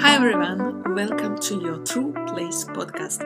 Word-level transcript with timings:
Hi 0.00 0.14
everyone, 0.14 0.94
welcome 0.94 1.36
to 1.40 1.60
your 1.60 1.78
True 1.78 2.12
Place 2.28 2.64
podcast. 2.64 3.20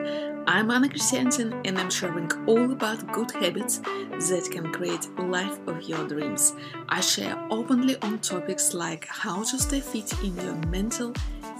I'm 0.47 0.71
Anna 0.71 0.89
Christiansen 0.89 1.53
and 1.65 1.77
I'm 1.77 1.91
sharing 1.91 2.31
all 2.47 2.71
about 2.71 3.11
good 3.13 3.31
habits 3.31 3.77
that 3.77 4.49
can 4.51 4.73
create 4.73 5.07
life 5.19 5.59
of 5.67 5.83
your 5.83 6.07
dreams. 6.07 6.55
I 6.89 6.99
share 7.01 7.37
openly 7.51 7.95
on 8.01 8.17
topics 8.19 8.73
like 8.73 9.07
how 9.07 9.43
to 9.43 9.59
stay 9.59 9.81
fit 9.81 10.11
in 10.23 10.35
your 10.37 10.55
mental, 10.67 11.13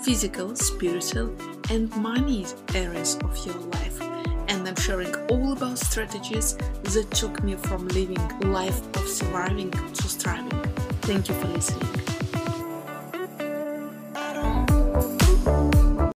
physical, 0.03 0.55
spiritual, 0.55 1.35
and 1.69 1.95
money 1.97 2.47
areas 2.73 3.19
of 3.23 3.45
your 3.45 3.59
life. 3.77 4.01
And 4.47 4.67
I'm 4.67 4.75
sharing 4.75 5.13
all 5.29 5.53
about 5.53 5.77
strategies 5.77 6.55
that 6.55 7.11
took 7.11 7.43
me 7.43 7.55
from 7.55 7.87
living 7.89 8.51
life 8.51 8.81
of 8.97 9.07
surviving 9.07 9.69
to 9.69 10.07
thriving. 10.07 10.59
Thank 11.03 11.29
you 11.29 11.35
for 11.35 11.47
listening. 11.49 12.02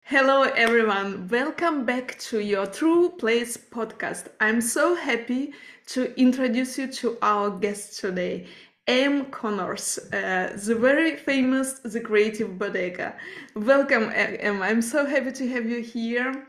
Hello, 0.09 0.43
everyone. 0.43 1.27
Welcome 1.27 1.83
back 1.83 2.17
to 2.19 2.39
your 2.39 2.65
True 2.65 3.09
Place 3.09 3.57
podcast. 3.57 4.29
I'm 4.39 4.61
so 4.61 4.95
happy 4.95 5.51
to 5.87 6.17
introduce 6.17 6.77
you 6.77 6.87
to 6.93 7.17
our 7.21 7.49
guest 7.49 7.99
today, 7.99 8.47
Em 8.87 9.25
Connors, 9.25 9.99
uh, 10.13 10.57
the 10.65 10.75
very 10.75 11.17
famous 11.17 11.79
The 11.79 11.99
Creative 11.99 12.57
Bodega. 12.57 13.17
Welcome, 13.53 14.09
Em. 14.15 14.61
I'm 14.61 14.81
so 14.81 15.05
happy 15.05 15.33
to 15.33 15.49
have 15.49 15.65
you 15.65 15.81
here. 15.81 16.47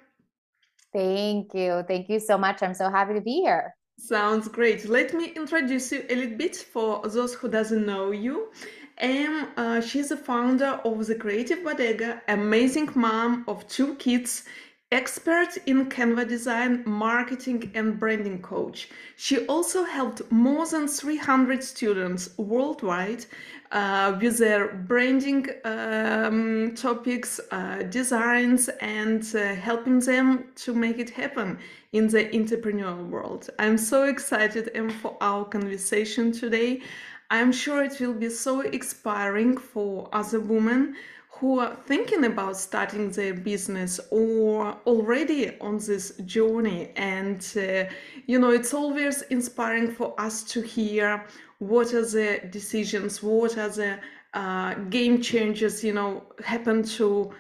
Thank 0.93 1.53
you. 1.53 1.83
Thank 1.89 2.09
you 2.09 2.21
so 2.21 2.39
much. 2.39 2.63
I'm 2.63 2.75
so 2.75 2.89
happy 2.89 3.15
to 3.15 3.21
be 3.21 3.41
here. 3.41 3.75
Sounds 3.99 4.47
great. 4.47 4.89
Let 4.89 5.13
me 5.15 5.33
introduce 5.35 5.91
you 5.91 6.05
a 6.09 6.15
little 6.15 6.39
bit 6.39 6.55
for 6.55 7.03
those 7.09 7.35
who 7.35 7.49
doesn't 7.49 7.85
know 7.85 8.13
you. 8.13 8.53
Em, 9.01 9.47
uh, 9.57 9.81
she's 9.81 10.09
the 10.09 10.17
founder 10.17 10.81
of 10.85 11.07
the 11.07 11.15
Creative 11.15 11.63
Bodega, 11.63 12.21
amazing 12.27 12.91
mom 12.97 13.45
of 13.47 13.67
two 13.69 13.95
kids, 13.95 14.45
expert 14.91 15.57
in 15.67 15.89
Canva 15.89 16.27
design, 16.27 16.83
marketing, 16.85 17.71
and 17.75 18.01
branding 18.01 18.43
coach. 18.43 18.89
She 19.17 19.47
also 19.47 19.85
helped 19.85 20.23
more 20.33 20.67
than 20.67 20.89
300 20.89 21.63
students 21.63 22.31
worldwide 22.39 23.25
uh, 23.71 24.19
with 24.21 24.39
their 24.39 24.75
branding 24.75 25.47
um, 25.65 26.75
topics, 26.75 27.39
uh, 27.53 27.83
designs, 27.91 28.69
and 28.81 29.23
uh, 29.37 29.55
helping 29.55 30.01
them 30.01 30.47
to 30.57 30.75
make 30.75 30.99
it 30.99 31.11
happen 31.11 31.59
in 31.93 32.09
the 32.09 32.25
entrepreneurial 32.31 33.09
world. 33.09 33.49
I'm 33.59 33.79
so 33.79 34.05
excited, 34.05 34.71
Em, 34.75 34.91
for 34.91 35.17
our 35.21 35.45
conversation 35.45 36.33
today. 36.33 36.83
I'm 37.31 37.53
sure 37.53 37.85
it 37.85 38.01
will 38.01 38.15
be 38.15 38.31
so 38.31 38.63
inspiring 38.63 39.57
for 39.59 40.09
other 40.13 40.41
women 40.41 40.97
who 41.31 41.61
are 41.61 41.77
thinking 41.87 42.25
about 42.25 42.57
starting 42.57 43.11
their 43.11 43.35
business 43.35 44.01
or 44.11 44.77
already 44.87 45.59
on 45.61 45.79
this 45.79 46.17
journey. 46.25 46.91
And, 46.97 47.41
uh, 47.57 47.85
you 48.27 48.39
know, 48.39 48.51
it's 48.51 48.75
always 48.75 49.23
inspiring 49.23 49.93
for 49.93 50.19
us 50.21 50.43
to 50.45 50.63
hear 50.63 51.25
what 51.59 51.93
are 51.93 52.07
the 52.07 52.41
decisions, 52.51 53.23
what 53.23 53.57
are 53.59 53.69
the 53.69 54.01
uh, 54.35 54.75
game 54.91 55.21
changers, 55.21 55.85
you 55.85 55.93
know, 55.93 56.25
happen 56.45 56.83
to 56.83 57.33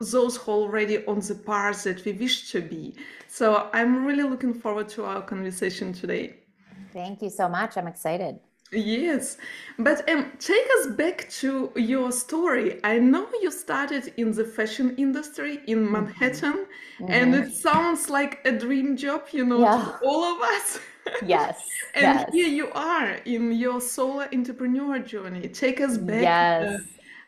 those 0.00 0.36
who 0.36 0.52
already 0.52 1.04
on 1.06 1.20
the 1.20 1.34
path 1.34 1.84
that 1.84 2.04
we 2.04 2.12
wish 2.12 2.50
to 2.52 2.60
be. 2.60 2.94
So 3.28 3.68
I'm 3.72 4.04
really 4.04 4.22
looking 4.22 4.54
forward 4.54 4.88
to 4.90 5.04
our 5.04 5.22
conversation 5.22 5.92
today. 5.92 6.36
Thank 6.92 7.22
you 7.22 7.30
so 7.30 7.48
much. 7.48 7.76
I'm 7.76 7.86
excited. 7.88 8.40
Yes, 8.70 9.38
but 9.78 10.08
um, 10.10 10.30
take 10.38 10.66
us 10.80 10.88
back 10.88 11.28
to 11.40 11.72
your 11.74 12.12
story. 12.12 12.80
I 12.84 12.98
know 12.98 13.26
you 13.40 13.50
started 13.50 14.12
in 14.18 14.32
the 14.32 14.44
fashion 14.44 14.94
industry 14.98 15.60
in 15.66 15.84
mm-hmm. 15.84 15.92
Manhattan, 15.92 16.66
mm-hmm. 17.00 17.10
and 17.10 17.34
it 17.34 17.54
sounds 17.54 18.10
like 18.10 18.40
a 18.44 18.52
dream 18.52 18.96
job, 18.96 19.22
you 19.32 19.46
know, 19.46 19.60
yeah. 19.60 19.96
to 20.00 20.06
all 20.06 20.24
of 20.24 20.42
us. 20.42 20.80
Yes. 21.24 21.56
and 21.94 22.18
yes. 22.18 22.30
here 22.32 22.48
you 22.48 22.70
are 22.72 23.12
in 23.24 23.52
your 23.52 23.80
solo 23.80 24.26
entrepreneur 24.32 24.98
journey. 24.98 25.48
Take 25.48 25.80
us 25.80 25.96
back. 25.96 26.22
Yes. 26.22 26.80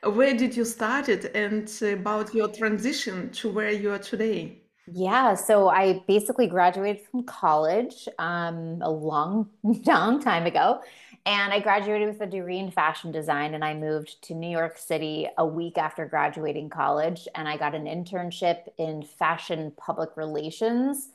Uh, 0.04 0.10
where 0.10 0.34
did 0.34 0.54
you 0.54 0.64
start 0.64 1.08
it 1.08 1.34
and 1.34 1.70
about 1.82 2.34
your 2.34 2.48
transition 2.48 3.30
to 3.30 3.50
where 3.50 3.70
you 3.70 3.92
are 3.92 3.98
today? 3.98 4.60
Yeah, 4.92 5.34
so 5.34 5.68
I 5.68 6.02
basically 6.08 6.46
graduated 6.46 7.06
from 7.10 7.24
college 7.24 8.08
um, 8.18 8.80
a 8.82 8.90
long, 8.90 9.48
long 9.62 10.20
time 10.20 10.46
ago. 10.46 10.80
And 11.26 11.52
I 11.52 11.60
graduated 11.60 12.08
with 12.08 12.20
a 12.22 12.26
degree 12.26 12.58
in 12.58 12.70
fashion 12.70 13.12
design, 13.12 13.54
and 13.54 13.64
I 13.64 13.74
moved 13.74 14.22
to 14.22 14.34
New 14.34 14.48
York 14.48 14.78
City 14.78 15.28
a 15.36 15.46
week 15.46 15.76
after 15.76 16.06
graduating 16.06 16.70
college. 16.70 17.28
And 17.34 17.46
I 17.46 17.56
got 17.56 17.74
an 17.74 17.84
internship 17.84 18.68
in 18.78 19.02
fashion 19.02 19.72
public 19.76 20.16
relations. 20.16 21.10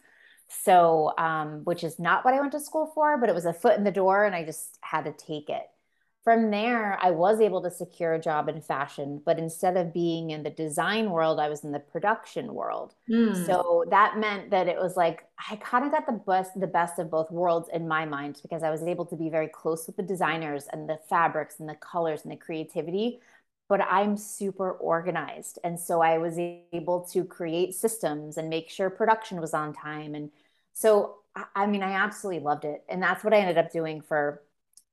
So, 0.48 1.14
um, 1.18 1.62
which 1.64 1.84
is 1.84 1.98
not 1.98 2.24
what 2.24 2.36
I 2.36 2.40
went 2.40 2.52
to 2.52 2.60
school 2.60 2.92
for, 2.94 3.18
but 3.18 3.30
it 3.30 3.36
was 3.36 3.46
a 3.46 3.54
foot 3.54 3.78
in 3.78 3.84
the 3.84 3.92
door, 3.92 4.26
and 4.26 4.36
I 4.36 4.46
just 4.46 4.78
had 4.82 5.06
to 5.06 5.12
take 5.12 5.50
it 5.50 5.68
from 6.26 6.50
there, 6.50 6.98
I 7.00 7.12
was 7.12 7.40
able 7.40 7.62
to 7.62 7.70
secure 7.70 8.16
a 8.16 8.20
job 8.20 8.50
in 8.50 8.60
fashion, 8.60 9.22
but 9.24 9.38
instead 9.38 9.78
of 9.78 9.94
being 9.94 10.32
in 10.32 10.42
the 10.42 10.50
design 10.50 11.12
world, 11.12 11.40
I 11.40 11.50
was 11.50 11.64
in 11.64 11.72
the 11.72 11.80
production 11.80 12.56
world. 12.56 12.96
Mm. 13.08 13.46
So 13.46 13.86
that 13.92 14.18
meant 14.18 14.50
that 14.50 14.68
it 14.68 14.78
was 14.78 14.98
like 14.98 15.28
I 15.52 15.56
kind 15.58 15.86
of 15.86 15.92
got 15.92 16.08
the 16.08 16.14
best 16.14 16.60
the 16.60 16.66
best 16.66 16.98
of 16.98 17.12
both 17.12 17.30
worlds 17.30 17.70
in 17.72 17.88
my 17.88 18.06
mind 18.08 18.40
because 18.42 18.64
I 18.64 18.72
was 18.72 18.82
able 18.82 19.06
to 19.06 19.16
be 19.16 19.30
very 19.30 19.48
close 19.48 19.86
with 19.86 19.98
the 19.98 20.04
designers 20.04 20.66
and 20.74 20.90
the 20.90 20.98
fabrics 21.08 21.60
and 21.60 21.70
the 21.70 21.76
colors 21.76 22.24
and 22.24 22.32
the 22.32 22.38
creativity. 22.38 23.20
But 23.70 23.82
I'm 23.82 24.18
super 24.18 24.72
organized. 24.72 25.60
And 25.64 25.80
so 25.80 26.02
I 26.02 26.18
was 26.18 26.40
able 26.40 27.08
to 27.14 27.24
create 27.24 27.76
systems 27.76 28.38
and 28.38 28.50
make 28.50 28.72
sure 28.72 28.90
production 28.90 29.40
was 29.40 29.54
on 29.54 29.74
time. 29.74 30.16
And 30.16 30.32
so, 30.74 31.18
I 31.56 31.68
mean, 31.68 31.84
I 31.84 31.92
absolutely 31.92 32.44
loved 32.44 32.66
it. 32.66 32.84
And 32.90 33.02
that's 33.02 33.24
what 33.24 33.34
I 33.34 33.38
ended 33.38 33.58
up 33.60 33.72
doing 33.72 34.02
for 34.02 34.42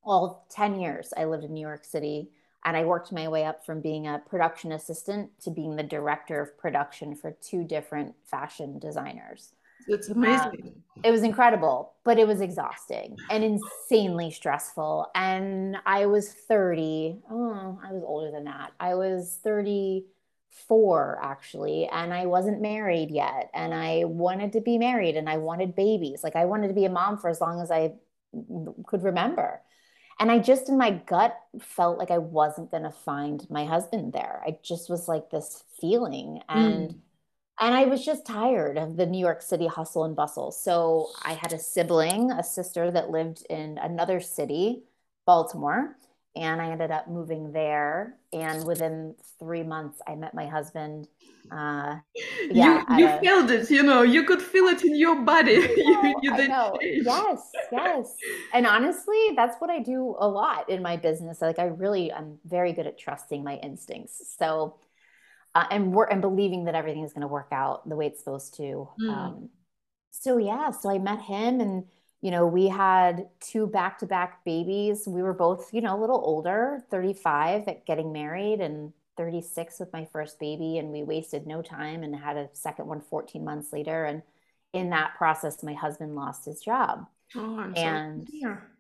all 0.04 0.46
10 0.50 0.80
years 0.80 1.12
I 1.16 1.24
lived 1.24 1.44
in 1.44 1.52
New 1.52 1.60
York 1.60 1.84
City 1.84 2.30
and 2.64 2.76
I 2.76 2.84
worked 2.84 3.12
my 3.12 3.28
way 3.28 3.44
up 3.44 3.64
from 3.66 3.80
being 3.80 4.06
a 4.06 4.20
production 4.28 4.72
assistant 4.72 5.30
to 5.42 5.50
being 5.50 5.76
the 5.76 5.82
director 5.82 6.40
of 6.40 6.56
production 6.58 7.14
for 7.14 7.32
two 7.40 7.64
different 7.64 8.14
fashion 8.24 8.78
designers. 8.78 9.52
It's 9.88 10.08
amazing. 10.08 10.74
Um, 10.96 11.02
it 11.02 11.10
was 11.10 11.24
incredible, 11.24 11.94
but 12.04 12.18
it 12.18 12.26
was 12.26 12.40
exhausting 12.40 13.16
and 13.30 13.42
insanely 13.42 14.30
stressful. 14.30 15.10
And 15.14 15.76
I 15.84 16.06
was 16.06 16.32
30. 16.32 17.18
Oh, 17.28 17.80
I 17.84 17.92
was 17.92 18.04
older 18.06 18.30
than 18.30 18.44
that. 18.44 18.72
I 18.78 18.94
was 18.94 19.38
34 19.42 21.18
actually, 21.20 21.88
and 21.88 22.14
I 22.14 22.26
wasn't 22.26 22.60
married 22.60 23.10
yet. 23.10 23.50
And 23.54 23.74
I 23.74 24.04
wanted 24.04 24.52
to 24.52 24.60
be 24.60 24.78
married 24.78 25.16
and 25.16 25.28
I 25.28 25.38
wanted 25.38 25.74
babies. 25.74 26.22
Like 26.22 26.36
I 26.36 26.44
wanted 26.44 26.68
to 26.68 26.74
be 26.74 26.84
a 26.84 26.90
mom 26.90 27.18
for 27.18 27.28
as 27.28 27.40
long 27.40 27.60
as 27.60 27.72
I 27.72 27.94
could 28.86 29.02
remember. 29.02 29.60
And 30.18 30.30
I 30.30 30.38
just 30.38 30.68
in 30.68 30.78
my 30.78 30.90
gut 30.90 31.36
felt 31.60 31.98
like 31.98 32.10
I 32.10 32.18
wasn't 32.18 32.70
going 32.70 32.84
to 32.84 32.90
find 32.90 33.44
my 33.50 33.64
husband 33.64 34.12
there. 34.12 34.42
I 34.46 34.58
just 34.62 34.88
was 34.88 35.08
like 35.08 35.30
this 35.30 35.64
feeling 35.80 36.40
and 36.48 36.90
mm. 36.90 36.98
and 37.58 37.74
I 37.74 37.84
was 37.84 38.04
just 38.04 38.26
tired 38.26 38.78
of 38.78 38.96
the 38.96 39.06
New 39.06 39.18
York 39.18 39.42
City 39.42 39.66
hustle 39.66 40.04
and 40.04 40.14
bustle. 40.14 40.52
So 40.52 41.08
I 41.22 41.34
had 41.34 41.52
a 41.52 41.58
sibling, 41.58 42.30
a 42.30 42.42
sister 42.44 42.90
that 42.90 43.10
lived 43.10 43.44
in 43.50 43.78
another 43.78 44.20
city, 44.20 44.84
Baltimore, 45.26 45.96
and 46.34 46.60
I 46.62 46.70
ended 46.70 46.90
up 46.90 47.08
moving 47.08 47.52
there 47.52 48.16
and 48.32 48.64
within 48.64 49.14
3 49.38 49.62
months 49.64 50.00
I 50.06 50.14
met 50.14 50.34
my 50.34 50.46
husband 50.46 51.08
uh, 51.50 51.96
yeah, 52.50 52.84
you, 52.90 52.98
you 52.98 53.08
a, 53.08 53.20
felt 53.20 53.50
it, 53.50 53.70
you 53.70 53.82
know, 53.82 54.02
you 54.02 54.24
could 54.24 54.40
feel 54.40 54.66
it 54.66 54.84
in 54.84 54.94
your 54.94 55.22
body. 55.22 55.58
Know, 55.58 55.74
you, 55.76 56.14
you 56.22 56.48
know. 56.48 56.78
Yes, 56.80 57.50
yes. 57.70 58.14
And 58.54 58.66
honestly, 58.66 59.30
that's 59.34 59.56
what 59.58 59.70
I 59.70 59.80
do 59.80 60.14
a 60.18 60.28
lot 60.28 60.70
in 60.70 60.82
my 60.82 60.96
business. 60.96 61.40
Like 61.40 61.58
I 61.58 61.64
really, 61.64 62.12
I'm 62.12 62.38
very 62.44 62.72
good 62.72 62.86
at 62.86 62.98
trusting 62.98 63.42
my 63.42 63.56
instincts. 63.56 64.34
So, 64.38 64.76
uh, 65.54 65.64
and 65.70 65.92
we're 65.92 66.06
and 66.06 66.22
believing 66.22 66.64
that 66.64 66.74
everything 66.74 67.02
is 67.02 67.12
going 67.12 67.22
to 67.22 67.28
work 67.28 67.48
out 67.52 67.88
the 67.88 67.96
way 67.96 68.06
it's 68.06 68.20
supposed 68.20 68.54
to. 68.56 68.88
Mm. 69.00 69.08
Um, 69.10 69.48
so 70.10 70.38
yeah, 70.38 70.70
so 70.70 70.90
I 70.90 70.98
met 70.98 71.20
him 71.20 71.60
and 71.60 71.84
you 72.22 72.30
know, 72.30 72.46
we 72.46 72.68
had 72.68 73.28
two 73.40 73.66
back 73.66 73.98
to 73.98 74.06
back 74.06 74.44
babies. 74.44 75.06
We 75.06 75.22
were 75.22 75.34
both, 75.34 75.74
you 75.74 75.80
know, 75.80 75.98
a 75.98 76.00
little 76.00 76.22
older, 76.24 76.82
35 76.90 77.66
at 77.66 77.84
getting 77.84 78.12
married 78.12 78.60
and 78.60 78.92
36 79.16 79.80
with 79.80 79.92
my 79.92 80.06
first 80.12 80.38
baby 80.38 80.78
and 80.78 80.90
we 80.90 81.02
wasted 81.02 81.46
no 81.46 81.60
time 81.60 82.02
and 82.02 82.14
had 82.16 82.36
a 82.36 82.48
second 82.54 82.86
one 82.86 83.00
14 83.00 83.44
months 83.44 83.72
later. 83.72 84.04
And 84.04 84.22
in 84.72 84.90
that 84.90 85.16
process 85.18 85.62
my 85.62 85.74
husband 85.74 86.14
lost 86.14 86.46
his 86.46 86.60
job. 86.60 87.06
Oh, 87.34 87.72
and 87.76 88.28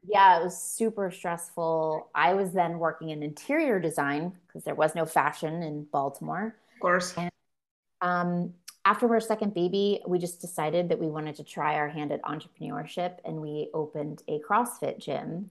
yeah 0.04 0.38
it 0.38 0.44
was 0.44 0.60
super 0.60 1.10
stressful. 1.10 2.10
I 2.14 2.34
was 2.34 2.52
then 2.52 2.78
working 2.78 3.10
in 3.10 3.22
interior 3.22 3.80
design 3.80 4.32
because 4.46 4.62
there 4.64 4.74
was 4.74 4.94
no 4.94 5.04
fashion 5.04 5.62
in 5.62 5.84
baltimore. 5.84 6.54
Of 6.74 6.80
course. 6.80 7.14
And 7.16 7.30
um, 8.00 8.54
after 8.84 9.12
our 9.12 9.20
second 9.20 9.54
baby 9.54 10.00
we 10.06 10.18
just 10.18 10.40
decided 10.40 10.88
that 10.88 10.98
we 10.98 11.06
wanted 11.06 11.36
to 11.36 11.44
try 11.44 11.74
our 11.74 11.88
hand 11.88 12.12
at 12.12 12.22
entrepreneurship 12.22 13.18
and 13.24 13.40
we 13.40 13.68
opened 13.74 14.22
a 14.28 14.40
crossfit 14.40 14.98
gym 14.98 15.50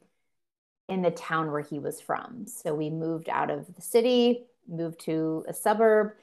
in 0.90 1.02
the 1.02 1.12
town 1.12 1.52
where 1.52 1.62
he 1.62 1.80
was 1.80 2.02
from 2.02 2.46
so 2.46 2.74
we 2.74 2.90
moved 2.90 3.30
out 3.30 3.50
of 3.50 3.74
the 3.76 3.82
city 3.82 4.46
moved 4.68 5.00
to 5.00 5.46
a 5.48 5.54
suburb 5.54 6.14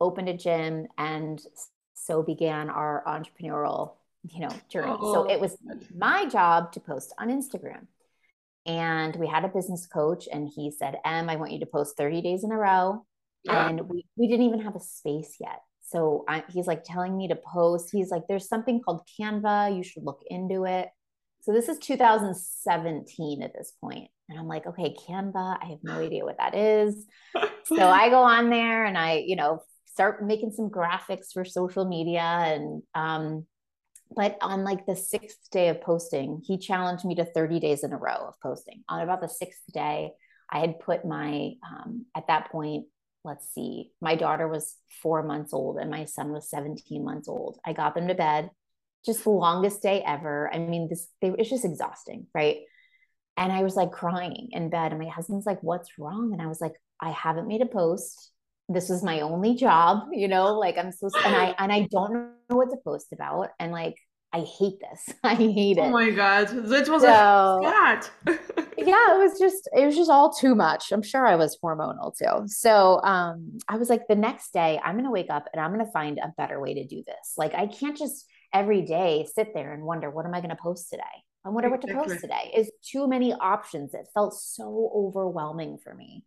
opened 0.00 0.28
a 0.28 0.36
gym, 0.36 0.86
and 0.96 1.40
so 1.94 2.22
began 2.22 2.70
our 2.70 3.02
entrepreneurial, 3.06 3.94
you 4.30 4.40
know, 4.40 4.54
journey. 4.68 4.94
Oh, 4.98 5.12
so 5.12 5.30
it 5.30 5.40
was 5.40 5.56
my 5.96 6.26
job 6.26 6.72
to 6.72 6.80
post 6.80 7.12
on 7.18 7.28
Instagram. 7.28 7.86
And 8.66 9.16
we 9.16 9.26
had 9.26 9.44
a 9.44 9.48
business 9.48 9.86
coach, 9.86 10.28
and 10.30 10.48
he 10.48 10.70
said, 10.70 10.98
Em, 11.04 11.28
I 11.28 11.36
want 11.36 11.52
you 11.52 11.60
to 11.60 11.66
post 11.66 11.96
30 11.96 12.22
days 12.22 12.44
in 12.44 12.52
a 12.52 12.56
row. 12.56 13.04
Yeah. 13.44 13.68
And 13.68 13.88
we, 13.88 14.04
we 14.16 14.28
didn't 14.28 14.46
even 14.46 14.60
have 14.60 14.76
a 14.76 14.80
space 14.80 15.36
yet. 15.40 15.62
So 15.90 16.24
I, 16.28 16.44
he's 16.48 16.66
like 16.66 16.84
telling 16.84 17.16
me 17.16 17.28
to 17.28 17.36
post. 17.36 17.90
He's 17.90 18.10
like, 18.10 18.22
there's 18.28 18.48
something 18.48 18.80
called 18.80 19.08
Canva. 19.18 19.76
You 19.76 19.82
should 19.82 20.04
look 20.04 20.22
into 20.28 20.64
it. 20.64 20.88
So 21.40 21.52
this 21.52 21.68
is 21.68 21.78
2017 21.78 23.42
at 23.42 23.54
this 23.54 23.72
point. 23.80 24.10
And 24.28 24.38
I'm 24.38 24.46
like, 24.46 24.66
okay, 24.66 24.94
Canva, 25.08 25.58
I 25.62 25.66
have 25.66 25.78
no 25.82 25.98
idea 26.04 26.24
what 26.24 26.38
that 26.38 26.54
is. 26.54 27.06
so 27.64 27.76
I 27.88 28.10
go 28.10 28.22
on 28.22 28.50
there 28.50 28.84
and 28.84 28.98
I, 28.98 29.24
you 29.26 29.36
know, 29.36 29.62
start 29.86 30.24
making 30.24 30.52
some 30.52 30.68
graphics 30.68 31.32
for 31.32 31.44
social 31.44 31.86
media. 31.86 32.20
And, 32.20 32.82
um, 32.94 33.46
but 34.14 34.36
on 34.42 34.64
like 34.64 34.86
the 34.86 34.96
sixth 34.96 35.50
day 35.50 35.68
of 35.68 35.80
posting, 35.80 36.42
he 36.44 36.58
challenged 36.58 37.04
me 37.04 37.14
to 37.16 37.24
30 37.24 37.60
days 37.60 37.82
in 37.82 37.92
a 37.92 37.98
row 37.98 38.28
of 38.28 38.34
posting. 38.42 38.84
On 38.88 39.00
about 39.00 39.20
the 39.20 39.28
sixth 39.28 39.62
day, 39.72 40.12
I 40.50 40.60
had 40.60 40.80
put 40.80 41.04
my, 41.04 41.52
um, 41.66 42.06
at 42.14 42.26
that 42.28 42.50
point, 42.50 42.86
let's 43.24 43.52
see, 43.52 43.90
my 44.00 44.14
daughter 44.14 44.48
was 44.48 44.76
four 45.02 45.22
months 45.22 45.52
old 45.52 45.78
and 45.78 45.90
my 45.90 46.04
son 46.04 46.32
was 46.32 46.50
17 46.50 47.04
months 47.04 47.28
old. 47.28 47.58
I 47.64 47.72
got 47.72 47.94
them 47.94 48.08
to 48.08 48.14
bed, 48.14 48.50
just 49.04 49.24
the 49.24 49.30
longest 49.30 49.82
day 49.82 50.02
ever. 50.06 50.52
I 50.52 50.58
mean, 50.58 50.88
this, 50.88 51.08
they, 51.20 51.28
it's 51.38 51.50
just 51.50 51.64
exhausting, 51.64 52.26
right? 52.34 52.58
And 53.36 53.52
I 53.52 53.62
was 53.62 53.76
like 53.76 53.92
crying 53.92 54.48
in 54.52 54.70
bed. 54.70 54.92
And 54.92 55.00
my 55.00 55.08
husband's 55.08 55.46
like, 55.46 55.62
What's 55.62 55.98
wrong? 55.98 56.32
And 56.32 56.42
I 56.42 56.46
was 56.46 56.60
like, 56.60 56.74
I 57.00 57.10
haven't 57.10 57.46
made 57.46 57.62
a 57.62 57.66
post. 57.66 58.32
This 58.68 58.88
was 58.88 59.02
my 59.02 59.20
only 59.20 59.54
job, 59.54 60.08
you 60.12 60.28
know, 60.28 60.58
like 60.58 60.76
I'm 60.76 60.92
supposed 60.92 61.16
and 61.24 61.34
I 61.34 61.54
and 61.58 61.72
I 61.72 61.88
don't 61.90 62.12
know 62.12 62.56
what 62.56 62.70
to 62.70 62.76
post 62.84 63.12
about. 63.12 63.48
And 63.58 63.72
like 63.72 63.96
I 64.32 64.40
hate 64.40 64.78
this. 64.80 65.14
I 65.24 65.34
hate 65.34 65.78
it. 65.78 65.80
Oh 65.80 65.90
my 65.90 66.10
god, 66.10 66.48
that 66.48 66.88
was 66.88 67.02
so, 67.02 67.08
a 67.08 67.60
cat. 67.62 68.10
yeah, 68.26 69.14
it 69.14 69.18
was 69.18 69.38
just 69.38 69.68
it 69.74 69.86
was 69.86 69.96
just 69.96 70.10
all 70.10 70.32
too 70.32 70.54
much. 70.54 70.92
I'm 70.92 71.02
sure 71.02 71.26
I 71.26 71.36
was 71.36 71.58
hormonal 71.62 72.16
too. 72.16 72.46
So 72.46 73.00
um, 73.02 73.58
I 73.68 73.76
was 73.76 73.88
like, 73.88 74.06
the 74.08 74.14
next 74.14 74.52
day 74.52 74.80
I'm 74.84 74.96
gonna 74.96 75.10
wake 75.10 75.30
up 75.30 75.48
and 75.52 75.60
I'm 75.60 75.70
gonna 75.70 75.90
find 75.92 76.18
a 76.18 76.32
better 76.36 76.60
way 76.60 76.74
to 76.74 76.86
do 76.86 77.02
this. 77.06 77.34
Like 77.36 77.54
I 77.54 77.66
can't 77.66 77.96
just 77.96 78.26
every 78.52 78.82
day 78.82 79.26
sit 79.34 79.54
there 79.54 79.72
and 79.72 79.82
wonder 79.82 80.10
what 80.10 80.26
am 80.26 80.34
I 80.34 80.40
gonna 80.40 80.56
post 80.56 80.90
today. 80.90 81.02
I 81.44 81.50
wonder 81.50 81.70
what 81.70 81.80
to 81.82 81.94
post 81.94 82.20
today. 82.20 82.52
Is 82.54 82.70
too 82.82 83.08
many 83.08 83.32
options. 83.32 83.94
It 83.94 84.08
felt 84.12 84.34
so 84.34 84.90
overwhelming 84.94 85.78
for 85.82 85.94
me. 85.94 86.24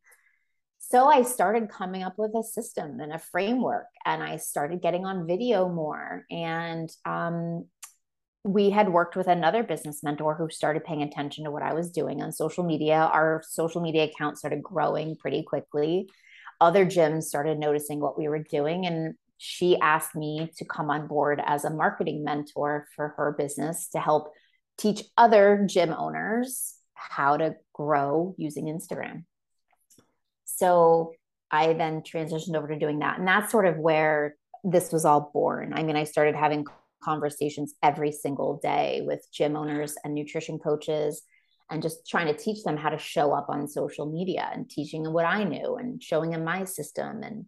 So 0.80 1.08
I 1.08 1.22
started 1.22 1.70
coming 1.70 2.02
up 2.02 2.16
with 2.18 2.32
a 2.36 2.44
system 2.44 3.00
and 3.00 3.14
a 3.14 3.20
framework, 3.20 3.86
and 4.04 4.24
I 4.24 4.38
started 4.38 4.82
getting 4.82 5.06
on 5.06 5.28
video 5.28 5.70
more. 5.70 6.26
And 6.30 6.90
um, 7.06 7.68
we 8.44 8.72
had 8.72 8.90
worked 8.90 9.16
with 9.16 9.28
another 9.28 9.64
business 9.64 10.02
mentor 10.04 10.36
who 10.36 10.50
started 10.50 10.84
paying 10.84 11.04
attention 11.04 11.44
to 11.44 11.52
what 11.52 11.62
I 11.62 11.74
was 11.74 11.92
doing 11.92 12.22
on 12.22 12.32
social 12.32 12.64
media. 12.64 13.10
Our 13.14 13.44
social 13.48 13.82
media 13.82 14.06
account 14.06 14.38
started 14.38 14.64
growing 14.64 15.16
pretty 15.16 15.44
quickly. 15.44 16.10
Other 16.60 16.86
gyms 16.86 17.24
started 17.24 17.60
noticing 17.60 18.00
what 18.00 18.18
we 18.18 18.28
were 18.28 18.44
doing, 18.44 18.86
and 18.86 19.16
she 19.38 19.78
asked 19.80 20.16
me 20.16 20.52
to 20.58 20.66
come 20.66 20.90
on 20.90 21.08
board 21.08 21.42
as 21.44 21.66
a 21.66 21.70
marketing 21.70 22.24
mentor 22.24 22.88
for 22.96 23.16
her 23.18 23.36
business 23.38 23.90
to 23.90 24.00
help 24.00 24.32
teach 24.78 25.04
other 25.18 25.66
gym 25.70 25.94
owners 25.94 26.76
how 26.94 27.38
to 27.38 27.56
grow 27.74 28.36
using 28.38 28.66
Instagram. 28.66 29.24
So 30.46 31.14
I 31.50 31.74
then 31.74 32.02
transitioned 32.02 32.56
over 32.56 32.68
to 32.68 32.78
doing 32.78 33.00
that. 33.00 33.18
And 33.18 33.28
that's 33.28 33.52
sort 33.52 33.66
of 33.66 33.78
where 33.78 34.36
this 34.64 34.92
was 34.92 35.06
all 35.06 35.32
born. 35.34 35.74
I 35.74 35.84
mean, 35.84 35.96
I 35.96 36.04
started 36.04 36.36
having 36.36 36.66
conversations 37.04 37.74
every 37.82 38.12
single 38.12 38.60
day 38.62 39.02
with 39.06 39.26
gym 39.32 39.56
owners 39.56 39.96
and 40.04 40.14
nutrition 40.14 40.60
coaches 40.60 41.24
and 41.70 41.82
just 41.82 42.08
trying 42.08 42.28
to 42.28 42.34
teach 42.34 42.64
them 42.64 42.78
how 42.78 42.90
to 42.90 42.98
show 42.98 43.32
up 43.32 43.48
on 43.50 43.68
social 43.68 44.06
media 44.06 44.50
and 44.54 44.70
teaching 44.70 45.04
them 45.04 45.14
what 45.14 45.26
I 45.26 45.44
knew 45.44 45.76
and 45.76 46.04
showing 46.04 46.32
them 46.32 46.44
my 46.44 46.66
system. 46.66 47.24
And 47.24 47.46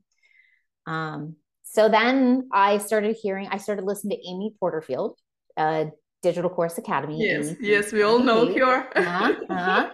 um, 0.88 1.36
so 1.64 1.90
then 1.90 2.50
I 2.52 2.78
started 2.78 3.18
hearing, 3.22 3.50
I 3.52 3.58
started 3.58 3.84
listening 3.84 4.18
to 4.18 4.30
Amy 4.30 4.56
Porterfield, 4.60 5.18
a 5.58 5.88
Digital 6.22 6.50
Course 6.50 6.78
Academy. 6.78 7.20
Yes, 7.20 7.56
yes, 7.60 7.92
we 7.92 8.02
all 8.02 8.20
know 8.20 8.46
her. 8.46 8.98
uh-huh, 8.98 9.34
uh-huh. 9.50 9.90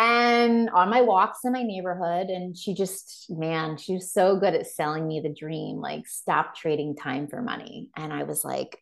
And 0.00 0.70
on 0.70 0.90
my 0.90 1.00
walks 1.00 1.40
in 1.44 1.52
my 1.52 1.64
neighborhood, 1.64 2.28
and 2.28 2.56
she 2.56 2.72
just, 2.72 3.26
man, 3.30 3.76
she 3.76 3.94
was 3.94 4.12
so 4.12 4.38
good 4.38 4.54
at 4.54 4.68
selling 4.68 5.08
me 5.08 5.18
the 5.18 5.28
dream, 5.28 5.78
like 5.78 6.06
stop 6.06 6.54
trading 6.54 6.94
time 6.94 7.26
for 7.26 7.42
money. 7.42 7.88
And 7.96 8.12
I 8.12 8.22
was 8.22 8.44
like, 8.44 8.78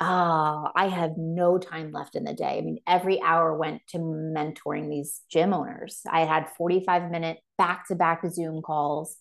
oh, 0.00 0.68
I 0.74 0.88
have 0.88 1.12
no 1.16 1.58
time 1.58 1.92
left 1.92 2.16
in 2.16 2.24
the 2.24 2.34
day. 2.34 2.58
I 2.58 2.62
mean, 2.62 2.80
every 2.84 3.22
hour 3.22 3.56
went 3.56 3.82
to 3.90 3.98
mentoring 3.98 4.90
these 4.90 5.20
gym 5.30 5.54
owners. 5.54 6.00
I 6.10 6.24
had 6.24 6.50
45 6.58 7.12
minute 7.12 7.38
back 7.56 7.86
to 7.86 7.94
back 7.94 8.22
Zoom 8.28 8.60
calls. 8.60 9.18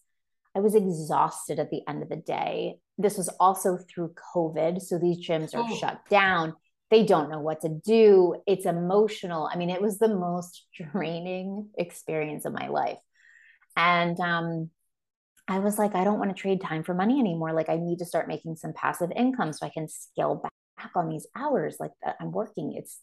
I 0.55 0.61
was 0.61 0.73
exhausted 0.73 1.59
at 1.59 1.69
the 1.69 1.81
end 1.87 2.01
of 2.01 2.09
the 2.09 2.15
day. 2.15 2.77
This 2.97 3.17
was 3.17 3.29
also 3.39 3.77
through 3.77 4.15
COVID. 4.35 4.81
So 4.81 4.97
these 4.97 5.19
gyms 5.19 5.53
are 5.53 5.63
oh. 5.69 5.75
shut 5.75 5.99
down 6.09 6.55
they 6.89 7.03
don't 7.03 7.29
know 7.29 7.39
what 7.39 7.61
to 7.61 7.69
do. 7.69 8.35
It's 8.47 8.65
emotional. 8.65 9.49
I 9.51 9.57
mean, 9.57 9.69
it 9.69 9.81
was 9.81 9.99
the 9.99 10.07
most 10.07 10.65
draining 10.91 11.69
experience 11.77 12.45
of 12.45 12.53
my 12.53 12.67
life. 12.67 12.97
And 13.77 14.19
um, 14.19 14.69
I 15.47 15.59
was 15.59 15.77
like, 15.77 15.95
I 15.95 16.03
don't 16.03 16.19
want 16.19 16.35
to 16.35 16.41
trade 16.41 16.61
time 16.61 16.83
for 16.83 16.93
money 16.93 17.19
anymore. 17.19 17.53
Like, 17.53 17.69
I 17.69 17.77
need 17.77 17.99
to 17.99 18.05
start 18.05 18.27
making 18.27 18.55
some 18.55 18.73
passive 18.73 19.11
income 19.15 19.53
so 19.53 19.65
I 19.65 19.69
can 19.69 19.87
scale 19.87 20.41
back 20.77 20.91
on 20.95 21.09
these 21.09 21.27
hours 21.35 21.77
like 21.79 21.91
that 22.03 22.15
I'm 22.19 22.31
working. 22.31 22.73
It's, 22.75 22.99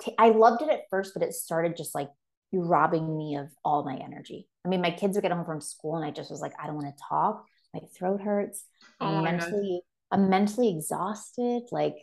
t- 0.00 0.14
I 0.18 0.30
loved 0.30 0.62
it 0.62 0.70
at 0.70 0.82
first, 0.90 1.12
but 1.14 1.22
it 1.22 1.34
started 1.34 1.76
just 1.76 1.94
like 1.94 2.08
robbing 2.52 3.16
me 3.16 3.36
of 3.36 3.48
all 3.64 3.84
my 3.84 3.96
energy. 3.96 4.48
I 4.64 4.68
mean, 4.68 4.80
my 4.80 4.90
kids 4.90 5.16
would 5.16 5.22
get 5.22 5.32
home 5.32 5.44
from 5.44 5.60
school 5.60 5.96
and 5.96 6.04
I 6.04 6.10
just 6.10 6.30
was 6.30 6.40
like, 6.40 6.52
I 6.62 6.66
don't 6.66 6.76
want 6.76 6.96
to 6.96 7.02
talk. 7.08 7.44
My 7.74 7.80
throat 7.98 8.20
hurts. 8.22 8.64
I'm 9.00 9.16
oh 9.16 9.22
mentally, 9.22 9.80
I'm 10.10 10.30
mentally 10.30 10.70
exhausted. 10.70 11.64
Like, 11.72 11.96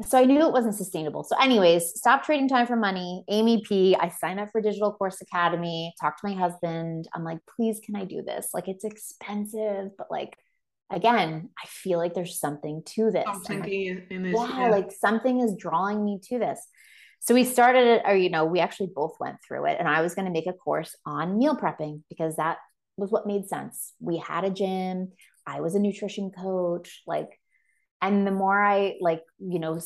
so 0.00 0.18
I 0.18 0.24
knew 0.24 0.40
it 0.40 0.52
wasn't 0.52 0.74
sustainable. 0.74 1.22
So, 1.22 1.36
anyways, 1.40 1.92
stop 1.96 2.24
trading 2.24 2.48
time 2.48 2.66
for 2.66 2.76
money. 2.76 3.24
Amy 3.28 3.62
P. 3.66 3.94
I 3.94 4.08
signed 4.08 4.40
up 4.40 4.50
for 4.50 4.60
Digital 4.60 4.92
Course 4.92 5.20
Academy, 5.20 5.94
talked 6.00 6.20
to 6.20 6.28
my 6.28 6.34
husband. 6.34 7.08
I'm 7.14 7.24
like, 7.24 7.38
please, 7.56 7.80
can 7.84 7.94
I 7.94 8.04
do 8.04 8.22
this? 8.22 8.48
Like, 8.54 8.68
it's 8.68 8.84
expensive, 8.84 9.90
but 9.96 10.10
like, 10.10 10.36
again, 10.90 11.50
I 11.62 11.66
feel 11.66 11.98
like 11.98 12.14
there's 12.14 12.40
something 12.40 12.82
to 12.94 13.10
this. 13.10 13.24
Something 13.24 13.60
like, 13.60 13.70
in 13.70 14.22
this 14.22 14.34
yeah, 14.34 14.60
yeah, 14.60 14.70
like 14.70 14.92
something 14.92 15.40
is 15.40 15.56
drawing 15.56 16.04
me 16.04 16.20
to 16.28 16.38
this. 16.38 16.60
So 17.20 17.34
we 17.34 17.44
started 17.44 17.86
it, 17.86 18.02
or 18.04 18.16
you 18.16 18.30
know, 18.30 18.44
we 18.44 18.60
actually 18.60 18.90
both 18.94 19.14
went 19.20 19.36
through 19.46 19.66
it, 19.66 19.76
and 19.78 19.86
I 19.86 20.00
was 20.00 20.14
going 20.14 20.24
to 20.24 20.32
make 20.32 20.46
a 20.46 20.52
course 20.52 20.96
on 21.06 21.38
meal 21.38 21.56
prepping 21.56 22.02
because 22.08 22.36
that 22.36 22.58
was 22.96 23.10
what 23.10 23.26
made 23.26 23.46
sense. 23.46 23.92
We 24.00 24.16
had 24.16 24.44
a 24.44 24.50
gym. 24.50 25.12
I 25.46 25.60
was 25.60 25.74
a 25.74 25.78
nutrition 25.78 26.30
coach. 26.30 27.02
Like 27.06 27.28
and 28.02 28.26
the 28.26 28.30
more 28.30 28.62
i 28.62 28.96
like 29.00 29.22
you 29.38 29.58
know 29.58 29.80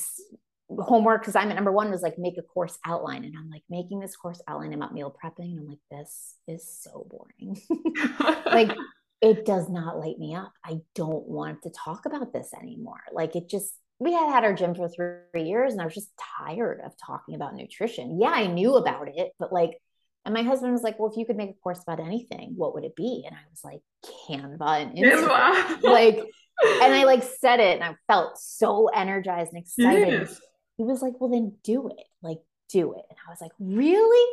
homework 0.69 1.23
because 1.23 1.37
i'm 1.37 1.51
at 1.51 1.55
number 1.55 1.73
one 1.73 1.91
was 1.91 2.03
like 2.03 2.19
make 2.19 2.39
a 2.39 2.43
course 2.43 2.79
outline. 2.85 3.25
And 3.25 3.37
i'm 3.37 3.51
like 3.51 3.63
making 3.71 4.01
this 4.01 4.17
course 4.17 4.41
outline 4.49 4.73
about 4.73 4.93
meal 4.93 5.15
prepping. 5.23 5.53
And 5.53 5.61
i'm 5.61 5.69
like 5.69 5.79
this 5.91 6.35
is 6.49 6.81
so 6.83 7.07
boring. 7.09 7.61
Like 8.47 8.73
it 9.21 9.45
does 9.45 9.69
not 9.69 9.99
light 9.99 10.19
me 10.19 10.35
up. 10.35 10.53
I 10.65 10.81
don't 10.95 11.27
want 11.27 11.63
to 11.63 11.71
talk 11.71 12.07
about 12.07 12.33
this 12.33 12.51
anymore. 12.55 13.01
Like 13.13 13.37
it 13.37 13.49
just 13.49 13.75
we 13.99 14.13
had 14.13 14.31
had 14.31 14.45
our 14.45 14.55
gym 14.55 14.75
for 14.75 14.89
three 14.89 15.45
years 15.45 15.73
and 15.73 15.81
i 15.81 15.85
was 15.85 15.95
just 15.95 16.11
tired 16.39 16.81
of 16.85 16.93
talking 16.99 17.35
about 17.35 17.55
nutrition. 17.55 18.21
Yeah 18.21 18.31
i 18.31 18.47
knew 18.47 18.77
about 18.77 19.09
it 19.09 19.33
but 19.39 19.53
like 19.53 19.79
and 20.25 20.35
my 20.35 20.43
husband 20.43 20.73
was 20.73 20.83
like 20.83 20.99
well 20.99 21.11
if 21.11 21.17
you 21.17 21.27
could 21.27 21.37
make 21.37 21.51
a 21.51 21.61
course 21.63 21.81
about 21.83 22.01
anything 22.01 22.55
what 22.57 22.75
would 22.75 22.85
it 22.85 22.97
be? 22.97 23.25
And 23.25 23.37
i 23.37 23.41
was 23.51 23.63
like 23.63 23.81
canva 24.29 24.83
and 24.83 24.97
Instagram. 24.97 25.83
like 25.83 26.21
and 26.63 26.95
I 26.95 27.05
like 27.05 27.23
said 27.23 27.61
it 27.61 27.81
and 27.81 27.85
I 27.85 27.97
felt 28.07 28.39
so 28.39 28.89
energized 28.89 29.53
and 29.53 29.63
excited. 29.63 30.29
Yes. 30.29 30.41
He 30.77 30.85
was 30.85 31.03
like, 31.03 31.15
well, 31.21 31.31
then 31.31 31.57
do 31.63 31.89
it. 31.89 32.07
Like, 32.23 32.39
do 32.71 32.93
it. 32.95 33.03
And 33.09 33.19
I 33.27 33.31
was 33.31 33.41
like, 33.41 33.53
really? 33.59 34.33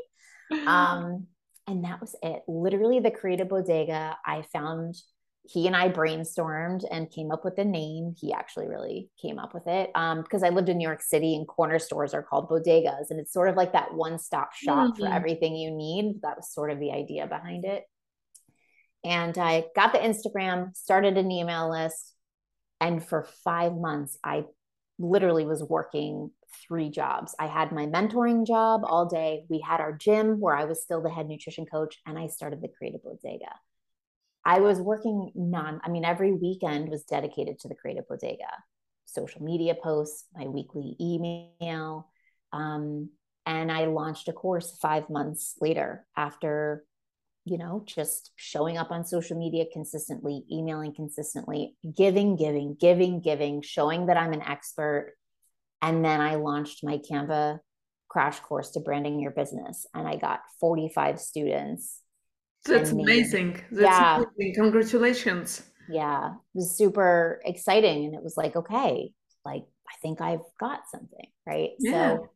um, 0.67 1.27
and 1.67 1.85
that 1.85 2.01
was 2.01 2.15
it. 2.21 2.43
Literally, 2.47 2.99
the 2.99 3.11
creative 3.11 3.49
bodega, 3.49 4.17
I 4.25 4.43
found 4.53 4.95
he 5.45 5.67
and 5.67 5.75
I 5.75 5.89
brainstormed 5.89 6.85
and 6.89 7.11
came 7.11 7.31
up 7.31 7.43
with 7.43 7.55
the 7.55 7.65
name. 7.65 8.15
He 8.17 8.33
actually 8.33 8.67
really 8.67 9.09
came 9.21 9.39
up 9.39 9.53
with 9.53 9.67
it 9.67 9.91
um, 9.93 10.21
because 10.21 10.41
I 10.41 10.49
lived 10.49 10.69
in 10.69 10.77
New 10.77 10.87
York 10.87 11.01
City 11.01 11.35
and 11.35 11.47
corner 11.47 11.79
stores 11.79 12.13
are 12.13 12.23
called 12.23 12.49
bodegas. 12.49 13.09
And 13.09 13.19
it's 13.19 13.33
sort 13.33 13.49
of 13.49 13.55
like 13.55 13.73
that 13.73 13.93
one 13.93 14.19
stop 14.19 14.53
shop 14.53 14.93
mm-hmm. 14.93 15.03
for 15.03 15.09
everything 15.11 15.55
you 15.55 15.71
need. 15.71 16.21
That 16.21 16.37
was 16.37 16.53
sort 16.53 16.71
of 16.71 16.79
the 16.79 16.91
idea 16.91 17.27
behind 17.27 17.65
it. 17.65 17.83
And 19.03 19.37
I 19.37 19.65
got 19.75 19.91
the 19.91 19.99
Instagram, 19.99 20.75
started 20.77 21.17
an 21.17 21.29
email 21.29 21.69
list, 21.69 22.12
and 22.83 23.01
for 23.01 23.23
five 23.45 23.77
months, 23.77 24.17
I 24.25 24.43
literally 24.99 25.45
was 25.45 25.63
working 25.63 26.31
three 26.67 26.89
jobs. 26.89 27.33
I 27.39 27.47
had 27.47 27.71
my 27.71 27.85
mentoring 27.85 28.45
job 28.45 28.81
all 28.83 29.05
day. 29.05 29.45
We 29.49 29.61
had 29.61 29.79
our 29.79 29.93
gym 29.93 30.41
where 30.41 30.53
I 30.53 30.65
was 30.65 30.83
still 30.83 31.01
the 31.01 31.09
head 31.09 31.29
nutrition 31.29 31.65
coach, 31.65 31.97
and 32.05 32.19
I 32.19 32.27
started 32.27 32.61
the 32.61 32.67
Creative 32.67 33.01
Bodega. 33.01 33.53
I 34.43 34.59
was 34.59 34.81
working 34.81 35.31
non, 35.33 35.79
I 35.81 35.89
mean, 35.89 36.03
every 36.03 36.33
weekend 36.33 36.89
was 36.89 37.05
dedicated 37.05 37.59
to 37.59 37.69
the 37.69 37.75
Creative 37.75 38.05
Bodega, 38.05 38.51
social 39.05 39.41
media 39.41 39.75
posts, 39.81 40.25
my 40.35 40.47
weekly 40.47 40.97
email. 40.99 42.09
Um, 42.51 43.11
and 43.45 43.71
I 43.71 43.85
launched 43.85 44.27
a 44.27 44.33
course 44.33 44.77
five 44.81 45.09
months 45.09 45.55
later 45.61 46.05
after, 46.17 46.83
you 47.45 47.57
know, 47.57 47.83
just 47.85 48.31
showing 48.35 48.77
up 48.77 48.91
on 48.91 49.05
social 49.05 49.37
media 49.37 49.65
consistently, 49.71 50.43
emailing 50.51 50.93
consistently, 50.93 51.75
giving, 51.95 52.35
giving, 52.35 52.75
giving, 52.79 53.19
giving, 53.19 53.61
showing 53.61 54.05
that 54.07 54.17
I'm 54.17 54.33
an 54.33 54.41
expert. 54.41 55.15
And 55.81 56.03
then 56.05 56.21
I 56.21 56.35
launched 56.35 56.83
my 56.83 56.99
Canva 56.99 57.59
crash 58.07 58.39
course 58.39 58.71
to 58.71 58.79
branding 58.79 59.19
your 59.19 59.31
business. 59.31 59.85
And 59.93 60.07
I 60.07 60.15
got 60.15 60.39
45 60.59 61.19
students 61.19 61.99
that's 62.65 62.91
amazing. 62.91 63.61
That's 63.71 63.81
yeah. 63.81 64.23
amazing. 64.37 64.55
Congratulations. 64.55 65.63
Yeah. 65.89 66.29
It 66.29 66.35
was 66.53 66.77
super 66.77 67.41
exciting. 67.43 68.05
And 68.05 68.15
it 68.15 68.23
was 68.23 68.37
like, 68.37 68.55
okay, 68.55 69.11
like 69.43 69.65
I 69.87 69.93
think 70.01 70.21
I've 70.21 70.45
got 70.59 70.81
something. 70.89 71.27
Right. 71.45 71.71
Yeah. 71.79 72.17
So 72.17 72.29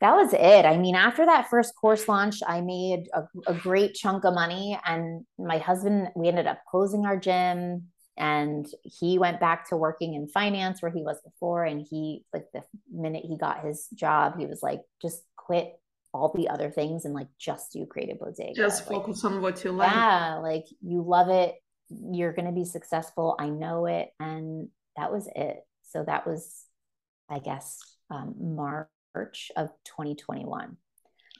that 0.00 0.14
was 0.14 0.32
it. 0.32 0.64
I 0.64 0.76
mean, 0.76 0.94
after 0.94 1.24
that 1.24 1.48
first 1.48 1.74
course 1.80 2.08
launch, 2.08 2.40
I 2.46 2.60
made 2.60 3.08
a, 3.14 3.24
a 3.46 3.54
great 3.54 3.94
chunk 3.94 4.24
of 4.24 4.34
money. 4.34 4.78
And 4.84 5.24
my 5.38 5.58
husband, 5.58 6.08
we 6.14 6.28
ended 6.28 6.46
up 6.46 6.60
closing 6.68 7.06
our 7.06 7.16
gym 7.16 7.84
and 8.18 8.66
he 8.82 9.18
went 9.18 9.40
back 9.40 9.68
to 9.68 9.76
working 9.76 10.14
in 10.14 10.28
finance 10.28 10.82
where 10.82 10.90
he 10.90 11.02
was 11.02 11.18
before. 11.22 11.64
And 11.64 11.86
he, 11.88 12.24
like, 12.32 12.46
the 12.52 12.62
minute 12.92 13.24
he 13.26 13.38
got 13.38 13.64
his 13.64 13.88
job, 13.94 14.38
he 14.38 14.46
was 14.46 14.62
like, 14.62 14.80
just 15.00 15.22
quit 15.36 15.72
all 16.12 16.32
the 16.34 16.48
other 16.48 16.70
things 16.70 17.04
and 17.04 17.12
like 17.12 17.28
just 17.38 17.72
do 17.72 17.84
creative 17.84 18.18
bodega. 18.18 18.54
Just 18.54 18.88
like, 18.88 18.98
focus 18.98 19.24
on 19.24 19.42
what 19.42 19.62
you 19.64 19.72
like. 19.72 19.90
Yeah, 19.92 20.36
like 20.36 20.64
you 20.80 21.02
love 21.02 21.28
it, 21.28 21.54
you're 21.90 22.32
going 22.32 22.46
to 22.46 22.52
be 22.52 22.64
successful. 22.64 23.36
I 23.38 23.48
know 23.48 23.86
it, 23.86 24.08
and 24.18 24.68
that 24.96 25.12
was 25.12 25.28
it. 25.36 25.58
So 25.90 26.04
that 26.04 26.26
was, 26.26 26.64
I 27.28 27.38
guess, 27.38 27.78
um, 28.10 28.34
March 28.40 28.88
of 29.56 29.70
2021. 29.84 30.76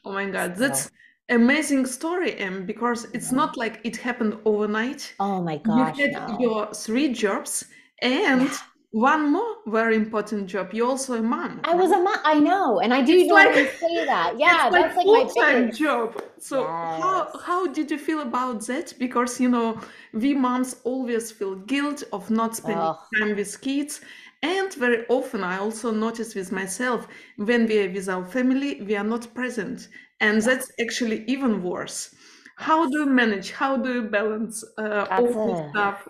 Oh 0.04 0.12
my 0.12 0.26
God, 0.30 0.56
so, 0.56 0.60
that's 0.60 0.90
amazing 1.28 1.86
story, 1.86 2.38
Em, 2.38 2.66
because 2.66 3.06
it's 3.12 3.30
yeah. 3.30 3.36
not 3.36 3.56
like 3.56 3.80
it 3.84 3.96
happened 3.96 4.38
overnight. 4.44 5.14
Oh 5.18 5.42
my 5.42 5.58
gosh, 5.58 5.98
you 5.98 6.10
had 6.10 6.28
no. 6.28 6.38
your 6.40 6.74
three 6.74 7.12
jobs 7.12 7.64
and. 8.02 8.42
Yeah 8.42 8.56
one 8.96 9.30
more 9.30 9.56
very 9.66 9.94
important 9.94 10.46
job. 10.46 10.72
You're 10.72 10.88
also 10.88 11.18
a 11.18 11.22
mom. 11.22 11.60
I 11.64 11.72
right? 11.72 11.76
was 11.76 11.90
a 11.90 12.00
mom. 12.00 12.16
I 12.24 12.38
know, 12.38 12.80
and 12.80 12.94
I 12.94 13.02
do 13.02 13.12
it's 13.18 13.30
like, 13.30 13.54
say 13.54 14.06
that. 14.06 14.34
Yeah, 14.38 14.70
that's 14.70 14.96
like, 14.96 15.06
like 15.06 15.30
full 15.30 15.42
time 15.42 15.70
job. 15.70 16.22
So 16.38 16.62
yes. 16.62 17.02
how 17.02 17.38
how 17.44 17.66
did 17.66 17.90
you 17.90 17.98
feel 17.98 18.20
about 18.20 18.66
that? 18.68 18.94
Because 18.98 19.38
you 19.38 19.50
know, 19.50 19.78
we 20.14 20.32
moms 20.32 20.76
always 20.84 21.30
feel 21.30 21.56
guilt 21.56 22.04
of 22.10 22.30
not 22.30 22.56
spending 22.56 22.78
oh. 22.78 22.98
time 23.18 23.36
with 23.36 23.60
kids. 23.60 24.00
And 24.54 24.70
very 24.74 25.00
often, 25.18 25.40
I 25.42 25.56
also 25.58 25.88
notice 26.06 26.30
with 26.38 26.50
myself 26.60 27.00
when 27.36 27.66
we 27.66 27.76
are 27.82 27.92
with 27.96 28.08
our 28.08 28.24
family, 28.36 28.70
we 28.88 28.94
are 29.00 29.08
not 29.14 29.34
present, 29.34 29.88
and 30.26 30.40
that's 30.40 30.70
actually 30.84 31.18
even 31.34 31.52
worse. 31.72 31.98
How 32.56 32.80
do 32.90 32.98
you 33.00 33.06
manage? 33.22 33.48
How 33.62 33.72
do 33.84 33.90
you 33.96 34.04
balance 34.18 34.56
uh, 34.78 35.06
all 35.10 35.46
this 35.48 35.70
stuff 35.70 36.08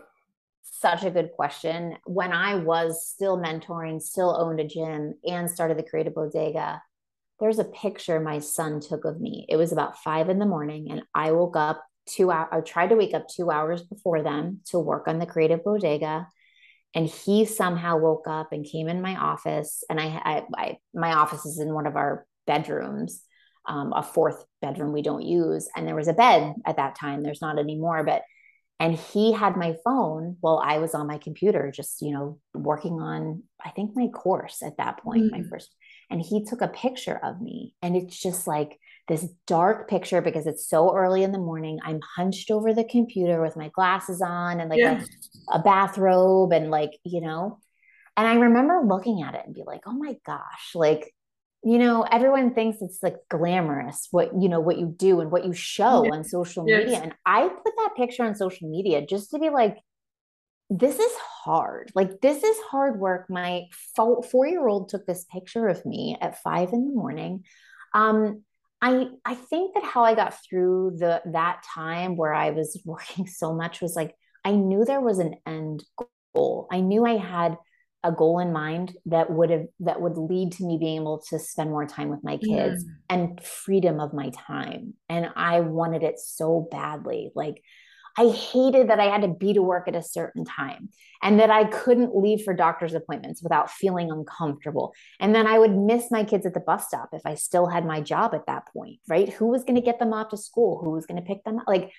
such 0.87 1.05
a 1.05 1.11
good 1.11 1.31
question. 1.33 1.97
When 2.05 2.33
I 2.33 2.57
was 2.57 3.09
still 3.09 3.39
mentoring, 3.39 4.01
still 4.01 4.37
owned 4.39 4.61
a 4.61 4.69
gym, 4.75 5.15
and 5.25 5.51
started 5.51 5.79
the 5.79 5.83
Creative 5.91 6.15
Bodega, 6.15 6.83
there's 7.41 7.59
a 7.59 7.65
picture 7.65 8.21
my 8.21 8.39
son 8.39 8.81
took 8.81 9.05
of 9.05 9.21
me. 9.21 9.47
It 9.49 9.57
was 9.57 9.73
about 9.73 9.99
five 9.99 10.29
in 10.29 10.39
the 10.39 10.47
morning, 10.47 10.91
and 10.91 11.03
I 11.15 11.33
woke 11.33 11.57
up 11.57 11.83
two 12.07 12.31
hours. 12.31 12.49
I 12.53 12.61
tried 12.61 12.89
to 12.89 12.97
wake 12.97 13.15
up 13.15 13.27
two 13.29 13.51
hours 13.51 13.83
before 13.83 14.23
them 14.23 14.61
to 14.67 14.79
work 14.79 15.09
on 15.09 15.19
the 15.19 15.27
Creative 15.27 15.65
Bodega. 15.65 16.29
And 16.97 17.07
he 17.07 17.45
somehow 17.45 17.99
woke 17.99 18.27
up 18.27 18.53
and 18.53 18.65
came 18.65 18.89
in 18.89 19.03
my 19.03 19.15
office. 19.15 19.85
And 19.89 20.01
I, 20.01 20.07
I, 20.07 20.43
I 20.57 20.79
my 20.93 21.13
office 21.13 21.47
is 21.47 21.61
in 21.61 21.73
one 21.73 21.87
of 21.87 21.95
our 21.95 22.27
bedrooms, 22.47 23.23
um, 23.69 23.93
a 23.95 24.03
fourth 24.03 24.45
bedroom 24.61 24.93
we 24.93 25.03
don't 25.03 25.23
use. 25.23 25.69
And 25.77 25.87
there 25.87 25.95
was 25.95 26.09
a 26.09 26.15
bed 26.15 26.55
at 26.65 26.79
that 26.79 26.99
time. 26.99 27.23
There's 27.23 27.43
not 27.43 27.59
anymore, 27.59 28.03
but 28.03 28.23
and 28.79 28.95
he 28.95 29.33
had 29.33 29.57
my 29.57 29.75
phone 29.85 30.37
while 30.41 30.61
i 30.63 30.79
was 30.79 30.95
on 30.95 31.07
my 31.07 31.19
computer 31.19 31.73
just 31.75 32.03
you 32.03 32.13
know 32.13 32.39
working 32.55 33.01
on 33.01 33.43
i 33.65 33.71
think 33.71 33.93
my 33.95 34.09
course 34.09 34.63
at 34.63 34.77
that 34.77 34.99
point 34.99 35.25
mm-hmm. 35.25 35.37
my 35.37 35.43
mm. 35.43 35.49
first 35.49 35.75
and 36.11 36.21
he 36.21 36.45
took 36.45 36.61
a 36.61 36.69
picture 36.69 37.19
of 37.23 37.41
me 37.41 37.75
and 37.83 37.97
it's 37.97 38.21
just 38.21 38.47
like 38.47 38.79
this 39.09 39.27
dark 39.47 39.89
picture 39.89 40.21
because 40.21 40.47
it's 40.47 40.69
so 40.69 40.95
early 40.95 41.23
in 41.23 41.33
the 41.33 41.39
morning. 41.39 41.79
I'm 41.83 42.01
hunched 42.17 42.51
over 42.51 42.75
the 42.75 42.85
computer 42.85 43.41
with 43.41 43.57
my 43.57 43.69
glasses 43.69 44.21
on 44.21 44.61
and 44.61 44.69
like 44.69 44.81
yeah. 44.81 45.03
a, 45.53 45.59
a 45.59 45.63
bathrobe 45.63 46.53
and 46.53 46.71
like 46.71 46.93
you 47.05 47.21
know? 47.21 47.59
And 48.19 48.27
i 48.27 48.35
remember 48.35 48.81
looking 48.83 49.23
at 49.23 49.35
it 49.35 49.43
and 49.45 49.55
be 49.55 49.63
like 49.67 49.83
oh 49.85 49.93
my 49.93 50.17
gosh 50.25 50.75
like 50.75 51.13
you 51.63 51.79
know 51.79 52.01
everyone 52.01 52.55
thinks 52.55 52.79
it's 52.81 53.03
like 53.03 53.17
glamorous 53.29 54.09
what 54.11 54.31
you 54.41 54.49
know 54.49 54.61
what 54.61 54.79
you 54.79 54.87
do 54.87 55.21
and 55.21 55.31
what 55.31 55.45
you 55.45 55.53
show 55.53 56.11
on 56.11 56.25
social 56.25 56.65
yes. 56.67 56.85
media. 56.85 57.01
And 57.03 57.15
i 57.27 57.47
put 57.47 57.73
that 57.77 57.91
picture 57.95 58.25
on 58.25 58.35
social 58.35 58.71
media 58.71 59.05
just 59.05 59.33
to 59.33 59.39
be 59.39 59.51
like 59.51 59.77
this 60.69 60.99
is 60.99 61.13
hard. 61.45 61.93
Like 61.95 62.21
this 62.21 62.43
is 62.43 62.57
hard 62.71 62.99
work. 62.99 63.27
My 63.31 63.67
four 63.95 64.47
year 64.47 64.67
old 64.67 64.89
took 64.89 65.07
this 65.07 65.25
picture 65.33 65.69
of 65.69 65.85
me 65.87 66.17
at 66.21 66.43
five 66.43 66.73
in 66.73 66.89
the 66.89 66.95
morning. 66.95 67.45
Um 67.95 68.43
i 68.83 69.07
i 69.25 69.35
think 69.35 69.75
that 69.75 69.85
how 69.85 70.05
i 70.05 70.15
got 70.15 70.35
through 70.45 70.93
the 70.99 71.23
that 71.27 71.63
time 71.75 72.17
where 72.17 72.35
i 72.35 72.51
was 72.51 72.81
working 72.85 73.27
so 73.27 73.53
much 73.53 73.81
was 73.81 73.95
like 73.97 74.15
i 74.45 74.53
knew 74.53 74.85
there 74.85 75.01
was 75.01 75.19
an 75.19 75.35
end 75.47 75.85
goal. 76.35 76.69
I 76.71 76.81
knew 76.81 77.05
i 77.07 77.17
had 77.17 77.57
a 78.07 78.13
goal 78.13 78.39
in 78.39 78.53
mind 78.53 78.95
that 79.07 79.31
would 79.31 79.51
have 79.51 79.67
that 79.81 80.01
would 80.01 80.17
lead 80.17 80.53
to 80.53 80.65
me 80.65 80.79
being 80.79 81.01
able 81.01 81.23
to 81.29 81.39
spend 81.39 81.71
more 81.71 81.87
time 81.87 82.09
with 82.09 82.23
my 82.23 82.37
kids 82.37 82.85
mm. 82.85 82.89
and 83.11 83.43
freedom 83.43 83.99
of 83.99 84.15
my 84.15 84.31
time. 84.31 84.95
And 85.09 85.31
i 85.35 85.61
wanted 85.61 86.05
it 86.05 86.21
so 86.21 86.69
badly. 86.71 87.33
Like 87.35 87.63
i 88.19 88.29
hated 88.29 88.89
that 88.89 89.01
i 89.01 89.05
had 89.05 89.23
to 89.23 89.29
be 89.29 89.53
to 89.53 89.63
work 89.63 89.89
at 89.89 89.97
a 89.97 90.03
certain 90.03 90.45
time 90.45 90.89
and 91.23 91.41
that 91.41 91.51
i 91.51 91.65
couldn't 91.65 92.17
leave 92.17 92.43
for 92.43 92.55
doctor's 92.55 92.95
appointments 92.95 93.43
without 93.43 93.71
feeling 93.71 94.11
uncomfortable 94.11 94.95
and 95.21 95.35
then 95.35 95.47
i 95.47 95.59
would 95.59 95.77
miss 95.77 96.11
my 96.11 96.25
kids 96.25 96.47
at 96.47 96.55
the 96.55 96.61
bus 96.61 96.87
stop 96.87 97.09
if 97.13 97.23
i 97.25 97.35
still 97.35 97.67
had 97.67 97.85
my 97.85 98.01
job 98.01 98.35
at 98.35 98.47
that 98.47 98.67
point 98.73 98.99
right 99.09 99.31
who 99.35 99.47
was 99.47 99.65
going 99.65 99.77
to 99.77 99.81
get 99.81 99.99
them 99.99 100.13
off 100.13 100.31
to 100.31 100.37
school 100.37 100.81
who 100.83 100.91
was 100.91 101.07
going 101.07 101.21
to 101.21 101.27
pick 101.27 101.43
them 101.45 101.59
up 101.59 101.65
like 101.67 101.93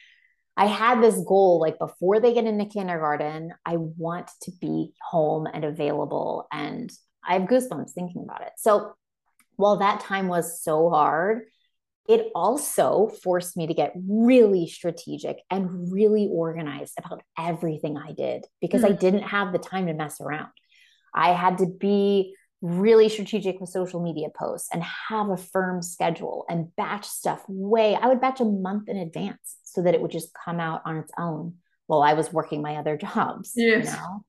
I 0.60 0.66
had 0.66 1.04
this 1.04 1.20
goal 1.20 1.60
like 1.62 1.78
before 1.78 2.20
they 2.20 2.34
get 2.34 2.46
into 2.46 2.66
kindergarten, 2.66 3.54
I 3.64 3.78
want 3.78 4.32
to 4.42 4.52
be 4.60 4.92
home 5.00 5.46
and 5.46 5.64
available. 5.64 6.48
And 6.52 6.92
I 7.24 7.34
have 7.34 7.44
goosebumps 7.44 7.92
thinking 7.92 8.24
about 8.24 8.42
it. 8.42 8.54
So 8.58 8.94
while 9.56 9.78
that 9.78 10.00
time 10.00 10.28
was 10.28 10.62
so 10.64 10.90
hard, 10.90 11.44
it 12.08 12.32
also 12.34 13.10
forced 13.24 13.58
me 13.58 13.68
to 13.68 13.74
get 13.74 13.94
really 14.08 14.68
strategic 14.68 15.38
and 15.52 15.92
really 15.92 16.30
organized 16.32 16.94
about 16.98 17.22
everything 17.38 17.98
I 17.98 18.14
did 18.14 18.46
because 18.62 18.82
mm-hmm. 18.82 18.94
I 18.94 18.98
didn't 18.98 19.24
have 19.24 19.52
the 19.52 19.60
time 19.60 19.88
to 19.88 19.94
mess 19.94 20.22
around. 20.22 20.50
I 21.14 21.34
had 21.34 21.58
to 21.60 21.66
be 21.66 22.36
really 22.62 23.10
strategic 23.10 23.60
with 23.60 23.70
social 23.70 24.02
media 24.02 24.30
posts 24.36 24.70
and 24.74 24.84
have 24.84 25.30
a 25.30 25.38
firm 25.38 25.82
schedule 25.82 26.46
and 26.50 26.76
batch 26.76 27.06
stuff 27.06 27.44
way 27.48 27.96
i 27.96 28.08
would 28.08 28.20
batch 28.20 28.40
a 28.40 28.46
month 28.46 28.90
in 28.90 28.98
advance 28.98 29.58
so 29.64 29.84
that 29.84 29.94
it 29.94 30.02
would 30.02 30.10
just 30.10 30.34
come 30.34 30.60
out 30.60 30.82
on 30.84 30.98
its 30.98 31.12
own 31.20 31.54
while 31.86 32.02
i 32.02 32.14
was 32.14 32.34
working 32.34 32.64
my 32.64 32.78
other 32.78 32.98
jobs 33.16 33.54
yes. 33.56 33.86
you 33.86 33.92
know 33.92 34.26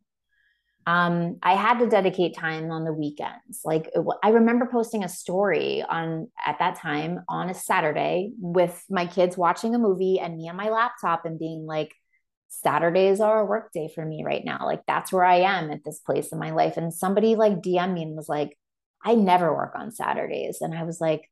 um, 0.89 1.37
i 1.43 1.55
had 1.55 1.79
to 1.79 1.89
dedicate 1.89 2.37
time 2.37 2.71
on 2.71 2.85
the 2.85 2.93
weekends 2.93 3.61
like 3.65 3.89
it, 3.95 4.05
i 4.23 4.31
remember 4.31 4.67
posting 4.71 5.05
a 5.05 5.09
story 5.09 5.83
on 5.89 6.29
at 6.45 6.59
that 6.59 6.77
time 6.77 7.21
on 7.29 7.51
a 7.51 7.55
saturday 7.55 8.33
with 8.39 8.85
my 8.89 9.07
kids 9.07 9.37
watching 9.37 9.75
a 9.75 9.79
movie 9.79 10.19
and 10.19 10.37
me 10.37 10.49
on 10.49 10.57
my 10.57 10.71
laptop 10.71 11.25
and 11.25 11.39
being 11.39 11.67
like 11.67 11.95
Saturdays 12.51 13.21
are 13.21 13.41
a 13.41 13.45
work 13.45 13.73
day 13.73 13.91
for 13.95 14.05
me 14.05 14.25
right 14.25 14.43
now. 14.45 14.61
Like 14.65 14.83
that's 14.87 15.13
where 15.13 15.25
I 15.25 15.41
am 15.41 15.71
at 15.71 15.85
this 15.85 15.99
place 15.99 16.33
in 16.33 16.39
my 16.39 16.51
life. 16.51 16.79
And 16.79 16.93
somebody 16.93 17.37
like 17.37 17.61
DM 17.61 17.93
me 17.93 18.03
and 18.03 18.17
was 18.17 18.29
like, 18.29 18.57
I 19.05 19.15
never 19.15 19.55
work 19.55 19.75
on 19.77 19.93
Saturdays. 19.93 20.61
And 20.61 20.75
I 20.75 20.85
was 20.85 21.01
like, 21.01 21.31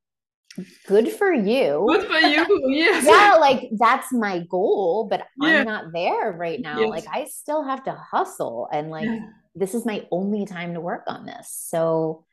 good 0.86 1.10
for 1.10 1.32
you. 1.32 1.84
Good 1.88 2.06
for 2.06 2.18
you. 2.18 2.46
Yes. 2.68 3.04
yeah, 3.06 3.38
like 3.38 3.70
that's 3.72 4.12
my 4.12 4.40
goal, 4.40 5.06
but 5.10 5.26
yeah. 5.40 5.48
I'm 5.48 5.66
not 5.66 5.92
there 5.92 6.32
right 6.32 6.60
now. 6.60 6.80
Yes. 6.80 6.90
Like 6.90 7.04
I 7.12 7.25
still 7.26 7.62
have 7.62 7.84
to 7.84 7.92
hustle 7.92 8.68
and 8.72 8.90
like 8.90 9.06
yeah. 9.06 9.26
This 9.56 9.75
is 9.75 9.86
my 9.86 10.06
only 10.10 10.46
time 10.46 10.75
to 10.75 10.80
work 10.80 11.04
on 11.06 11.26
this. 11.26 11.50
So, 11.50 12.25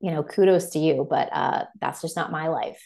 you 0.00 0.10
know, 0.10 0.22
kudos 0.22 0.70
to 0.70 0.78
you, 0.78 1.06
but 1.08 1.28
uh 1.32 1.64
that's 1.80 2.00
just 2.02 2.16
not 2.16 2.32
my 2.32 2.48
life. 2.48 2.80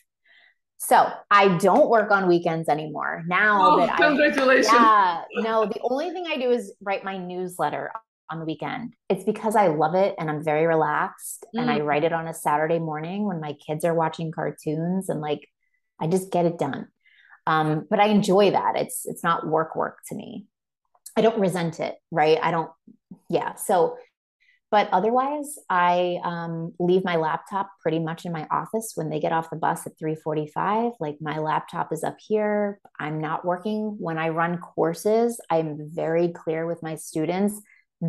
So 0.78 1.08
I 1.30 1.56
don't 1.58 1.88
work 1.88 2.10
on 2.10 2.28
weekends 2.28 2.68
anymore. 2.68 3.22
Now 3.26 3.72
oh, 3.72 3.86
that 3.86 3.96
congratulations. 3.96 4.68
I, 4.70 5.24
yeah, 5.32 5.42
no, 5.42 5.66
the 5.66 5.80
only 5.82 6.10
thing 6.10 6.26
I 6.28 6.36
do 6.36 6.50
is 6.50 6.74
write 6.82 7.04
my 7.04 7.16
newsletter 7.16 7.90
on 8.30 8.38
the 8.38 8.44
weekend. 8.44 8.94
It's 9.08 9.24
because 9.24 9.56
I 9.56 9.68
love 9.68 9.94
it 9.94 10.14
and 10.18 10.28
I'm 10.28 10.44
very 10.44 10.66
relaxed 10.66 11.44
mm. 11.54 11.60
and 11.60 11.70
I 11.70 11.80
mm. 11.80 11.86
write 11.86 12.04
it 12.04 12.12
on 12.12 12.26
a 12.26 12.34
Saturday 12.34 12.78
morning 12.78 13.26
when 13.26 13.40
my 13.40 13.54
kids 13.66 13.84
are 13.84 13.94
watching 13.94 14.32
cartoons 14.32 15.08
and 15.08 15.20
like 15.20 15.48
I 16.00 16.06
just 16.06 16.30
get 16.30 16.46
it 16.46 16.58
done. 16.58 16.88
Um, 17.46 17.86
but 17.88 18.00
I 18.00 18.06
enjoy 18.08 18.50
that. 18.50 18.76
It's 18.76 19.06
it's 19.06 19.22
not 19.22 19.46
work 19.46 19.76
work 19.76 19.98
to 20.08 20.14
me. 20.14 20.46
I 21.16 21.22
don't 21.22 21.38
resent 21.38 21.80
it, 21.80 21.96
right? 22.10 22.38
I 22.42 22.50
don't, 22.50 22.70
yeah. 23.28 23.54
So, 23.54 23.96
but 24.70 24.88
otherwise, 24.90 25.56
I 25.70 26.18
um, 26.24 26.72
leave 26.80 27.04
my 27.04 27.14
laptop 27.14 27.70
pretty 27.80 28.00
much 28.00 28.24
in 28.24 28.32
my 28.32 28.48
office 28.50 28.92
when 28.96 29.08
they 29.08 29.20
get 29.20 29.30
off 29.30 29.50
the 29.50 29.56
bus 29.56 29.86
at 29.86 29.96
3:45. 29.98 30.94
Like 30.98 31.18
my 31.20 31.38
laptop 31.38 31.92
is 31.92 32.02
up 32.02 32.16
here. 32.18 32.80
I'm 32.98 33.20
not 33.20 33.44
working 33.44 33.96
when 34.00 34.18
I 34.18 34.30
run 34.30 34.58
courses. 34.58 35.40
I'm 35.48 35.88
very 35.92 36.28
clear 36.28 36.66
with 36.66 36.82
my 36.82 36.96
students 36.96 37.60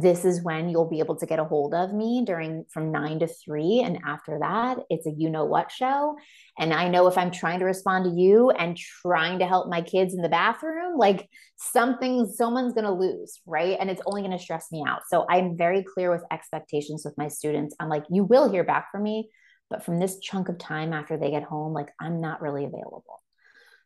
this 0.02 0.26
is 0.26 0.44
when 0.44 0.70
you'll 0.70 0.90
be 0.90 1.00
able 1.00 1.16
to 1.16 1.26
get 1.26 1.40
a 1.40 1.46
hold 1.46 1.74
of 1.74 1.94
me 1.94 2.24
during 2.26 2.66
from 2.70 2.92
nine 2.92 3.20
to 3.20 3.28
three. 3.28 3.82
And 3.86 4.00
after 4.06 4.40
that, 4.42 4.80
it's 4.90 5.08
a 5.08 5.12
you 5.12 5.30
know 5.30 5.46
what 5.46 5.72
show. 5.72 6.18
And 6.60 6.74
I 6.74 6.90
know 6.90 7.08
if 7.08 7.18
I'm 7.18 7.32
trying 7.32 7.60
to 7.60 7.66
respond 7.66 8.06
to 8.06 8.12
you 8.12 8.50
and 8.50 8.76
trying 8.76 9.40
to 9.40 9.48
help 9.48 9.70
my 9.70 9.82
kids 9.82 10.14
in 10.14 10.22
the 10.22 10.28
bathroom, 10.28 10.98
like 10.98 11.30
something, 11.56 12.26
someone's 12.26 12.74
going 12.74 12.86
to 12.86 12.92
lose, 12.92 13.40
right? 13.46 13.78
And 13.80 13.90
it's 13.90 14.02
only 14.06 14.22
going 14.22 14.38
to 14.38 14.44
stress 14.44 14.70
me 14.70 14.84
out. 14.86 15.04
So 15.08 15.26
I'm 15.30 15.56
very 15.56 15.84
clear 15.84 16.12
with 16.12 16.24
expectations 16.30 17.04
with 17.06 17.18
my 17.18 17.30
students. 17.30 17.74
I'm 17.80 17.90
like, 17.90 18.04
you 18.10 18.26
will 18.26 18.52
hear 18.52 18.66
back 18.66 18.92
from 18.92 19.04
me, 19.04 19.30
but 19.70 19.86
from 19.86 20.00
this 20.00 20.20
chunk 20.20 20.50
of 20.50 20.58
time 20.58 20.92
after 20.92 21.16
they 21.16 21.32
get 21.32 21.44
home, 21.44 21.74
like 21.74 21.90
I'm 22.02 22.20
not 22.20 22.42
really 22.42 22.66
available. 22.66 23.22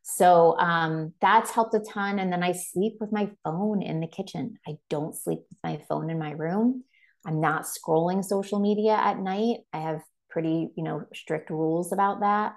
So 0.03 0.57
um, 0.57 1.13
that's 1.21 1.51
helped 1.51 1.75
a 1.75 1.79
ton. 1.79 2.19
And 2.19 2.31
then 2.31 2.43
I 2.43 2.53
sleep 2.53 2.95
with 2.99 3.11
my 3.11 3.29
phone 3.43 3.81
in 3.81 3.99
the 3.99 4.07
kitchen. 4.07 4.57
I 4.67 4.77
don't 4.89 5.15
sleep 5.15 5.39
with 5.49 5.59
my 5.63 5.81
phone 5.87 6.09
in 6.09 6.17
my 6.17 6.31
room. 6.31 6.83
I'm 7.25 7.41
not 7.41 7.65
scrolling 7.65 8.23
social 8.23 8.59
media 8.59 8.93
at 8.93 9.19
night. 9.19 9.57
I 9.73 9.79
have 9.79 10.01
pretty, 10.29 10.69
you 10.75 10.83
know, 10.83 11.03
strict 11.13 11.49
rules 11.49 11.91
about 11.91 12.21
that. 12.21 12.55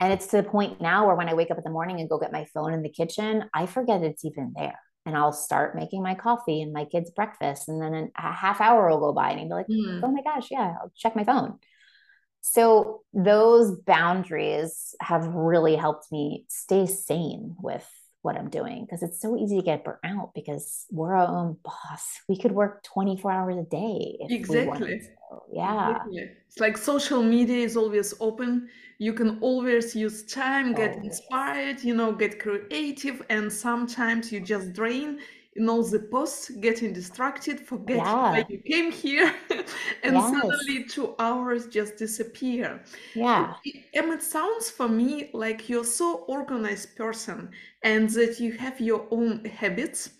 And 0.00 0.12
it's 0.12 0.26
to 0.28 0.38
the 0.38 0.42
point 0.42 0.80
now 0.80 1.06
where 1.06 1.14
when 1.14 1.28
I 1.28 1.34
wake 1.34 1.50
up 1.50 1.58
in 1.58 1.64
the 1.64 1.70
morning 1.70 2.00
and 2.00 2.08
go 2.08 2.18
get 2.18 2.32
my 2.32 2.44
phone 2.52 2.72
in 2.72 2.82
the 2.82 2.88
kitchen, 2.88 3.44
I 3.54 3.66
forget 3.66 4.02
it's 4.02 4.24
even 4.24 4.52
there. 4.56 4.78
And 5.06 5.16
I'll 5.16 5.32
start 5.32 5.76
making 5.76 6.02
my 6.02 6.14
coffee 6.14 6.60
and 6.60 6.72
my 6.72 6.84
kids' 6.84 7.10
breakfast. 7.10 7.68
And 7.68 7.80
then 7.80 8.10
a 8.16 8.32
half 8.32 8.60
hour 8.60 8.88
will 8.88 9.00
go 9.00 9.12
by 9.12 9.30
and 9.30 9.40
I'll 9.40 9.48
be 9.48 9.54
like, 9.54 9.66
mm. 9.66 10.00
oh 10.02 10.10
my 10.10 10.22
gosh, 10.22 10.48
yeah, 10.50 10.74
I'll 10.80 10.92
check 10.96 11.16
my 11.16 11.24
phone. 11.24 11.58
So 12.42 13.02
those 13.14 13.76
boundaries 13.86 14.94
have 15.00 15.26
really 15.28 15.76
helped 15.76 16.10
me 16.12 16.44
stay 16.48 16.86
sane 16.86 17.56
with 17.60 17.88
what 18.22 18.36
I'm 18.36 18.50
doing 18.50 18.84
because 18.84 19.02
it's 19.02 19.20
so 19.20 19.36
easy 19.36 19.56
to 19.58 19.64
get 19.64 19.84
burnt 19.84 19.98
out 20.04 20.32
because 20.34 20.86
we're 20.90 21.14
our 21.14 21.26
own 21.26 21.56
boss. 21.64 22.20
We 22.28 22.36
could 22.36 22.52
work 22.52 22.82
24 22.84 23.32
hours 23.32 23.56
a 23.58 23.62
day. 23.62 24.16
exactly. 24.28 25.00
Yeah. 25.52 25.90
Exactly. 25.90 26.30
It's 26.48 26.60
like 26.60 26.76
social 26.76 27.22
media 27.22 27.64
is 27.64 27.76
always 27.76 28.12
open. 28.20 28.68
You 28.98 29.12
can 29.12 29.38
always 29.40 29.96
use 29.96 30.24
time, 30.24 30.74
get 30.74 30.96
inspired, 30.96 31.82
you 31.82 31.94
know, 31.94 32.12
get 32.12 32.38
creative, 32.38 33.22
and 33.30 33.52
sometimes 33.52 34.30
you 34.30 34.40
just 34.40 34.72
drain 34.72 35.20
in 35.54 35.68
all 35.68 35.82
the 35.82 35.98
posts, 35.98 36.48
getting 36.48 36.92
distracted, 36.92 37.60
forget 37.60 37.98
yeah. 37.98 38.14
why 38.14 38.46
you 38.48 38.58
came 38.58 38.90
here, 38.90 39.34
and 40.02 40.14
yes. 40.14 40.32
suddenly 40.32 40.84
two 40.84 41.14
hours 41.18 41.66
just 41.66 41.96
disappear. 41.96 42.82
Yeah. 43.14 43.54
And 43.94 44.12
it 44.12 44.22
sounds 44.22 44.70
for 44.70 44.88
me 44.88 45.30
like 45.34 45.68
you're 45.68 45.84
so 45.84 46.24
organized 46.26 46.96
person 46.96 47.50
and 47.82 48.08
that 48.10 48.40
you 48.40 48.52
have 48.52 48.80
your 48.80 49.06
own 49.10 49.44
habits 49.44 50.10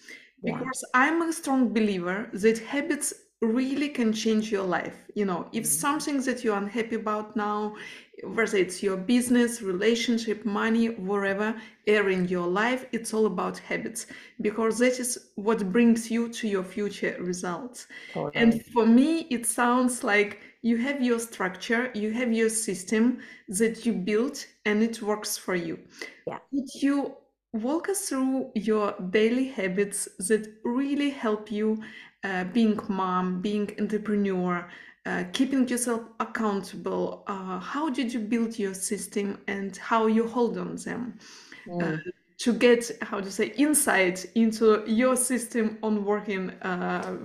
because 0.43 0.85
yeah. 0.95 1.01
I'm 1.01 1.23
a 1.23 1.33
strong 1.33 1.73
believer 1.73 2.29
that 2.33 2.59
habits 2.59 3.15
really 3.43 3.89
can 3.89 4.13
change 4.13 4.51
your 4.53 4.63
life. 4.63 4.97
You 5.15 5.25
know, 5.25 5.49
if 5.53 5.65
mm-hmm. 5.65 5.81
something 5.81 6.23
that 6.23 6.45
you're 6.45 6.57
unhappy 6.57 6.95
about 6.95 7.37
now, 7.37 7.75
whether 8.23 8.57
it's 8.57 8.83
your 8.83 8.97
business, 8.97 9.61
relationship, 9.61 10.45
money, 10.45 10.91
whatever 10.91 11.61
area 11.89 12.17
in 12.17 12.29
your 12.29 12.47
life, 12.47 12.87
it's 12.93 13.13
all 13.13 13.27
about 13.27 13.59
habits 13.59 14.07
because 14.41 14.79
that 14.79 15.01
is 15.01 15.31
what 15.35 15.73
brings 15.73 16.11
you 16.11 16.29
to 16.29 16.47
your 16.47 16.63
future 16.63 17.17
results. 17.21 17.89
And 18.35 18.65
for 18.67 18.87
me, 18.87 19.27
it 19.31 19.45
sounds 19.45 20.05
like 20.05 20.41
you 20.63 20.77
have 20.77 21.03
your 21.03 21.19
structure, 21.19 21.90
you 21.95 22.12
have 22.12 22.33
your 22.33 22.49
system 22.49 23.19
that 23.49 23.85
you 23.85 23.93
built 23.93 24.47
and 24.64 24.83
it 24.85 25.03
works 25.03 25.37
for 25.37 25.57
you. 25.57 25.81
Yeah. 26.29 26.38
Could 26.51 26.69
you 26.81 27.16
walk 27.53 27.88
us 27.88 28.09
through 28.09 28.53
your 28.55 28.95
daily 29.11 29.49
habits 29.49 30.09
that 30.29 30.49
really 30.64 31.11
help 31.11 31.51
you 31.51 31.83
uh, 32.25 32.45
being 32.45 32.79
mom, 32.89 33.41
being 33.41 33.71
entrepreneur, 33.79 34.69
uh, 35.07 35.25
keeping 35.33 35.67
yourself 35.67 36.03
accountable. 36.21 37.25
Uh, 37.27 37.59
how 37.59 37.91
did 37.91 38.13
you 38.13 38.21
build 38.21 38.59
your 38.59 38.75
system 38.75 39.39
and 39.49 39.77
how 39.77 40.07
you 40.07 40.29
hold 40.29 40.57
on 40.57 40.77
them 40.77 41.19
mm. 41.67 42.01
to 42.39 42.53
get 42.53 42.91
how 43.03 43.21
to 43.21 43.31
say 43.31 43.47
insight 43.57 44.25
into 44.35 44.85
your 44.87 45.17
system 45.17 45.79
on 45.83 46.05
working 46.05 46.51
uh, 46.63 47.17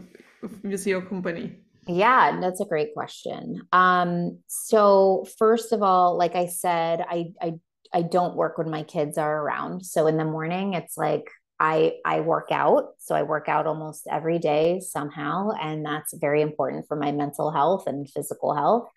with 0.64 0.88
your 0.88 1.02
company? 1.02 1.56
Yeah, 1.88 2.40
that's 2.42 2.60
a 2.60 2.66
great 2.66 2.94
question. 2.94 3.62
Um, 3.72 4.40
so 4.48 5.26
first 5.38 5.72
of 5.72 5.82
all, 5.82 6.18
like 6.18 6.36
I 6.36 6.48
said, 6.48 7.06
I 7.08 7.34
I 7.42 7.54
I 7.94 8.02
don't 8.02 8.36
work 8.36 8.58
when 8.58 8.70
my 8.70 8.84
kids 8.84 9.18
are 9.18 9.42
around. 9.44 9.86
So 9.86 10.08
in 10.08 10.18
the 10.18 10.26
morning, 10.26 10.74
it's 10.74 10.98
like 10.98 11.30
I 11.60 11.96
I 12.06 12.20
work 12.20 12.50
out, 12.52 12.90
so 13.00 13.16
I 13.16 13.24
work 13.24 13.50
out 13.50 13.66
almost 13.66 14.08
every 14.10 14.40
day 14.40 14.80
somehow, 14.80 15.52
and 15.60 15.86
that's 15.86 16.14
very 16.14 16.42
important 16.42 16.88
for 16.88 16.96
my 16.96 17.12
mental 17.12 17.52
health 17.52 17.88
and 17.88 18.10
physical 18.10 18.56
health. 18.56 18.90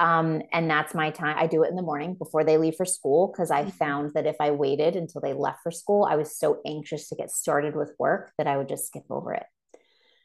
Um, 0.00 0.42
and 0.52 0.68
that's 0.68 0.92
my 0.94 1.10
time. 1.10 1.36
I 1.38 1.46
do 1.46 1.62
it 1.62 1.70
in 1.70 1.76
the 1.76 1.82
morning 1.82 2.14
before 2.14 2.44
they 2.44 2.58
leave 2.58 2.74
for 2.74 2.84
school 2.84 3.28
because 3.28 3.50
I 3.50 3.62
mm-hmm. 3.62 3.70
found 3.70 4.14
that 4.14 4.26
if 4.26 4.36
I 4.40 4.50
waited 4.50 4.96
until 4.96 5.20
they 5.20 5.32
left 5.32 5.62
for 5.62 5.70
school, 5.70 6.04
I 6.04 6.16
was 6.16 6.36
so 6.36 6.60
anxious 6.66 7.08
to 7.08 7.16
get 7.16 7.30
started 7.30 7.76
with 7.76 7.94
work 7.98 8.32
that 8.36 8.46
I 8.46 8.56
would 8.56 8.68
just 8.68 8.88
skip 8.88 9.04
over 9.08 9.32
it. 9.32 9.44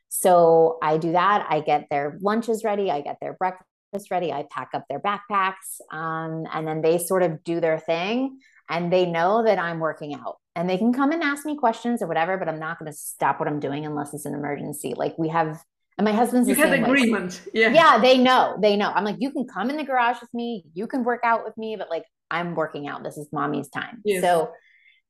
So 0.10 0.80
I 0.82 0.98
do 0.98 1.12
that. 1.12 1.46
I 1.50 1.62
get 1.62 1.88
their 1.92 2.18
lunches 2.20 2.64
ready. 2.64 2.90
I 2.90 3.02
get 3.02 3.18
their 3.22 3.34
breakfast 3.34 4.10
ready. 4.10 4.34
I 4.34 4.48
pack 4.50 4.70
up 4.74 4.86
their 4.90 5.00
backpacks, 5.00 5.80
um, 5.92 6.46
and 6.52 6.68
then 6.68 6.82
they 6.82 6.98
sort 6.98 7.22
of 7.22 7.44
do 7.44 7.60
their 7.60 7.78
thing, 7.78 8.40
and 8.70 8.92
they 8.92 9.06
know 9.06 9.44
that 9.44 9.60
I'm 9.60 9.80
working 9.80 10.16
out 10.16 10.38
and 10.60 10.70
they 10.70 10.78
can 10.78 10.92
come 10.92 11.14
and 11.14 11.24
ask 11.24 11.46
me 11.46 11.56
questions 11.56 12.02
or 12.02 12.08
whatever, 12.08 12.36
but 12.36 12.50
I'm 12.50 12.60
not 12.60 12.78
going 12.80 12.92
to 12.92 12.98
stop 12.98 13.40
what 13.40 13.48
I'm 13.48 13.62
doing 13.62 13.86
unless 13.86 14.14
it's 14.14 14.26
an 14.26 14.34
emergency. 14.34 14.94
Like 14.94 15.18
we 15.18 15.30
have, 15.30 15.64
and 15.98 16.04
my 16.04 16.12
husband's 16.12 16.50
you 16.50 16.56
have 16.56 16.74
agreement. 16.74 17.42
Way. 17.46 17.62
Yeah. 17.62 17.70
Yeah. 17.70 18.00
They 18.00 18.18
know, 18.18 18.58
they 18.62 18.76
know. 18.76 18.92
I'm 18.94 19.06
like, 19.06 19.16
you 19.20 19.32
can 19.32 19.48
come 19.48 19.70
in 19.70 19.78
the 19.78 19.86
garage 19.86 20.20
with 20.20 20.34
me. 20.34 20.66
You 20.74 20.86
can 20.86 21.06
work 21.06 21.22
out 21.24 21.46
with 21.46 21.58
me, 21.58 21.78
but 21.78 21.90
like, 21.90 22.04
I'm 22.30 22.56
working 22.56 22.90
out. 22.90 23.06
This 23.06 23.18
is 23.18 23.30
mommy's 23.32 23.70
time. 23.70 24.02
Yes. 24.04 24.22
So 24.22 24.52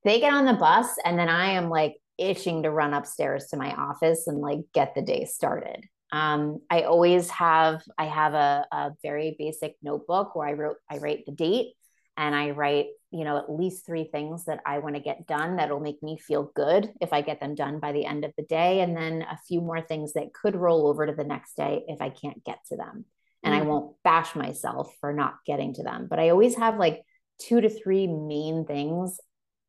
they 0.03 0.19
get 0.19 0.33
on 0.33 0.45
the 0.45 0.53
bus 0.53 0.87
and 1.03 1.17
then 1.17 1.29
I 1.29 1.53
am 1.53 1.67
like 1.69 1.95
itching 2.19 2.61
to 2.61 2.69
run 2.69 2.93
upstairs 2.93 3.47
to 3.47 3.57
my 3.57 3.73
office 3.73 4.27
and 4.27 4.41
like 4.41 4.59
get 4.71 4.93
the 4.93 5.01
day 5.01 5.25
started. 5.25 5.83
Um, 6.11 6.59
I 6.69 6.83
always 6.83 7.31
have, 7.31 7.81
I 7.97 8.05
have 8.05 8.35
a, 8.35 8.67
a 8.71 8.91
very 9.01 9.35
basic 9.39 9.77
notebook 9.81 10.35
where 10.35 10.47
I 10.47 10.53
wrote, 10.53 10.77
I 10.87 10.99
write 10.99 11.25
the 11.25 11.31
date 11.31 11.73
and 12.19 12.35
I 12.35 12.49
write, 12.49 12.87
you 13.11 13.23
know, 13.23 13.37
at 13.37 13.49
least 13.49 13.85
three 13.85 14.03
things 14.03 14.43
that 14.45 14.59
I 14.65 14.79
want 14.79 14.95
to 14.95 15.01
get 15.01 15.25
done 15.25 15.55
that'll 15.55 15.79
make 15.79 16.03
me 16.03 16.17
feel 16.17 16.51
good 16.53 16.91
if 16.99 17.13
I 17.13 17.21
get 17.21 17.39
them 17.39 17.55
done 17.55 17.79
by 17.79 17.93
the 17.93 18.05
end 18.05 18.25
of 18.25 18.33
the 18.35 18.43
day. 18.43 18.81
And 18.81 18.95
then 18.95 19.21
a 19.21 19.39
few 19.47 19.61
more 19.61 19.79
things 19.79 20.13
that 20.13 20.33
could 20.33 20.57
roll 20.57 20.85
over 20.85 21.07
to 21.07 21.13
the 21.13 21.23
next 21.23 21.55
day 21.55 21.85
if 21.87 22.01
I 22.01 22.09
can't 22.09 22.43
get 22.43 22.59
to 22.67 22.75
them. 22.75 23.05
And 23.41 23.53
mm-hmm. 23.53 23.63
I 23.63 23.65
mm. 23.65 23.69
won't 23.69 23.95
bash 24.03 24.35
myself 24.35 24.93
for 24.99 25.13
not 25.13 25.35
getting 25.47 25.73
to 25.75 25.83
them. 25.83 26.07
But 26.09 26.19
I 26.19 26.29
always 26.29 26.57
have 26.57 26.77
like 26.77 27.03
two 27.41 27.61
to 27.61 27.69
three 27.69 28.05
main 28.05 28.65
things 28.65 29.17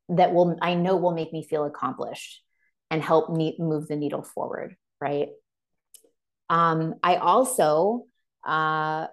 that 0.08 0.34
will, 0.34 0.58
I 0.60 0.74
know 0.74 0.96
will 0.96 1.14
make 1.14 1.32
me 1.32 1.46
feel 1.46 1.64
accomplished 1.64 2.42
and 2.90 3.00
help 3.00 3.30
me 3.30 3.54
move 3.60 3.86
the 3.86 3.94
needle 3.94 4.24
forward. 4.24 4.74
Right. 5.00 5.28
Um, 6.48 6.96
I 7.00 7.14
also 7.14 8.06
uh, 8.44 9.07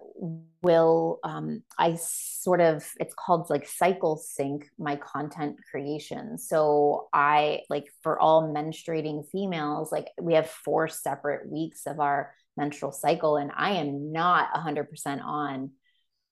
will 0.61 1.19
um, 1.23 1.63
I 1.77 1.95
sort 1.95 2.61
of 2.61 2.85
it's 2.99 3.13
called 3.13 3.49
like 3.49 3.67
cycle 3.67 4.17
sync 4.17 4.69
my 4.79 4.95
content 4.95 5.57
creation. 5.69 6.37
So 6.37 7.09
I 7.13 7.61
like 7.69 7.85
for 8.03 8.19
all 8.19 8.53
menstruating 8.53 9.29
females, 9.29 9.91
like 9.91 10.07
we 10.21 10.33
have 10.33 10.49
four 10.49 10.87
separate 10.87 11.49
weeks 11.49 11.85
of 11.85 11.99
our 11.99 12.33
menstrual 12.55 12.91
cycle, 12.91 13.37
and 13.37 13.51
I 13.55 13.71
am 13.73 14.11
not 14.11 14.49
a 14.53 14.59
100% 14.59 15.23
on 15.23 15.71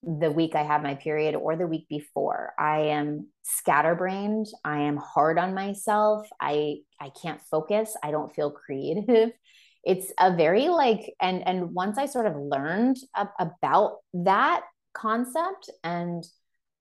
the 0.04 0.32
week 0.32 0.54
I 0.56 0.62
have 0.62 0.84
my 0.84 0.96
period 0.96 1.36
or 1.36 1.56
the 1.56 1.66
week 1.66 1.88
before. 1.90 2.54
I 2.60 2.80
am 2.90 3.28
scatterbrained. 3.42 4.46
I 4.64 4.82
am 4.82 4.98
hard 4.98 5.40
on 5.40 5.54
myself. 5.54 6.28
I 6.40 6.78
I 7.00 7.10
can't 7.10 7.42
focus. 7.50 7.96
I 8.04 8.12
don't 8.12 8.34
feel 8.34 8.52
creative 8.52 9.32
it's 9.86 10.12
a 10.20 10.36
very 10.36 10.68
like 10.68 11.14
and 11.22 11.48
and 11.48 11.74
once 11.74 11.98
i 11.98 12.06
sort 12.06 12.26
of 12.26 12.36
learned 12.36 12.98
about 13.40 13.98
that 14.14 14.62
concept 14.94 15.70
and 15.84 16.26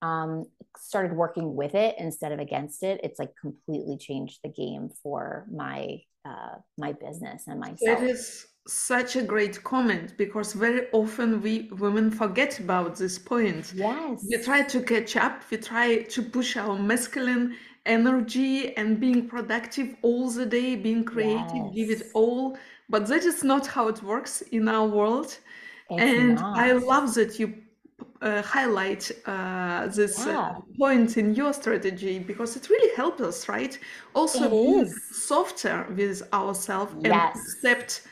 um, 0.02 0.44
started 0.76 1.14
working 1.14 1.54
with 1.54 1.74
it 1.74 1.94
instead 1.98 2.32
of 2.32 2.38
against 2.38 2.82
it 2.82 3.00
it's 3.02 3.18
like 3.18 3.32
completely 3.40 3.96
changed 3.96 4.38
the 4.42 4.50
game 4.50 4.90
for 5.02 5.46
my 5.50 5.98
uh, 6.26 6.56
my 6.76 6.92
business 6.92 7.44
and 7.46 7.60
myself. 7.60 8.02
it 8.02 8.10
is 8.10 8.46
such 8.66 9.16
a 9.16 9.22
great 9.22 9.62
comment 9.62 10.16
because 10.16 10.54
very 10.54 10.86
often 10.92 11.40
we 11.42 11.68
women 11.72 12.10
forget 12.10 12.58
about 12.60 12.96
this 12.96 13.18
point. 13.18 13.72
Yes. 13.74 14.24
We 14.28 14.42
try 14.42 14.62
to 14.62 14.80
catch 14.80 15.16
up 15.16 15.42
we 15.50 15.58
try 15.58 16.02
to 16.02 16.22
push 16.22 16.56
our 16.56 16.78
masculine 16.78 17.56
energy 17.86 18.74
and 18.76 18.98
being 18.98 19.28
productive 19.28 19.94
all 20.02 20.30
the 20.30 20.46
day, 20.46 20.76
being 20.76 21.04
creative, 21.04 21.74
give 21.74 21.90
it 21.90 22.10
all. 22.14 22.56
But 22.88 23.06
that 23.08 23.24
is 23.24 23.42
not 23.44 23.66
how 23.66 23.88
it 23.88 24.02
works 24.02 24.42
in 24.42 24.68
our 24.68 24.86
world. 24.86 25.38
It's 25.90 26.14
And 26.14 26.46
I 26.54 26.72
love 26.72 27.14
that 27.14 27.38
you 27.38 27.54
uh, 28.22 28.42
highlight 28.42 29.10
uh, 29.26 29.88
this 29.88 30.26
uh, 30.26 30.36
Yeah, 30.36 30.56
point 30.78 31.16
in 31.16 31.34
your 31.34 31.52
strategy 31.52 32.18
because 32.18 32.56
it 32.56 32.68
really 32.70 32.94
helps 32.96 33.20
us, 33.22 33.48
right? 33.48 33.78
Also 34.14 34.50
is. 34.50 34.94
softer 35.10 35.86
with 35.96 36.22
ourselves 36.32 36.94
and 37.04 37.22
accept 37.22 38.02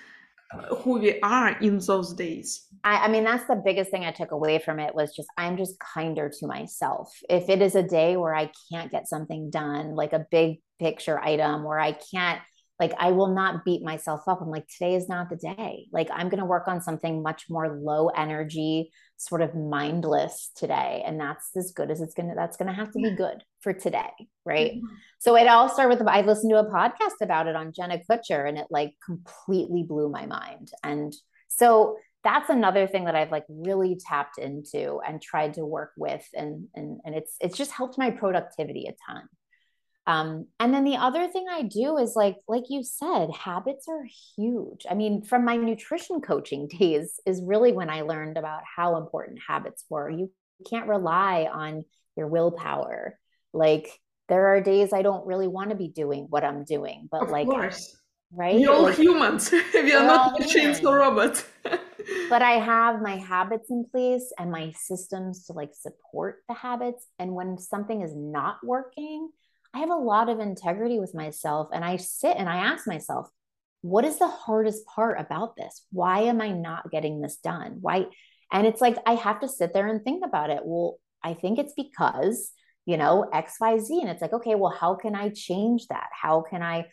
uh, 0.53 0.77
who 0.77 0.99
we 1.01 1.21
are 1.23 1.59
in 1.61 1.79
those 1.79 2.15
days. 2.15 2.69
I, 2.85 3.05
I 3.05 3.09
mean, 3.09 3.25
that's 3.25 3.47
the 3.47 3.61
biggest 3.65 3.91
thing 3.91 4.05
I 4.05 4.11
took 4.13 4.33
away 4.33 4.59
from 4.59 4.81
it 4.81 4.95
was 4.95 5.15
just 5.15 5.29
I'm 5.37 5.57
just 5.57 5.79
kinder 5.79 6.31
to 6.41 6.47
myself. 6.47 7.13
If 7.29 7.49
it 7.49 7.63
is 7.63 7.75
a 7.75 7.83
day 7.83 8.17
where 8.17 8.35
I 8.35 8.51
can't 8.73 8.91
get 8.91 9.09
something 9.09 9.51
done, 9.51 9.95
like 9.95 10.13
a 10.13 10.27
big 10.31 10.61
picture 10.81 11.19
item 11.21 11.63
where 11.65 11.79
I 11.79 11.93
can't, 11.93 12.41
like, 12.83 12.95
I 12.99 13.13
will 13.13 13.33
not 13.33 13.65
beat 13.65 13.81
myself 13.81 14.23
up. 14.27 14.41
I'm 14.43 14.51
like, 14.51 14.67
today 14.67 14.97
is 14.97 15.09
not 15.09 15.31
the 15.31 15.37
day. 15.37 15.87
Like, 15.93 16.09
I'm 16.13 16.29
going 16.29 16.41
to 16.41 16.45
work 16.45 16.67
on 16.67 16.81
something 16.81 17.23
much 17.23 17.45
more 17.49 17.79
low 17.81 18.09
energy, 18.09 18.91
sort 19.19 19.41
of 19.41 19.55
mindless 19.55 20.51
today. 20.57 21.05
And 21.07 21.21
that's 21.21 21.51
as 21.57 21.71
good 21.71 21.93
as 21.93 22.01
it's 22.01 22.13
going 22.15 22.29
to, 22.31 22.35
that's 22.35 22.57
going 22.57 22.67
to 22.67 22.75
have 22.75 22.91
to 22.91 22.99
be 22.99 23.15
good 23.15 23.45
for 23.61 23.73
today. 23.73 24.11
Right. 24.45 24.73
Mhm. 24.73 24.81
So 25.21 25.37
it 25.37 25.47
all 25.47 25.69
started 25.69 25.97
with, 25.97 26.09
I 26.09 26.23
listened 26.23 26.51
to 26.51 26.59
a 26.59 26.69
podcast 26.69 27.21
about 27.23 27.47
it 27.47 27.55
on 27.55 27.73
Jenna 27.73 28.01
Kutcher 28.11 28.49
and 28.49 28.59
it 28.59 28.67
like 28.69 28.95
completely 29.07 29.85
blew 29.85 30.09
my 30.09 30.27
mind. 30.27 30.73
And 30.83 31.15
so 31.47 31.99
that's 32.25 32.51
another 32.51 32.89
thing 32.89 33.05
that 33.05 33.15
I've 33.15 33.31
like 33.31 33.47
really 33.49 33.97
tapped 34.09 34.39
into 34.39 34.99
and 35.07 35.23
tried 35.23 35.55
to 35.55 35.65
work 35.65 35.93
with. 35.97 36.27
And, 36.35 36.67
and, 36.75 36.99
and 37.05 37.15
it's, 37.15 37.37
it's 37.41 37.57
just 37.57 37.71
helped 37.71 37.97
my 37.97 38.11
productivity 38.11 38.89
a 38.89 38.95
ton. 39.09 39.29
Um, 40.07 40.47
and 40.59 40.75
then 40.75 40.85
the 40.85 40.97
other 40.97 41.29
thing 41.29 41.47
I 41.49 41.63
do 41.63 41.97
is 41.97 42.17
like, 42.17 42.37
like 42.49 42.65
you 42.69 42.83
said, 42.83 43.31
habits 43.31 43.87
are 43.89 44.05
huge. 44.37 44.85
I 44.91 44.95
mean, 44.95 45.23
from 45.23 45.45
my 45.45 45.57
nutrition 45.57 46.21
coaching 46.21 46.69
days 46.79 47.21
is 47.27 47.43
really 47.45 47.73
when 47.73 47.89
I 47.91 48.03
learned 48.03 48.37
about 48.37 48.63
how 48.77 48.97
important 48.97 49.39
habits 49.47 49.85
were. 49.89 50.11
You 50.11 50.31
can't 50.69 50.89
rely 50.89 51.49
on 51.53 51.85
your 52.17 52.27
willpower. 52.29 53.19
Like 53.53 53.89
there 54.29 54.49
are 54.49 54.61
days 54.61 54.93
I 54.93 55.03
don't 55.03 55.27
really 55.27 55.49
want 55.49 55.71
to 55.71 55.77
be 55.77 55.89
doing 55.89 56.27
what 56.31 56.43
I'm 56.45 56.65
doing, 56.65 57.09
but 57.11 57.23
Of 57.23 57.31
like, 57.31 57.47
course. 57.47 57.95
right? 58.33 58.57
We're 58.57 58.71
all 58.73 58.83
Like 58.83 58.97
humans. 58.97 59.53
We 59.75 59.93
are 59.95 60.05
not 60.07 60.39
machines 60.39 60.85
or 60.85 60.97
robots. 60.99 61.45
but 62.29 62.43
I 62.43 62.53
have 62.53 63.01
my 63.03 63.17
habits 63.19 63.71
in 63.71 63.85
place 63.91 64.33
and 64.39 64.51
my 64.51 64.73
systems 64.77 65.47
to 65.47 65.53
like 65.53 65.71
support 65.75 66.43
the 66.49 66.55
habits. 66.55 67.07
And 67.19 67.35
when 67.35 67.59
something 67.59 68.03
is 68.03 68.13
not 68.17 68.57
working, 68.65 69.29
I 69.75 69.79
have 69.81 69.91
a 69.91 69.95
lot 69.95 70.29
of 70.29 70.41
integrity 70.41 70.99
with 70.99 71.15
myself. 71.15 71.69
And 71.73 71.85
I 71.85 71.97
sit 71.97 72.37
and 72.37 72.49
I 72.49 72.57
ask 72.57 72.87
myself, 72.87 73.29
what 73.81 74.05
is 74.05 74.19
the 74.19 74.29
hardest 74.29 74.87
part 74.87 75.19
about 75.21 75.57
this? 75.57 75.87
Why 75.91 76.21
am 76.21 76.41
I 76.41 76.51
not 76.51 76.91
getting 76.91 77.21
this 77.21 77.37
done? 77.37 77.79
Why? 77.81 78.07
And 78.53 78.67
it's 78.67 78.81
like, 78.81 78.97
I 79.07 79.15
have 79.15 79.41
to 79.41 79.49
sit 79.49 79.73
there 79.73 79.89
and 79.89 80.03
think 80.03 80.25
about 80.25 80.51
it. 80.51 80.61
Well, 80.63 80.99
I 81.23 81.35
think 81.35 81.59
it's 81.59 81.73
because, 81.75 82.53
you 82.85 82.97
know, 82.97 83.29
XYZ. 83.33 84.01
And 84.01 84.11
it's 84.11 84.23
like, 84.23 84.35
okay, 84.35 84.55
well, 84.55 84.77
how 84.79 84.95
can 84.95 85.15
I 85.15 85.31
change 85.31 85.89
that? 85.89 86.11
How 86.13 86.43
can 86.43 86.63
I 86.63 86.87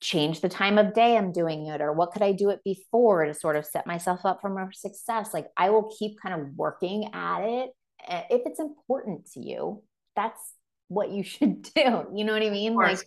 change 0.00 0.40
the 0.40 0.48
time 0.48 0.78
of 0.78 0.94
day 0.94 1.16
I'm 1.16 1.32
doing 1.32 1.66
it, 1.66 1.80
or 1.80 1.92
what 1.92 2.12
could 2.12 2.22
I 2.22 2.32
do 2.32 2.50
it 2.50 2.60
before 2.64 3.24
to 3.24 3.34
sort 3.34 3.56
of 3.56 3.64
set 3.64 3.86
myself 3.86 4.20
up 4.24 4.40
for 4.40 4.50
more 4.50 4.70
success? 4.72 5.32
Like 5.32 5.48
I 5.56 5.70
will 5.70 5.94
keep 5.98 6.20
kind 6.20 6.40
of 6.40 6.48
working 6.54 7.10
at 7.12 7.40
it. 7.40 7.70
Eh, 8.06 8.22
if 8.30 8.42
it's 8.44 8.60
important 8.60 9.30
to 9.32 9.40
you, 9.40 9.82
that's 10.14 10.40
what 10.88 11.10
you 11.10 11.22
should 11.34 11.62
do. 11.62 12.06
You 12.14 12.24
know 12.24 12.32
what 12.32 12.42
I 12.42 12.50
mean? 12.50 12.74
Like, 12.74 13.00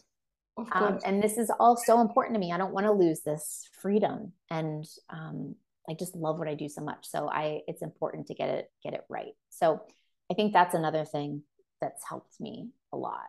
um, 0.71 0.99
and 1.05 1.23
this 1.23 1.37
is 1.37 1.51
all 1.59 1.77
so 1.77 2.01
important 2.01 2.35
to 2.35 2.39
me. 2.39 2.51
I 2.51 2.57
don't 2.57 2.73
want 2.73 2.85
to 2.85 2.91
lose 2.91 3.21
this 3.21 3.67
freedom, 3.81 4.33
and 4.49 4.85
um, 5.09 5.55
I 5.89 5.93
just 5.93 6.15
love 6.15 6.37
what 6.37 6.47
I 6.47 6.55
do 6.55 6.67
so 6.69 6.81
much. 6.81 7.07
So 7.07 7.29
I, 7.29 7.61
it's 7.67 7.81
important 7.81 8.27
to 8.27 8.33
get 8.33 8.49
it 8.49 8.71
get 8.83 8.93
it 8.93 9.05
right. 9.09 9.33
So 9.49 9.81
I 10.29 10.33
think 10.33 10.53
that's 10.53 10.75
another 10.75 11.05
thing 11.05 11.43
that's 11.81 12.03
helped 12.07 12.39
me 12.39 12.69
a 12.91 12.97
lot. 12.97 13.27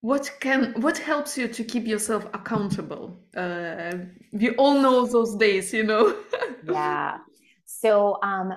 What 0.00 0.30
can 0.40 0.74
what 0.82 0.98
helps 0.98 1.38
you 1.38 1.48
to 1.48 1.64
keep 1.64 1.86
yourself 1.86 2.26
accountable? 2.34 3.16
Uh, 3.34 3.92
we 4.32 4.50
all 4.56 4.78
know 4.78 5.06
those 5.06 5.34
days, 5.36 5.72
you 5.72 5.84
know. 5.84 6.14
Yeah. 6.66 7.18
So, 7.66 8.18
um, 8.22 8.54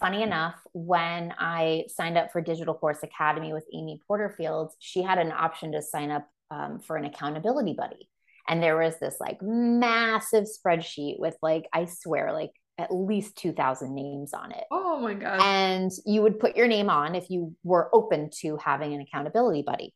funny 0.00 0.22
enough, 0.22 0.54
when 0.72 1.34
I 1.38 1.84
signed 1.88 2.16
up 2.18 2.32
for 2.32 2.40
Digital 2.40 2.74
Course 2.74 3.02
Academy 3.02 3.52
with 3.52 3.64
Amy 3.74 4.00
Porterfield, 4.06 4.72
she 4.78 5.02
had 5.02 5.18
an 5.18 5.32
option 5.32 5.72
to 5.72 5.82
sign 5.82 6.10
up 6.10 6.26
um, 6.50 6.78
for 6.80 6.96
an 6.96 7.04
accountability 7.04 7.74
buddy. 7.74 8.08
And 8.48 8.62
there 8.62 8.78
was 8.78 8.98
this 8.98 9.16
like 9.20 9.38
massive 9.42 10.44
spreadsheet 10.44 11.18
with 11.18 11.36
like, 11.42 11.66
I 11.72 11.84
swear, 11.84 12.32
like 12.32 12.52
at 12.78 12.94
least 12.94 13.36
2,000 13.36 13.94
names 13.94 14.32
on 14.32 14.52
it. 14.52 14.64
Oh 14.70 15.00
my 15.00 15.14
God. 15.14 15.40
And 15.42 15.90
you 16.06 16.22
would 16.22 16.38
put 16.38 16.56
your 16.56 16.68
name 16.68 16.88
on 16.88 17.14
if 17.14 17.28
you 17.28 17.54
were 17.62 17.90
open 17.92 18.30
to 18.40 18.56
having 18.56 18.94
an 18.94 19.00
accountability 19.00 19.62
buddy. 19.62 19.92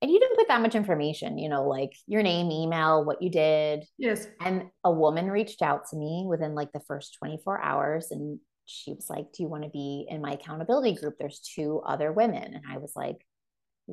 And 0.00 0.10
you 0.10 0.20
didn't 0.20 0.36
put 0.36 0.46
that 0.48 0.62
much 0.62 0.76
information, 0.76 1.38
you 1.38 1.48
know, 1.48 1.66
like 1.68 1.92
your 2.06 2.22
name, 2.22 2.52
email, 2.52 3.04
what 3.04 3.20
you 3.20 3.30
did, 3.30 3.84
Yes. 3.98 4.28
and 4.40 4.66
a 4.84 4.92
woman 4.92 5.28
reached 5.28 5.60
out 5.60 5.88
to 5.90 5.96
me 5.96 6.24
within 6.26 6.54
like 6.54 6.70
the 6.72 6.80
first 6.86 7.16
24 7.18 7.60
hours 7.60 8.12
and 8.12 8.38
she 8.68 8.92
was 8.92 9.08
like, 9.08 9.32
Do 9.32 9.42
you 9.42 9.48
want 9.48 9.64
to 9.64 9.70
be 9.70 10.06
in 10.08 10.20
my 10.20 10.32
accountability 10.32 10.94
group? 10.94 11.16
There's 11.18 11.40
two 11.40 11.80
other 11.84 12.12
women. 12.12 12.54
And 12.54 12.64
I 12.70 12.78
was 12.78 12.92
like, 12.94 13.24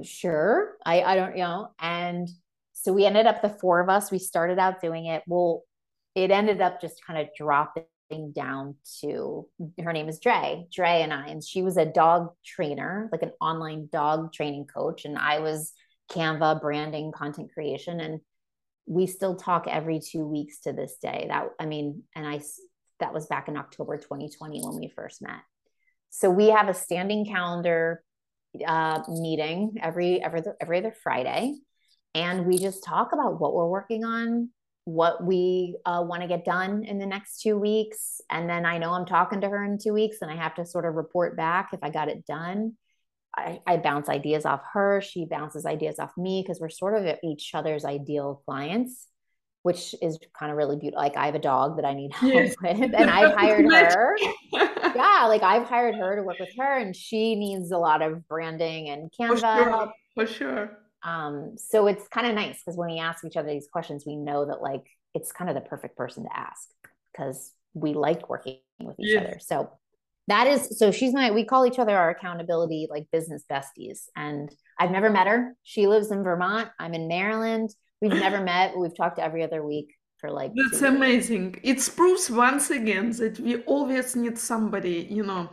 Sure. 0.04 0.76
I, 0.86 1.02
I 1.02 1.16
don't, 1.16 1.38
you 1.38 1.44
know. 1.44 1.70
And 1.80 2.30
so 2.74 2.92
we 2.92 3.06
ended 3.06 3.26
up 3.26 3.42
the 3.42 3.58
four 3.62 3.80
of 3.80 3.90
us, 3.90 4.12
we 4.12 4.20
started 4.20 4.60
out 4.60 4.82
doing 4.82 5.06
it. 5.06 5.24
Well, 5.28 5.64
it 6.14 6.30
ended 6.30 6.62
up 6.62 6.82
just 6.82 7.06
kind 7.06 7.20
of 7.20 7.30
dropping 7.38 7.86
down 8.34 8.76
to 9.02 9.48
her 9.84 9.94
name 9.94 10.10
is 10.10 10.20
Dre, 10.20 10.68
Dre 10.72 11.02
and 11.02 11.14
I. 11.14 11.28
And 11.28 11.44
she 11.44 11.62
was 11.62 11.78
a 11.78 11.86
dog 11.86 12.30
trainer, 12.46 13.10
like 13.12 13.22
an 13.22 13.32
online 13.42 13.90
dog 13.92 14.34
training 14.34 14.66
coach. 14.66 15.06
And 15.06 15.18
I 15.18 15.40
was 15.40 15.74
Canva 16.12 16.62
branding, 16.62 17.12
content 17.14 17.52
creation. 17.54 18.00
And 18.00 18.20
we 18.86 19.08
still 19.08 19.36
talk 19.36 19.68
every 19.68 20.00
two 20.00 20.26
weeks 20.26 20.60
to 20.62 20.74
this 20.74 20.98
day. 21.02 21.26
That 21.30 21.50
I 21.60 21.66
mean, 21.66 22.04
and 22.14 22.28
I 22.28 22.42
that 23.00 23.14
was 23.14 23.28
back 23.28 23.48
in 23.48 23.58
October 23.58 23.98
2020 23.98 24.62
when 24.62 24.80
we 24.80 24.92
first 24.96 25.22
met. 25.22 25.42
So 26.10 26.30
we 26.30 26.50
have 26.50 26.70
a 26.70 26.74
standing 26.74 27.26
calendar 27.26 28.04
uh, 28.66 29.02
meeting 29.10 29.76
every 29.82 30.24
every 30.24 30.42
every 30.62 30.78
other 30.78 30.94
Friday, 31.04 31.56
and 32.14 32.46
we 32.46 32.58
just 32.58 32.84
talk 32.84 33.12
about 33.12 33.40
what 33.40 33.54
we're 33.54 33.68
working 33.68 34.06
on, 34.06 34.50
what 34.86 35.24
we 35.24 35.76
uh, 35.86 36.04
want 36.08 36.22
to 36.22 36.28
get 36.28 36.46
done 36.46 36.86
in 36.86 37.00
the 37.00 37.06
next 37.06 37.42
two 37.42 37.58
weeks, 37.58 38.22
and 38.30 38.50
then 38.50 38.66
I 38.66 38.78
know 38.78 38.92
I'm 38.92 39.06
talking 39.06 39.42
to 39.42 39.50
her 39.50 39.64
in 39.66 39.78
two 39.78 39.94
weeks, 39.94 40.18
and 40.22 40.32
I 40.32 40.36
have 40.36 40.56
to 40.56 40.66
sort 40.66 40.86
of 40.86 40.96
report 40.96 41.36
back 41.36 41.70
if 41.74 41.80
I 41.84 41.90
got 41.90 42.08
it 42.08 42.26
done. 42.26 42.78
I, 43.38 43.60
I 43.68 43.78
bounce 43.78 44.08
ideas 44.08 44.46
off 44.46 44.62
her. 44.74 45.02
She 45.02 45.26
bounces 45.26 45.66
ideas 45.66 46.00
off 46.00 46.12
me 46.18 46.42
because 46.42 46.62
we're 46.62 46.70
sort 46.70 46.96
of 46.96 47.18
each 47.24 47.52
other's 47.54 47.84
ideal 47.84 48.42
clients, 48.46 49.08
which 49.66 49.96
is 50.00 50.20
kind 50.38 50.52
of 50.52 50.58
really 50.58 50.76
beautiful. 50.78 51.02
Like 51.02 51.18
I 51.18 51.26
have 51.26 51.34
a 51.36 51.40
dog 51.40 51.78
that 51.78 51.86
I 51.86 51.94
need 51.96 52.12
help 52.34 52.34
Yes. 52.34 52.56
with, 52.62 52.94
and 52.94 53.10
I've 53.10 53.34
hired 53.34 53.66
her. 53.66 54.16
Yeah, 54.96 55.26
like 55.28 55.44
I've 55.44 55.68
hired 55.68 55.96
her 55.96 56.16
to 56.16 56.24
work 56.24 56.40
with 56.40 56.50
her, 56.58 56.78
and 56.78 56.96
she 56.96 57.36
needs 57.36 57.72
a 57.72 57.78
lot 57.78 58.02
of 58.02 58.28
branding 58.28 58.90
and 58.90 59.12
For 59.28 59.36
Canva 59.36 59.38
sure. 59.38 59.92
For 60.14 60.26
sure. 60.28 60.78
Um, 61.04 61.56
so 61.58 61.88
it's 61.88 62.08
kind 62.08 62.28
of 62.28 62.34
nice 62.36 62.62
because 62.64 62.78
when 62.78 62.90
we 62.90 63.00
ask 63.00 63.26
each 63.26 63.38
other 63.38 63.50
these 63.50 63.68
questions, 63.72 64.06
we 64.08 64.16
know 64.16 64.46
that 64.46 64.62
like 64.62 64.84
it's 65.14 65.32
kind 65.32 65.50
of 65.50 65.56
the 65.56 65.62
perfect 65.70 65.98
person 65.98 66.24
to 66.24 66.30
ask 66.38 66.70
because 67.12 67.52
we 67.74 67.94
like 67.94 68.30
working 68.30 68.60
with 68.80 69.00
each 69.00 69.10
Yes. 69.10 69.26
other. 69.26 69.40
So 69.42 69.70
that 70.28 70.48
is 70.48 70.80
so 70.80 70.92
she's 70.92 71.14
my 71.14 71.32
we 71.32 71.44
call 71.46 71.66
each 71.66 71.78
other 71.80 71.96
our 71.96 72.10
accountability 72.10 72.88
like 72.90 73.06
business 73.12 73.44
besties 73.48 74.06
and 74.16 74.50
i've 74.80 74.90
never 74.90 75.10
met 75.10 75.28
her 75.28 75.56
she 75.62 75.86
lives 75.86 76.10
in 76.10 76.24
vermont 76.24 76.68
i'm 76.80 76.96
in 76.96 77.08
maryland 77.08 77.70
we've 78.10 78.22
never 78.28 78.42
met 78.42 78.72
but 78.74 78.80
we've 78.82 78.96
talked 78.98 79.20
every 79.20 79.44
other 79.44 79.62
week 79.66 79.90
for 80.18 80.32
like 80.32 80.52
That's 80.56 80.82
amazing. 80.82 81.60
It 81.62 81.80
proves 81.96 82.32
once 82.32 82.70
again 82.70 83.12
that 83.22 83.38
we 83.40 83.54
always 83.64 84.16
need 84.16 84.38
somebody, 84.38 85.08
you 85.18 85.24
know, 85.24 85.50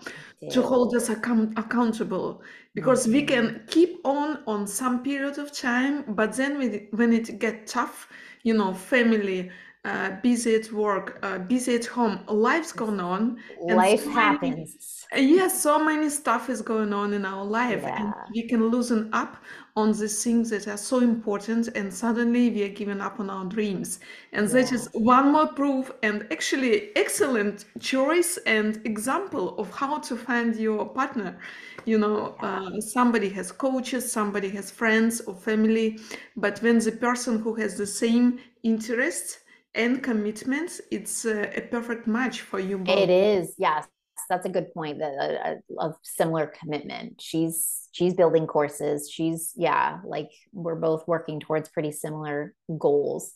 to 0.54 0.62
hold 0.62 0.94
us 0.94 1.08
account- 1.08 1.58
accountable 1.58 2.42
because 2.74 3.08
we 3.08 3.22
Mhm. 3.22 3.28
can 3.28 3.44
keep 3.66 3.92
on 4.04 4.28
on 4.46 4.66
some 4.66 5.02
period 5.02 5.36
of 5.38 5.50
time, 5.52 6.04
but 6.18 6.32
then 6.38 6.58
when 6.58 6.70
it, 6.74 6.88
when 6.98 7.12
it 7.12 7.38
get 7.38 7.66
tough, 7.66 8.08
you 8.44 8.54
know, 8.54 8.72
family 8.72 9.50
uh, 9.84 10.12
busy 10.22 10.54
at 10.54 10.70
work, 10.72 11.18
uh, 11.22 11.38
busy 11.38 11.74
at 11.76 11.86
home, 11.86 12.20
life's 12.28 12.72
going 12.72 13.00
on, 13.00 13.38
and 13.68 13.84
Life 13.84 14.04
so 14.04 14.10
many 14.10 14.38
happens. 14.38 15.06
Yes, 15.14 15.62
so 15.62 15.84
many 15.84 16.08
stuff 16.08 16.48
is 16.48 16.62
going 16.62 16.92
on 16.94 17.12
in 17.12 17.26
our 17.26 17.44
life, 17.44 17.90
and 17.96 18.14
we 18.34 18.48
can 18.48 18.68
loosen 18.68 19.10
up 19.12 19.36
on 19.76 19.92
these 19.92 20.24
things 20.24 20.48
that 20.50 20.66
are 20.68 20.78
so 20.78 21.00
important, 21.00 21.68
and 21.74 21.92
suddenly 21.92 22.48
we 22.50 22.62
are 22.64 22.68
giving 22.72 23.00
up 23.00 23.20
on 23.20 23.28
our 23.28 23.44
dreams. 23.44 24.00
And 24.32 24.48
that 24.48 24.72
Yeah. 24.72 24.72
is 24.72 24.88
one 24.94 25.32
more 25.32 25.48
proof, 25.48 25.90
and 26.02 26.26
actually 26.32 26.96
excellent 26.96 27.66
choice 27.78 28.38
and 28.46 28.80
example 28.86 29.58
of 29.58 29.70
how 29.70 29.98
to 29.98 30.16
find 30.16 30.56
your 30.56 30.88
partner. 30.88 31.38
You 31.84 31.98
know, 31.98 32.36
Yeah. 32.40 32.42
uh, 32.42 32.80
somebody 32.80 33.28
has 33.30 33.52
coaches, 33.52 34.10
somebody 34.10 34.48
has 34.50 34.70
friends 34.70 35.20
or 35.22 35.34
family, 35.34 35.98
but 36.36 36.58
when 36.62 36.78
the 36.78 36.92
person 36.92 37.38
who 37.40 37.54
has 37.56 37.76
the 37.76 37.86
same 37.86 38.38
interests 38.62 39.40
and 39.74 40.02
commitments, 40.02 40.80
it's 40.90 41.24
uh, 41.24 41.50
a 41.54 41.62
perfect 41.62 42.06
match 42.06 42.42
for 42.42 42.61
you 42.61 42.78
both. 42.78 42.96
It 43.00 43.11
is, 43.11 43.54
yes. 43.58 43.87
That's 44.28 44.46
a 44.46 44.50
good 44.50 44.72
point. 44.72 44.98
That 44.98 45.61
a, 45.78 45.85
a 45.85 45.94
similar 46.02 46.46
commitment. 46.46 47.20
She's 47.20 47.88
she's 47.92 48.14
building 48.14 48.46
courses. 48.46 49.11
She's 49.11 49.52
yeah, 49.56 50.00
like 50.04 50.30
we're 50.52 50.76
both 50.76 51.06
working 51.08 51.40
towards 51.40 51.68
pretty 51.68 51.92
similar 51.92 52.54
goals. 52.78 53.32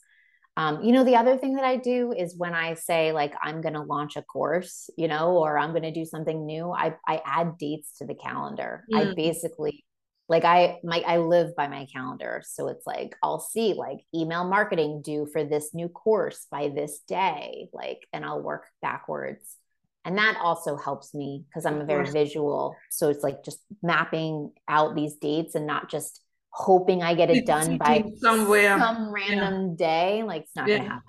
Um, 0.57 0.83
you 0.85 0.93
know, 0.93 1.05
the 1.05 1.17
other 1.17 1.39
thing 1.39 1.57
that 1.57 1.65
I 1.65 1.77
do 1.79 2.13
is 2.13 2.37
when 2.39 2.55
I 2.55 2.75
say 2.75 3.13
like 3.13 3.35
I'm 3.43 3.63
going 3.63 3.75
to 3.75 3.83
launch 3.83 4.17
a 4.17 4.23
course, 4.23 4.91
you 4.99 5.09
know, 5.09 5.39
or 5.39 5.59
I'm 5.59 5.73
going 5.73 5.85
to 5.85 5.93
do 5.93 6.07
something 6.07 6.47
new, 6.47 6.73
I 6.73 6.97
I 7.09 7.23
add 7.27 7.59
dates 7.59 7.99
to 8.01 8.07
the 8.07 8.17
calendar. 8.17 8.87
I 8.95 9.07
Mm, 9.07 9.17
basically 9.17 9.86
like 10.29 10.45
I 10.45 10.79
my 10.83 11.03
I 11.07 11.19
live 11.19 11.55
by 11.57 11.69
my 11.69 11.87
calendar, 11.93 12.43
so 12.47 12.69
it's 12.69 12.87
like 12.87 13.15
I'll 13.23 13.41
see 13.41 13.75
like 13.75 13.99
email 14.15 14.45
marketing 14.45 15.03
due 15.03 15.27
for 15.33 15.45
this 15.45 15.73
new 15.75 15.89
course 15.89 16.47
by 16.51 16.69
this 16.69 17.01
day, 17.07 17.69
like, 17.73 18.07
and 18.13 18.25
I'll 18.25 18.43
work 18.43 18.67
backwards. 18.83 19.57
And 20.05 20.19
that 20.19 20.39
also 20.41 20.77
helps 20.77 21.15
me 21.15 21.45
because 21.49 21.67
I'm 21.67 21.81
a 21.81 21.85
very 21.85 22.11
visual. 22.13 22.77
So 22.91 23.09
it's 23.11 23.25
like 23.25 23.45
just 23.45 23.59
mapping 23.83 24.53
out 24.69 24.95
these 24.95 25.15
dates 25.17 25.55
and 25.57 25.67
not 25.67 25.91
just 25.91 26.21
hoping 26.51 27.03
I 27.03 27.15
get 27.15 27.31
it 27.31 27.39
It's 27.41 27.47
done 27.47 27.77
by 27.79 28.05
somewhere. 28.21 28.79
some 28.79 29.11
Yeah. 29.13 29.13
random 29.13 29.77
day. 29.77 30.23
Like 30.23 30.43
it's 30.43 30.57
not 30.57 30.73
going 30.73 30.83
to 30.83 30.89
happen. 30.89 31.03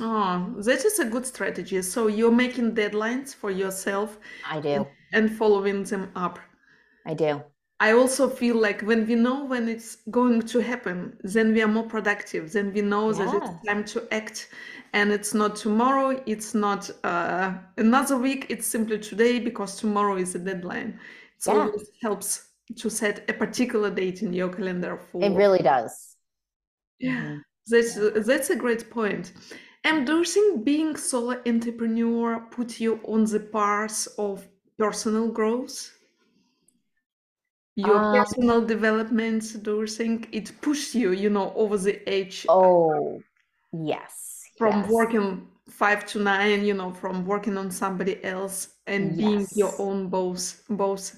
Oh, 0.00 0.54
that 0.62 0.84
is 0.84 0.98
a 0.98 1.04
good 1.04 1.26
strategy. 1.26 1.80
So 1.82 2.06
you're 2.08 2.32
making 2.32 2.74
deadlines 2.74 3.34
for 3.34 3.50
yourself 3.50 4.18
I 4.42 4.60
do. 4.60 4.86
and 5.12 5.30
following 5.36 5.84
them 5.84 6.10
up. 6.14 6.38
I 7.04 7.14
do. 7.14 7.42
I 7.80 7.92
also 7.92 8.28
feel 8.28 8.56
like 8.56 8.82
when 8.82 9.06
we 9.06 9.14
know 9.14 9.44
when 9.44 9.68
it's 9.68 9.96
going 10.10 10.42
to 10.42 10.58
happen, 10.60 11.16
then 11.22 11.52
we 11.52 11.62
are 11.62 11.68
more 11.68 11.86
productive. 11.86 12.52
Then 12.52 12.72
we 12.72 12.80
know 12.82 13.12
that 13.12 13.32
it's 13.34 13.50
time 13.66 13.84
to 13.86 14.12
act, 14.12 14.48
and 14.92 15.12
it's 15.12 15.32
not 15.32 15.54
tomorrow, 15.56 16.20
it's 16.26 16.54
not 16.54 16.90
uh, 17.04 17.54
another 17.76 18.16
week, 18.18 18.46
it's 18.48 18.66
simply 18.66 18.98
today 18.98 19.38
because 19.38 19.76
tomorrow 19.76 20.16
is 20.16 20.32
the 20.32 20.40
deadline. 20.40 20.98
It 21.38 21.46
Yeah. 21.46 21.52
always 21.52 21.88
helps 22.02 22.48
to 22.76 22.90
set 22.90 23.28
a 23.30 23.32
particular 23.32 23.90
date 23.90 24.22
in 24.22 24.32
your 24.32 24.48
calendar 24.48 24.98
for. 24.98 25.20
It 25.20 25.36
really 25.36 25.62
does. 25.62 26.16
Yeah, 27.00 27.32
hmm 27.32 27.38
that's 27.66 27.94
that's 28.26 28.50
a 28.50 28.56
great 28.56 28.88
point. 28.90 29.32
And 29.84 30.06
do 30.06 30.18
you 30.18 30.24
think 30.24 30.64
being 30.64 30.96
solo 30.96 31.40
entrepreneur 31.46 32.40
put 32.50 32.78
you 32.80 33.00
on 33.04 33.24
the 33.24 33.40
path 33.40 34.06
of 34.18 34.48
personal 34.78 35.28
growth? 35.32 35.97
Your 37.78 38.00
Um, 38.00 38.12
personal 38.12 38.60
development, 38.66 39.62
do 39.62 39.80
you 39.80 39.86
think 39.86 40.28
it 40.32 40.60
pushed 40.60 40.94
you, 40.94 41.12
you 41.12 41.30
know, 41.30 41.54
over 41.54 41.78
the 41.78 42.06
edge 42.06 42.46
oh, 42.48 43.22
yes. 43.72 44.50
from 44.58 44.82
Yes. 44.82 44.88
working 44.88 45.48
five 45.70 46.04
to 46.06 46.18
nine, 46.18 46.64
you 46.64 46.74
know, 46.74 46.92
from 46.92 47.24
working 47.26 47.56
on 47.56 47.70
somebody 47.70 48.22
else 48.24 48.74
and 48.86 49.16
being 49.16 49.46
your 49.54 49.74
own 49.80 50.08
boss, 50.10 50.62
boss? 50.68 51.16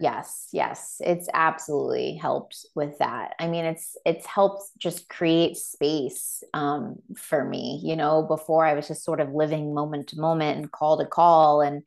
Yes, 0.00 0.48
yes, 0.52 0.98
it's 1.00 1.28
absolutely 1.34 2.14
helped 2.14 2.64
with 2.76 2.98
that. 2.98 3.34
I 3.40 3.48
mean, 3.48 3.64
it's 3.64 3.96
it's 4.06 4.26
helped 4.26 4.62
just 4.78 5.08
create 5.08 5.56
space 5.56 6.44
um, 6.54 6.96
for 7.16 7.44
me. 7.44 7.80
You 7.82 7.96
know, 7.96 8.22
before 8.22 8.64
I 8.64 8.74
was 8.74 8.86
just 8.86 9.02
sort 9.04 9.18
of 9.20 9.32
living 9.34 9.74
moment 9.74 10.08
to 10.08 10.20
moment 10.20 10.58
and 10.58 10.70
call 10.70 10.98
to 10.98 11.06
call 11.06 11.62
and 11.62 11.82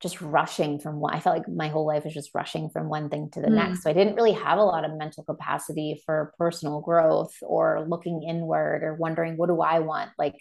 just 0.00 0.20
rushing 0.22 0.78
from 0.78 1.00
one. 1.00 1.14
I 1.14 1.20
felt 1.20 1.36
like 1.36 1.48
my 1.48 1.68
whole 1.68 1.86
life 1.86 2.04
was 2.04 2.14
just 2.14 2.34
rushing 2.34 2.70
from 2.70 2.88
one 2.88 3.10
thing 3.10 3.30
to 3.32 3.40
the 3.40 3.50
Mm, 3.50 3.50
next. 3.50 3.82
So 3.82 3.90
I 3.90 3.92
didn't 3.92 4.14
really 4.16 4.32
have 4.32 4.58
a 4.58 4.62
lot 4.64 4.84
of 4.84 4.96
mental 4.96 5.24
capacity 5.24 6.02
for 6.06 6.32
personal 6.38 6.80
growth 6.80 7.34
or 7.42 7.86
looking 7.88 8.22
inward 8.22 8.82
or 8.82 8.94
wondering 8.94 9.36
what 9.36 9.48
do 9.48 9.60
I 9.60 9.80
want. 9.80 10.10
Like 10.18 10.36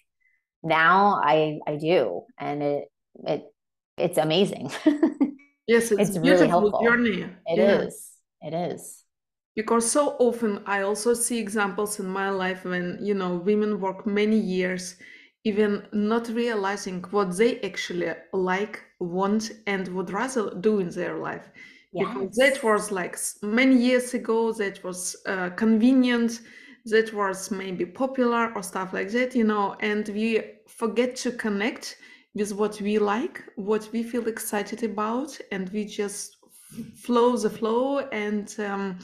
now 0.64 1.22
I 1.24 1.60
I 1.68 1.76
do, 1.78 2.24
and 2.40 2.64
it 2.64 2.86
it 3.26 3.44
it's 3.98 4.18
amazing. 4.18 4.72
Yes, 5.68 5.92
it's 5.92 6.10
It's 6.10 6.18
really 6.18 6.48
beautiful 6.48 6.48
helpful. 6.48 6.80
journey. 6.82 7.30
It 7.46 7.60
Yeah. 7.60 7.86
is. 7.86 8.12
It 8.42 8.54
is. 8.54 9.04
Because 9.56 9.92
so 9.92 10.16
often 10.20 10.64
I 10.66 10.82
also 10.82 11.14
see 11.14 11.38
examples 11.40 12.00
in 12.00 12.08
my 12.08 12.30
life 12.32 12.64
when, 12.66 12.98
you 13.02 13.14
know, 13.14 13.36
women 13.36 13.80
work 13.80 14.06
many 14.08 14.38
years, 14.40 14.96
even 15.44 15.88
not 15.94 16.28
realizing 16.30 17.02
what 17.12 17.36
they 17.38 17.60
actually 17.62 18.14
like, 18.34 18.84
want, 19.00 19.52
and 19.68 19.88
would 19.90 20.12
rather 20.12 20.54
do 20.56 20.80
in 20.80 20.90
their 20.90 21.18
life. 21.18 21.50
Because 21.98 22.36
that 22.38 22.64
was 22.64 22.92
like 22.92 23.18
many 23.42 23.76
years 23.76 24.14
ago, 24.14 24.54
that 24.54 24.84
was 24.84 25.16
uh, 25.26 25.50
convenient, 25.52 26.42
that 26.86 27.14
was 27.14 27.52
maybe 27.52 27.86
popular 27.86 28.54
or 28.56 28.64
stuff 28.64 28.94
like 28.94 29.12
that, 29.12 29.36
you 29.36 29.44
know, 29.44 29.76
and 29.80 30.08
we 30.10 30.42
forget 30.68 31.16
to 31.18 31.32
connect 31.32 31.98
with 32.36 32.54
what 32.54 32.80
we 32.80 33.00
like, 33.00 33.44
what 33.56 33.90
we 33.92 34.04
feel 34.04 34.28
excited 34.28 34.84
about, 34.84 35.38
and 35.52 35.70
we 35.70 35.86
just 35.86 36.38
f- 36.46 37.00
flow 37.00 37.36
the 37.36 37.50
flow 37.50 38.00
and 38.00 38.56
um, 38.60 39.00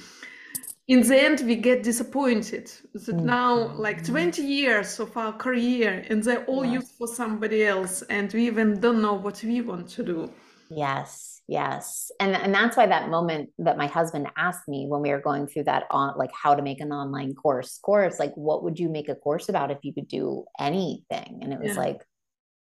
in 0.87 1.01
the 1.01 1.17
end 1.27 1.41
we 1.45 1.55
get 1.55 1.83
disappointed 1.83 2.71
that 2.93 3.23
now 3.23 3.67
like 3.75 4.03
Mhm. 4.03 4.05
20 4.05 4.43
years 4.43 4.99
of 4.99 5.15
our 5.17 5.33
career 5.33 6.05
and 6.09 6.23
they're 6.23 6.45
all 6.45 6.63
Yes. 6.63 6.73
used 6.79 6.91
for 6.97 7.07
somebody 7.07 7.65
else 7.65 8.03
and 8.03 8.31
we 8.33 8.45
even 8.47 8.79
don't 8.79 9.01
know 9.01 9.13
what 9.13 9.43
we 9.43 9.61
want 9.61 9.87
to 9.89 10.03
do 10.03 10.29
Yes. 10.69 11.41
Yes. 11.47 12.11
And 12.19 12.35
and 12.35 12.53
that's 12.55 12.75
why 12.75 12.87
that 12.87 13.09
moment 13.09 13.51
that 13.59 13.77
my 13.77 13.85
husband 13.87 14.27
asked 14.35 14.67
me 14.67 14.87
when 14.89 15.01
we 15.01 15.11
were 15.11 15.21
going 15.21 15.45
through 15.47 15.65
that 15.65 15.83
on 15.91 16.17
like 16.17 16.31
how 16.33 16.55
to 16.55 16.63
make 16.63 16.81
an 16.81 16.91
online 16.91 17.35
course 17.35 17.77
course, 17.79 18.17
like 18.19 18.33
what 18.35 18.63
would 18.63 18.79
you 18.79 18.89
make 18.89 19.09
a 19.09 19.15
course 19.15 19.47
about 19.47 19.69
if 19.69 19.77
you 19.83 19.93
could 19.93 20.07
do 20.07 20.45
anything? 20.59 21.39
And 21.43 21.53
it 21.53 21.59
was 21.59 21.75
yeah 21.75 21.81
like, 21.85 22.01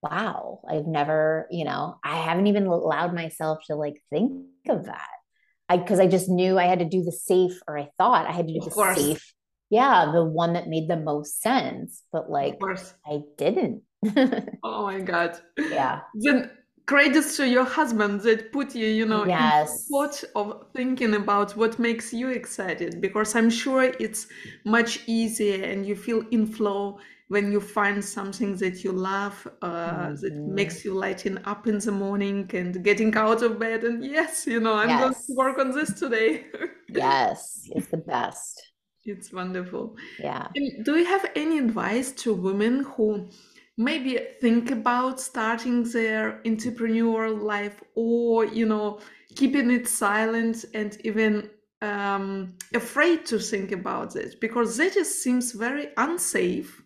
wow, 0.04 0.62
I've 0.70 0.88
never, 0.88 1.48
you 1.52 1.66
know, 1.66 1.98
I 2.04 2.18
haven't 2.18 2.48
even 2.48 2.68
allowed 2.68 3.14
myself 3.14 3.60
to 3.68 3.76
like 3.76 4.02
think 4.12 4.34
of 4.70 4.86
that. 4.86 5.10
I 5.72 5.78
because 5.78 6.00
I 6.00 6.08
just 6.08 6.28
knew 6.28 6.60
I 6.60 6.66
had 6.66 6.80
to 6.80 6.86
do 6.86 7.02
the 7.02 7.14
safe, 7.14 7.60
or 7.68 7.78
I 7.78 7.90
thought 7.98 8.28
I 8.28 8.34
had 8.34 8.48
to 8.48 8.54
do 8.54 8.60
of 8.60 8.66
the 8.66 8.72
course. 8.72 8.98
safe, 8.98 9.34
yeah, 9.70 10.12
the 10.12 10.24
one 10.24 10.54
that 10.54 10.68
made 10.68 10.90
the 10.90 10.98
most 10.98 11.42
sense, 11.42 12.04
but 12.12 12.26
of 12.26 12.30
like 12.30 12.60
course. 12.60 12.94
I 13.06 13.22
didn't. 13.38 13.84
oh 14.64 14.84
my 14.84 15.00
god. 15.00 15.40
Yeah. 15.58 16.02
then 16.14 16.52
credits 16.88 17.38
to 17.38 17.48
your 17.48 17.64
husband 17.64 18.20
that 18.22 18.52
put 18.52 18.76
you 18.76 18.88
you 18.88 19.06
know 19.06 19.24
in 19.24 19.30
the 19.30 19.66
spot 19.66 20.24
of 20.36 20.66
thinking 20.76 21.14
about 21.14 21.56
what 21.56 21.80
makes 21.80 22.12
you 22.12 22.30
excited 22.30 23.00
because 23.00 23.36
i'm 23.36 23.50
sure 23.50 23.84
it's 24.00 24.28
much 24.66 25.00
easier 25.06 25.64
and 25.64 25.86
you 25.86 25.96
feel 25.96 26.22
in 26.32 26.46
flow 26.46 26.98
when 27.34 27.52
you 27.54 27.62
find 27.62 28.04
something 28.04 28.52
that 28.58 28.84
you 28.84 28.92
love 28.92 29.36
uh, 29.62 30.10
that 30.22 30.36
hmm 30.36 30.54
makes 30.60 30.84
you 30.86 30.94
lighting 30.94 31.38
up 31.46 31.68
in 31.72 31.78
the 31.80 31.92
morning 31.92 32.40
and 32.54 32.84
getting 32.84 33.16
out 33.16 33.42
of 33.42 33.52
bed 33.60 33.84
and 33.84 34.04
yes 34.06 34.46
you 34.54 34.60
know 34.60 34.76
i'm 34.82 34.98
going 34.98 35.14
to 35.14 35.34
work 35.44 35.58
on 35.64 35.72
this 35.72 35.92
today 36.04 36.46
Yes. 36.88 37.70
It's 37.76 37.88
the 37.88 37.98
best. 37.98 38.56
it's 39.06 39.32
wonderful 39.34 39.96
Yeah. 40.18 40.48
and 40.56 40.86
do 40.86 40.98
you 40.98 41.06
have 41.06 41.26
any 41.36 41.58
advice 41.60 42.12
to 42.24 42.34
women 42.34 42.84
who 42.84 43.30
maybe 43.78 44.20
think 44.42 44.72
about 44.72 45.20
starting 45.20 45.84
their 45.84 46.42
entrepreneurial 46.46 47.42
life 47.42 47.82
or, 47.96 48.46
you 48.46 48.66
know, 48.66 49.00
keeping 49.36 49.72
it 49.72 49.88
silent 49.88 50.66
and 50.74 50.98
even 51.04 51.50
um, 51.82 52.56
afraid 52.74 53.26
to 53.28 53.40
think 53.40 53.72
about 53.72 54.16
it? 54.16 54.40
Because 54.42 54.78
that 54.78 54.94
just 54.94 55.24
seems 55.24 55.54
very 55.54 55.88
unsafe 55.98 56.81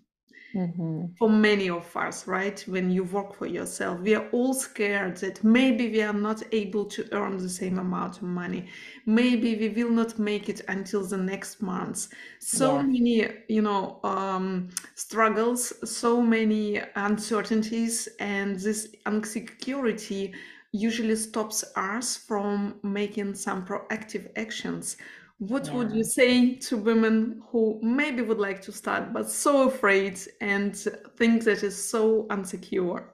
hmm 0.55 1.17
for 1.17 1.29
many 1.29 1.69
of 1.69 1.95
us, 1.95 2.27
right? 2.27 2.59
When 2.67 2.91
you 2.91 3.05
work 3.05 3.35
for 3.35 3.45
yourself, 3.45 4.01
we 4.01 4.15
are 4.15 4.27
all 4.31 4.53
scared 4.53 5.15
that 5.17 5.43
maybe 5.45 5.89
we 5.89 6.01
are 6.01 6.11
not 6.13 6.43
able 6.51 6.85
to 6.85 7.07
earn 7.13 7.37
the 7.37 7.47
same 7.47 7.79
amount 7.79 8.17
of 8.17 8.23
money. 8.23 8.67
Maybe 9.05 9.55
we 9.57 9.69
will 9.69 9.91
not 9.91 10.19
make 10.19 10.49
it 10.49 10.61
until 10.67 11.05
the 11.05 11.17
next 11.17 11.61
month. 11.61 12.09
So 12.39 12.77
Yeah. 12.77 12.83
many, 12.83 13.29
you 13.47 13.61
know, 13.61 13.99
um, 14.03 14.69
struggles, 14.95 15.71
so 15.89 16.21
many 16.21 16.81
uncertainties, 16.95 18.09
and 18.19 18.57
this 18.59 18.93
insecurity 19.07 20.33
usually 20.73 21.15
stops 21.15 21.63
us 21.77 22.17
from 22.17 22.75
making 22.83 23.35
some 23.35 23.65
proactive 23.65 24.29
actions. 24.35 24.97
What 25.37 25.69
would 25.73 25.91
you 25.91 26.03
say 26.03 26.55
to 26.55 26.77
women 26.77 27.41
who 27.49 27.79
maybe 27.81 28.21
would 28.21 28.39
like 28.39 28.61
to 28.61 28.71
start 28.71 29.11
but 29.11 29.29
so 29.29 29.67
afraid 29.67 30.19
and 30.39 30.75
think 31.17 31.43
that 31.43 31.63
is 31.63 31.89
so 31.89 32.25
insecure? 32.31 33.11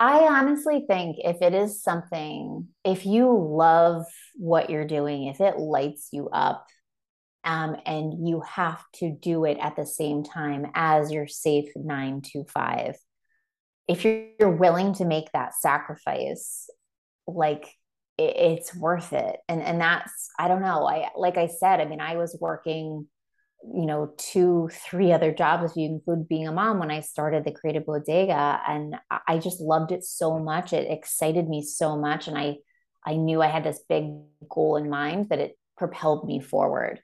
I 0.00 0.26
honestly 0.26 0.84
think 0.86 1.16
if 1.20 1.40
it 1.40 1.54
is 1.54 1.82
something, 1.82 2.68
if 2.84 3.06
you 3.06 3.34
love 3.34 4.04
what 4.34 4.68
you're 4.68 4.86
doing, 4.86 5.24
if 5.24 5.40
it 5.40 5.58
lights 5.58 6.08
you 6.12 6.28
up, 6.28 6.66
um, 7.44 7.76
and 7.86 8.26
you 8.26 8.42
have 8.42 8.82
to 8.96 9.10
do 9.10 9.44
it 9.44 9.56
at 9.60 9.76
the 9.76 9.86
same 9.86 10.24
time 10.24 10.66
as 10.74 11.12
your 11.12 11.26
safe 11.28 11.70
nine 11.76 12.20
to 12.32 12.44
five, 12.52 12.96
if 13.88 14.04
you're, 14.04 14.26
you're 14.40 14.50
willing 14.50 14.94
to 14.94 15.04
make 15.04 15.30
that 15.32 15.54
sacrifice, 15.54 16.68
like 17.26 17.72
it, 18.18 18.36
it's 18.36 18.74
worth 18.74 19.12
it. 19.12 19.36
And 19.48 19.62
and 19.62 19.80
that's 19.80 20.30
I 20.38 20.48
don't 20.48 20.62
know. 20.62 20.86
I 20.86 21.08
like 21.16 21.36
I 21.36 21.46
said, 21.46 21.80
I 21.80 21.84
mean, 21.86 22.00
I 22.00 22.16
was 22.16 22.36
working 22.40 23.06
you 23.74 23.86
know, 23.86 24.12
two, 24.16 24.68
three 24.72 25.12
other 25.12 25.32
jobs, 25.32 25.70
if 25.70 25.76
you 25.76 25.88
include 25.88 26.28
being 26.28 26.46
a 26.46 26.52
mom, 26.52 26.78
when 26.78 26.90
I 26.90 27.00
started 27.00 27.44
the 27.44 27.52
Creative 27.52 27.84
Bodega. 27.84 28.60
And 28.68 28.96
I 29.26 29.38
just 29.38 29.60
loved 29.60 29.92
it 29.92 30.04
so 30.04 30.38
much. 30.38 30.72
It 30.72 30.90
excited 30.90 31.48
me 31.48 31.62
so 31.62 31.96
much. 31.96 32.28
And 32.28 32.38
I, 32.38 32.56
I 33.04 33.16
knew 33.16 33.42
I 33.42 33.48
had 33.48 33.64
this 33.64 33.80
big 33.88 34.10
goal 34.48 34.76
in 34.76 34.88
mind 34.88 35.30
that 35.30 35.40
it 35.40 35.58
propelled 35.76 36.26
me 36.26 36.40
forward. 36.40 37.00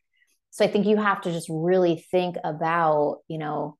So 0.50 0.64
I 0.64 0.68
think 0.68 0.86
you 0.86 0.96
have 0.96 1.22
to 1.22 1.32
just 1.32 1.48
really 1.50 2.04
think 2.10 2.36
about, 2.44 3.20
you 3.28 3.38
know, 3.38 3.76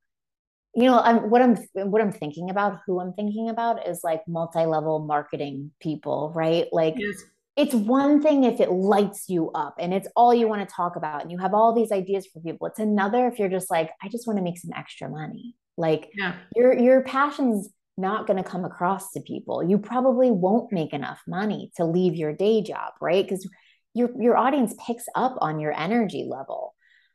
you 0.75 0.83
know, 0.83 0.99
I'm 0.99 1.29
what 1.29 1.41
I'm 1.41 1.55
what 1.91 2.01
I'm 2.01 2.11
thinking 2.11 2.49
about, 2.49 2.79
who 2.85 2.99
I'm 2.99 3.13
thinking 3.13 3.49
about 3.49 3.87
is 3.87 4.01
like 4.03 4.21
multi-level 4.27 4.99
marketing 4.99 5.71
people, 5.79 6.31
right? 6.35 6.65
Like 6.71 6.95
Yes. 6.97 7.17
it's 7.55 7.75
one 7.75 8.21
thing 8.21 8.43
if 8.43 8.59
it 8.59 8.71
lights 8.71 9.25
you 9.29 9.51
up 9.51 9.75
and 9.79 9.93
it's 9.93 10.07
all 10.15 10.33
you 10.33 10.47
want 10.47 10.67
to 10.67 10.75
talk 10.75 10.95
about 10.95 11.21
and 11.21 11.31
you 11.31 11.37
have 11.37 11.53
all 11.53 11.73
these 11.75 11.91
ideas 11.91 12.25
for 12.25 12.39
people. 12.39 12.67
It's 12.67 12.79
another 12.79 13.27
if 13.27 13.37
you're 13.37 13.49
just 13.49 13.69
like, 13.69 13.91
I 14.01 14.09
just 14.09 14.25
want 14.25 14.37
to 14.37 14.43
make 14.43 14.57
some 14.57 14.71
extra 14.75 15.09
money. 15.09 15.55
Like 15.77 16.09
Yeah. 16.15 16.35
your 16.55 16.73
your 16.77 17.03
passion's 17.03 17.69
not 17.95 18.25
going 18.25 18.41
to 18.43 18.49
come 18.49 18.65
across 18.65 19.11
to 19.11 19.21
people. 19.21 19.63
You 19.63 19.77
probably 19.77 20.31
won't 20.31 20.71
make 20.71 20.93
enough 20.93 21.21
money 21.27 21.71
to 21.77 21.85
leave 21.85 22.15
your 22.15 22.33
day 22.33 22.63
job, 22.63 22.93
right? 22.99 23.23
Because 23.23 23.47
your 23.93 24.09
your 24.19 24.35
audience 24.35 24.73
picks 24.87 25.05
up 25.13 25.35
on 25.39 25.59
your 25.59 25.71
energy 25.71 26.25
level. 26.27 26.73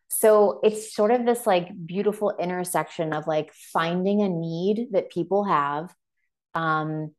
So 0.08 0.60
it's 0.62 0.94
sort 0.94 1.10
of 1.10 1.24
this 1.26 1.46
like 1.46 1.68
beautiful 1.86 2.34
intersection 2.38 3.12
of 3.12 3.26
like 3.26 3.52
finding 3.72 4.22
a 4.22 4.28
need 4.28 4.88
that 4.92 5.10
people 5.10 5.44
have, 5.44 5.94
um, 6.54 7.14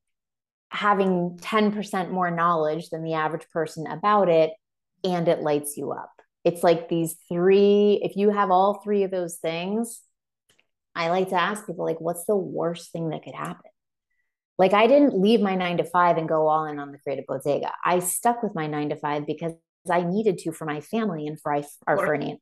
having 0.71 1.37
10% 1.41 2.11
more 2.11 2.31
knowledge 2.31 2.89
than 2.89 3.03
the 3.03 3.13
average 3.13 3.47
person 3.51 3.87
about 3.87 4.29
it, 4.29 4.51
and 5.03 5.27
it 5.27 5.41
lights 5.41 5.77
you 5.77 5.91
up. 5.91 6.11
It's 6.43 6.63
like 6.63 6.89
these 6.89 7.15
three, 7.27 7.99
if 8.03 8.15
you 8.15 8.31
have 8.31 8.51
all 8.51 8.81
three 8.83 9.03
of 9.03 9.11
those 9.11 9.37
things, 9.37 10.01
I 10.95 11.09
like 11.09 11.29
to 11.29 11.41
ask 11.41 11.65
people, 11.65 11.85
like, 11.85 12.01
what's 12.01 12.25
the 12.25 12.35
worst 12.35 12.91
thing 12.91 13.09
that 13.09 13.23
could 13.23 13.35
happen? 13.35 13.71
Like, 14.57 14.73
I 14.73 14.87
didn't 14.87 15.17
leave 15.17 15.39
my 15.41 15.55
nine 15.55 15.77
to 15.77 15.83
five 15.83 16.17
and 16.17 16.27
go 16.27 16.47
all 16.47 16.65
in 16.65 16.79
on 16.79 16.91
the 16.91 16.97
creative 16.97 17.25
bodega. 17.27 17.71
I 17.85 17.99
stuck 17.99 18.43
with 18.43 18.55
my 18.55 18.67
nine 18.67 18.89
to 18.89 18.95
five 18.95 19.25
because 19.25 19.53
I 19.89 20.03
needed 20.03 20.39
to 20.39 20.51
for 20.51 20.65
my 20.65 20.81
family 20.81 21.27
and 21.27 21.39
for 21.39 21.53
our 21.87 21.97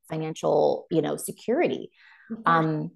financial, 0.10 0.88
you 0.92 1.02
know, 1.02 1.16
security. 1.18 1.92
Um, 2.46 2.92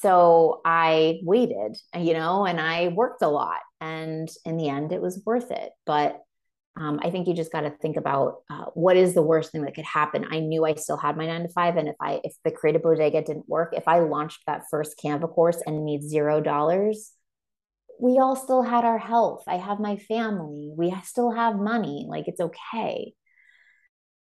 so 0.00 0.60
I 0.64 1.20
waited, 1.22 1.76
you 1.96 2.14
know, 2.14 2.44
and 2.44 2.60
I 2.60 2.88
worked 2.88 3.22
a 3.22 3.28
lot, 3.28 3.60
and 3.80 4.28
in 4.44 4.56
the 4.56 4.68
end, 4.68 4.92
it 4.92 5.00
was 5.00 5.22
worth 5.24 5.50
it. 5.50 5.70
But 5.86 6.20
um, 6.76 7.00
I 7.02 7.10
think 7.10 7.28
you 7.28 7.34
just 7.34 7.52
got 7.52 7.60
to 7.62 7.70
think 7.70 7.96
about 7.96 8.42
uh, 8.50 8.64
what 8.74 8.96
is 8.96 9.14
the 9.14 9.22
worst 9.22 9.52
thing 9.52 9.62
that 9.62 9.74
could 9.74 9.84
happen. 9.84 10.26
I 10.30 10.40
knew 10.40 10.64
I 10.64 10.74
still 10.74 10.96
had 10.96 11.16
my 11.16 11.26
nine 11.26 11.42
to 11.42 11.48
five, 11.48 11.76
and 11.76 11.88
if 11.88 11.96
I 12.00 12.20
if 12.24 12.34
the 12.44 12.50
creative 12.50 12.82
bodega 12.82 13.22
didn't 13.22 13.48
work, 13.48 13.74
if 13.76 13.86
I 13.86 14.00
launched 14.00 14.40
that 14.46 14.64
first 14.70 14.98
Canva 14.98 15.32
course 15.32 15.62
and 15.66 15.84
made 15.84 16.02
zero 16.02 16.40
dollars, 16.40 17.12
we 18.00 18.18
all 18.18 18.36
still 18.36 18.62
had 18.62 18.84
our 18.84 18.98
health. 18.98 19.44
I 19.46 19.58
have 19.58 19.78
my 19.78 19.96
family. 19.96 20.72
We 20.76 20.94
still 21.04 21.30
have 21.30 21.56
money. 21.56 22.06
Like 22.08 22.26
it's 22.26 22.40
okay. 22.40 23.12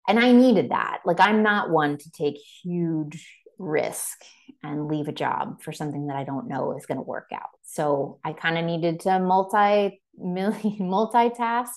And 0.08 0.20
I 0.20 0.32
needed 0.32 0.72
that. 0.72 1.02
Like 1.06 1.20
I'm 1.20 1.44
not 1.44 1.70
one 1.70 1.98
to 1.98 2.12
take 2.12 2.38
huge 2.64 3.28
risk 3.58 4.24
and 4.64 4.88
leave 4.88 5.08
a 5.08 5.14
job 5.14 5.62
for 5.62 5.72
something 5.72 6.08
that 6.08 6.16
I 6.16 6.24
don't 6.24 6.48
know 6.48 6.76
is 6.78 6.86
going 6.86 6.98
to 6.98 7.04
work 7.04 7.30
out. 7.34 7.50
So 7.64 8.20
I 8.24 8.34
kind 8.34 8.58
of 8.58 8.66
needed 8.66 9.02
to 9.02 9.20
multi 9.20 10.02
million 10.18 10.78
multitask 10.80 11.70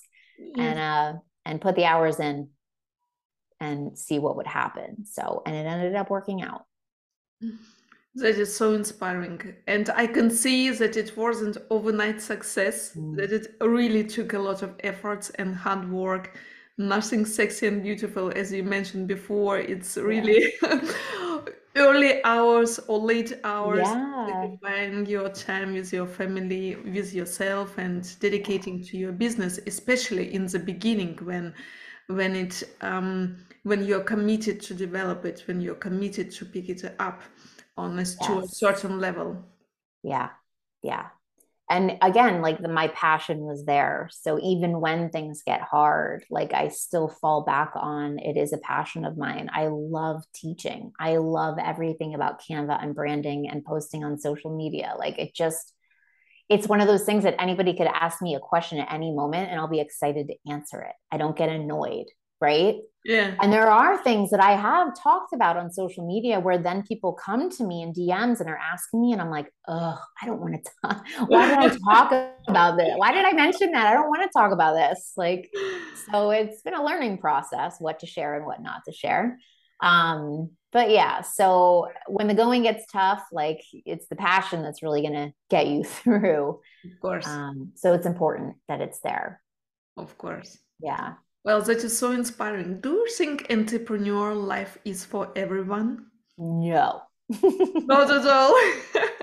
and 0.59 0.79
uh 0.79 1.13
and 1.45 1.61
put 1.61 1.77
the 1.77 1.85
hours 1.85 2.19
in 2.19 2.49
and 3.61 3.97
see 3.99 4.19
what 4.19 4.37
would 4.37 4.47
happen. 4.47 5.05
So 5.07 5.43
and 5.47 5.55
it 5.55 5.67
ended 5.67 5.95
up 5.95 6.11
working 6.11 6.43
out. 6.43 6.63
That 8.17 8.39
is 8.39 8.55
so 8.55 8.75
inspiring. 8.75 9.57
And 9.67 9.91
I 9.91 10.07
can 10.07 10.31
see 10.31 10.71
that 10.71 10.97
it 10.97 11.17
wasn't 11.17 11.57
overnight 11.69 12.21
success, 12.23 12.95
mm. 12.95 13.17
that 13.17 13.33
it 13.33 13.57
really 13.61 14.05
took 14.05 14.35
a 14.35 14.39
lot 14.39 14.63
of 14.63 14.77
efforts 14.85 15.31
and 15.31 15.53
hard 15.53 15.91
work. 15.91 16.39
Nothing 16.77 17.25
sexy 17.25 17.69
and 17.69 17.83
beautiful, 17.83 18.33
as 18.35 18.53
you 18.53 18.65
mentioned 18.65 19.07
before. 19.07 19.59
It's 19.59 19.97
really 19.97 20.53
yeah. 20.63 20.81
early 21.77 22.23
hours 22.25 22.81
or 22.89 22.99
late 22.99 23.33
hours, 23.45 23.87
yeah. 23.87 25.01
your 25.07 25.29
time 25.29 25.75
with 25.75 25.93
your 25.93 26.07
family, 26.07 26.77
with 26.77 27.15
yourself, 27.15 27.79
and 27.79 28.19
dedicating 28.21 28.83
to 28.85 28.97
your 28.97 29.13
business, 29.13 29.61
especially 29.67 30.35
in 30.35 30.47
the 30.47 30.59
beginning 30.59 31.17
when 31.23 31.55
when 32.09 32.37
it 32.37 32.63
um, 32.81 33.37
when 33.63 33.85
you're 33.85 34.05
committed 34.05 34.61
to 34.63 34.75
develop 34.75 35.25
it, 35.25 35.45
when 35.47 35.61
you're 35.61 35.75
committed 35.75 36.31
to 36.33 36.45
pick 36.45 36.69
it 36.69 36.85
up 36.99 37.23
on 37.77 37.97
this 37.97 38.17
yes. 38.21 38.29
to 38.29 38.39
a 38.39 38.49
certain 38.49 39.01
level. 39.01 39.43
Yeah. 40.03 40.31
Yeah. 40.83 41.07
And 41.71 41.97
again, 42.03 42.43
like 42.43 42.61
the, 42.61 42.69
my 42.69 42.89
passion 42.89 43.41
was 43.41 43.65
there. 43.65 44.11
So 44.13 44.39
even 44.43 44.81
when 44.81 45.09
things 45.09 45.43
get 45.47 45.63
hard, 45.63 46.25
like 46.29 46.53
I 46.53 46.69
still 46.69 47.09
fall 47.09 47.43
back 47.43 47.73
on 47.75 48.19
it 48.19 48.37
is 48.37 48.53
a 48.53 48.59
passion 48.59 49.07
of 49.07 49.17
mine. 49.17 49.49
I 49.53 49.69
love 49.69 50.23
teaching. 50.35 50.93
I 51.01 51.17
love 51.17 51.57
everything 51.59 52.15
about 52.15 52.43
Canva 52.43 52.83
and 52.83 52.95
branding 52.95 53.49
and 53.49 53.65
posting 53.65 54.05
on 54.05 54.19
social 54.19 54.55
media. 54.55 54.95
Like 54.99 55.19
it 55.19 55.35
just, 55.35 55.73
it's 56.51 56.69
one 56.69 56.83
of 56.83 56.87
those 56.87 57.05
things 57.05 57.25
that 57.25 57.41
anybody 57.41 57.75
could 57.75 57.87
ask 57.87 58.21
me 58.21 58.35
a 58.35 58.41
question 58.41 58.79
at 58.79 58.93
any 58.93 59.11
moment 59.13 59.51
and 59.51 59.59
I'll 59.59 59.67
be 59.67 59.81
excited 59.81 60.29
to 60.29 60.53
answer 60.53 60.83
it. 60.83 60.95
I 61.11 61.17
don't 61.17 61.37
get 61.37 61.49
annoyed 61.49 62.07
right? 62.45 62.77
Yeah. 63.05 63.35
And 63.41 63.53
there 63.53 63.71
are 63.71 64.03
things 64.03 64.31
that 64.31 64.41
I 64.41 64.53
have 64.57 64.99
talked 64.99 65.35
about 65.35 65.59
on 65.59 65.71
social 65.71 66.07
media 66.07 66.41
where 66.41 66.57
then 66.57 66.83
people 66.83 67.13
come 67.13 67.51
to 67.51 67.65
me 67.65 67.83
in 67.83 67.93
DMs 67.93 68.41
and 68.41 68.49
are 68.49 68.57
asking 68.57 69.03
me, 69.03 69.13
and 69.13 69.21
I'm 69.21 69.31
like, 69.31 69.53
oh, 69.69 69.99
I 70.23 70.27
don't 70.27 70.41
want 70.41 70.55
to 70.55 70.71
talk. 70.83 71.05
Why 71.29 71.49
did 71.49 71.59
I 71.59 71.77
talk 71.93 72.33
about 72.49 72.79
this? 72.79 72.95
Why 72.97 73.13
did 73.13 73.27
I 73.27 73.33
mention 73.33 73.73
that? 73.73 73.87
I 73.87 73.93
don't 73.93 74.09
want 74.09 74.23
to 74.23 74.39
talk 74.39 74.53
about 74.53 74.75
this. 74.75 75.13
Like, 75.17 75.51
so 76.11 76.31
it's 76.31 76.63
been 76.63 76.75
a 76.75 76.85
learning 76.85 77.19
process 77.19 77.77
what 77.79 77.99
to 78.01 78.07
share 78.07 78.37
and 78.37 78.47
what 78.47 78.63
not 78.63 78.83
to 78.87 78.93
share. 78.93 79.39
Um, 79.83 80.51
but 80.73 80.91
yeah, 80.91 81.21
so 81.21 81.89
when 82.09 82.27
the 82.27 82.35
going 82.35 82.63
gets 82.63 82.85
tough, 82.91 83.23
like 83.31 83.61
it's 83.73 84.09
the 84.09 84.17
passion 84.17 84.63
that's 84.63 84.83
really 84.83 85.03
going 85.03 85.13
to 85.13 85.33
get 85.51 85.67
you 85.67 85.85
through. 85.85 86.61
Of 86.85 87.01
course. 87.01 87.27
Um, 87.27 87.73
so 87.77 87.93
it's 87.93 88.07
important 88.07 88.57
that 88.69 88.81
it's 88.81 89.01
there. 89.01 89.43
Of 89.97 90.17
course. 90.17 90.59
Yeah. 90.81 91.15
Well, 91.45 91.61
that 91.61 91.85
is 91.85 91.97
so 91.97 92.13
inspiring. 92.13 92.81
Do 92.81 92.91
you 92.91 93.09
think 93.11 93.47
entrepreneur 93.51 94.35
life 94.35 94.79
is 94.85 95.05
for 95.05 95.31
everyone? 95.37 96.07
No. 96.39 97.03
Not 97.43 98.11
at 98.11 98.27
all. 98.27 98.55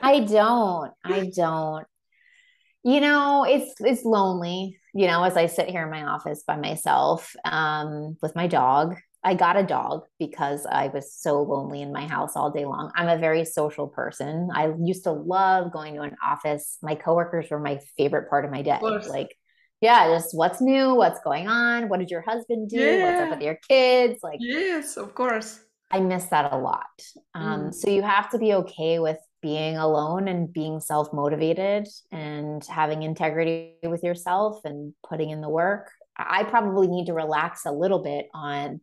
I 0.04 0.20
don't. 0.28 0.92
I 1.04 1.32
don't. 1.36 1.86
You 2.84 3.00
know, 3.02 3.44
it's 3.44 3.74
it's 3.80 4.06
lonely, 4.06 4.78
you 4.94 5.08
know, 5.08 5.24
as 5.24 5.36
I 5.36 5.48
sit 5.48 5.70
here 5.70 5.84
in 5.84 5.92
my 5.92 6.04
office 6.04 6.44
by 6.46 6.58
myself 6.58 7.36
um 7.44 8.18
with 8.22 8.36
my 8.36 8.48
dog. 8.48 8.98
I 9.24 9.36
got 9.36 9.56
a 9.56 9.64
dog 9.64 10.06
because 10.18 10.66
I 10.66 10.88
was 10.88 11.14
so 11.14 11.44
lonely 11.44 11.84
in 11.84 11.92
my 11.92 12.08
house 12.08 12.36
all 12.36 12.50
day 12.50 12.66
long. 12.66 12.92
I'm 12.96 13.08
a 13.08 13.20
very 13.20 13.46
social 13.46 13.88
person. 13.88 14.50
I 14.52 14.74
used 14.82 15.04
to 15.04 15.12
love 15.12 15.72
going 15.72 15.94
to 15.96 16.02
an 16.02 16.16
office. 16.26 16.80
My 16.82 16.96
coworkers 16.96 17.52
were 17.52 17.60
my 17.60 17.80
favorite 17.98 18.30
part 18.32 18.46
of 18.46 18.52
my 18.52 18.64
day. 18.64 18.80
Of 18.82 19.06
like 19.06 19.36
yeah, 19.82 20.08
just 20.10 20.36
what's 20.36 20.62
new, 20.62 20.96
what's 20.96 21.20
going 21.22 21.48
on, 21.48 21.90
what 21.90 22.00
did 22.00 22.12
your 22.12 22.22
husband 22.22 22.70
do, 22.70 22.80
yeah. 22.80 23.04
what's 23.04 23.22
up 23.22 23.30
with 23.32 23.46
your 23.46 23.58
kids, 23.68 24.20
like 24.24 24.38
yes, 24.40 24.96
of 24.96 25.14
course. 25.16 25.60
I 25.92 26.00
miss 26.00 26.26
that 26.28 26.54
a 26.54 26.58
lot. 26.58 26.86
Um, 27.34 27.64
mm. 27.64 27.74
So 27.74 27.90
you 27.90 28.02
have 28.02 28.30
to 28.30 28.38
be 28.38 28.54
okay 28.54 29.00
with 29.00 29.18
being 29.42 29.78
alone 29.78 30.28
and 30.28 30.52
being 30.52 30.80
self 30.80 31.12
motivated 31.12 31.88
and 32.12 32.64
having 32.66 33.04
integrity 33.04 33.74
with 33.84 34.04
yourself 34.04 34.62
and 34.64 34.94
putting 35.08 35.32
in 35.32 35.42
the 35.42 35.50
work. 35.50 35.92
I 36.18 36.44
probably 36.44 36.88
need 36.88 37.08
to 37.08 37.14
relax 37.14 37.66
a 37.66 37.72
little 37.72 38.04
bit 38.04 38.28
on, 38.34 38.82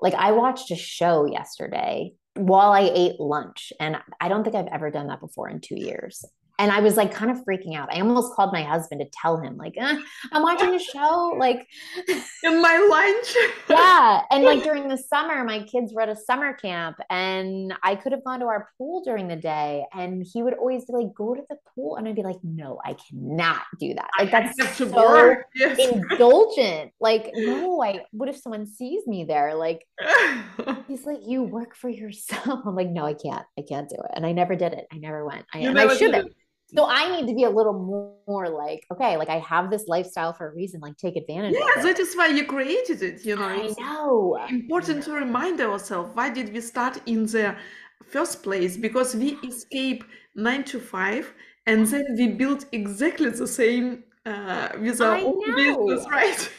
like, 0.00 0.14
I 0.14 0.32
watched 0.32 0.70
a 0.70 0.76
show 0.76 1.26
yesterday 1.26 2.12
while 2.34 2.70
I 2.70 2.90
ate 2.94 3.18
lunch, 3.18 3.72
and 3.80 3.96
I 4.20 4.28
don't 4.28 4.44
think 4.44 4.54
I've 4.54 4.66
ever 4.66 4.90
done 4.90 5.08
that 5.08 5.20
before 5.20 5.48
in 5.48 5.60
two 5.60 5.76
years. 5.76 6.24
And 6.58 6.70
I 6.72 6.80
was 6.80 6.96
like 6.96 7.12
kind 7.12 7.30
of 7.30 7.38
freaking 7.44 7.76
out. 7.76 7.92
I 7.92 8.00
almost 8.00 8.34
called 8.34 8.52
my 8.52 8.62
husband 8.62 9.00
to 9.00 9.06
tell 9.12 9.38
him, 9.38 9.56
like, 9.56 9.74
eh, 9.76 9.96
I'm 10.32 10.42
watching 10.42 10.74
a 10.74 10.78
show, 10.78 11.34
like 11.38 11.66
in 12.42 12.62
my 12.62 12.78
lunch. 12.90 13.36
yeah. 13.68 14.22
And 14.30 14.44
like 14.44 14.62
during 14.64 14.88
the 14.88 14.96
summer, 14.96 15.44
my 15.44 15.62
kids 15.64 15.92
were 15.92 16.02
at 16.02 16.08
a 16.08 16.16
summer 16.16 16.54
camp 16.54 16.96
and 17.10 17.74
I 17.82 17.94
could 17.94 18.12
have 18.12 18.24
gone 18.24 18.40
to 18.40 18.46
our 18.46 18.70
pool 18.78 19.02
during 19.04 19.28
the 19.28 19.36
day. 19.36 19.84
And 19.92 20.26
he 20.32 20.42
would 20.42 20.54
always 20.54 20.84
be 20.86 20.94
like, 20.94 21.14
go 21.14 21.34
to 21.34 21.42
the 21.48 21.56
pool. 21.74 21.96
And 21.96 22.08
I'd 22.08 22.16
be 22.16 22.22
like, 22.22 22.42
no, 22.42 22.80
I 22.84 22.96
cannot 23.08 23.62
do 23.78 23.94
that. 23.94 24.08
Like 24.18 24.30
that's 24.30 24.56
so 24.76 25.36
yes. 25.54 25.78
indulgent. 25.78 26.92
Like, 27.00 27.30
no, 27.34 27.82
I 27.82 28.04
what 28.12 28.28
if 28.28 28.36
someone 28.36 28.66
sees 28.66 29.06
me 29.06 29.24
there? 29.24 29.54
Like 29.54 29.86
he's 30.88 31.04
like, 31.04 31.20
you 31.26 31.42
work 31.42 31.76
for 31.76 31.88
yourself. 31.88 32.60
I'm 32.64 32.74
like, 32.74 32.88
no, 32.88 33.04
I 33.04 33.14
can't. 33.14 33.44
I 33.58 33.62
can't 33.62 33.88
do 33.88 33.96
it. 33.96 34.10
And 34.14 34.24
I 34.24 34.32
never 34.32 34.56
did 34.56 34.72
it. 34.72 34.86
I 34.92 34.96
never 34.96 35.24
went. 35.26 35.44
I, 35.52 35.58
and 35.58 35.78
I 35.78 35.94
should 35.96 36.14
have. 36.14 36.26
So 36.74 36.86
I 36.88 37.14
need 37.14 37.28
to 37.28 37.34
be 37.34 37.44
a 37.44 37.50
little 37.50 37.72
more, 37.72 38.12
more, 38.26 38.48
like, 38.48 38.84
okay, 38.90 39.16
like 39.16 39.28
I 39.28 39.38
have 39.38 39.70
this 39.70 39.86
lifestyle 39.86 40.32
for 40.32 40.48
a 40.48 40.54
reason, 40.54 40.80
like 40.80 40.96
take 40.96 41.16
advantage 41.16 41.54
yeah, 41.54 41.82
that 41.82 41.98
is 42.00 42.14
why 42.16 42.26
you 42.26 42.44
created 42.44 43.02
it, 43.02 43.24
you 43.24 43.36
know. 43.36 43.44
I 43.44 43.72
know. 43.78 44.38
Important 44.48 45.04
to 45.04 45.12
remind 45.12 45.60
ourselves 45.60 46.10
why 46.14 46.28
did 46.30 46.52
we 46.52 46.60
start 46.60 47.00
in 47.06 47.26
the 47.26 47.56
first 48.04 48.42
place? 48.42 48.76
Because 48.76 49.14
we 49.14 49.38
escape 49.44 50.04
nine 50.34 50.64
to 50.64 50.80
five 50.80 51.32
and 51.66 51.86
then 51.86 52.04
we 52.16 52.28
build 52.28 52.66
exactly 52.72 53.30
the 53.30 53.46
same 53.46 54.04
uh, 54.24 54.70
with 54.80 55.00
our 55.00 55.16
I 55.16 55.22
own 55.22 55.38
know. 55.38 55.86
business, 55.86 56.06
right? 56.10 56.50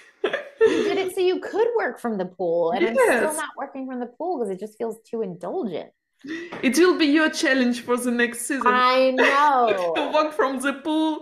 you 0.62 0.84
did 0.84 0.97
it 0.97 1.16
so 1.16 1.22
you 1.22 1.39
could 1.39 1.68
work 1.78 1.99
from 1.99 2.18
the 2.18 2.26
pool. 2.26 2.72
And 2.72 2.82
yes. 2.82 2.97
I'm 2.97 3.18
still 3.18 3.34
not 3.34 3.49
working 3.58 3.86
from 3.88 3.99
the 3.99 4.08
pool 4.08 4.39
because 4.39 4.51
it 4.51 4.60
just 4.60 4.78
feels 4.78 4.97
too 5.10 5.22
indulgent. 5.22 5.89
It 6.24 6.78
will 6.78 6.97
be 6.97 7.05
your 7.05 7.30
challenge 7.30 7.82
for 7.82 7.95
the 7.97 8.11
next 8.11 8.41
season. 8.41 8.63
I 8.65 9.11
know. 9.11 9.93
to 9.95 10.11
walk 10.11 10.34
from 10.34 10.59
the 10.59 10.74
pool, 10.74 11.20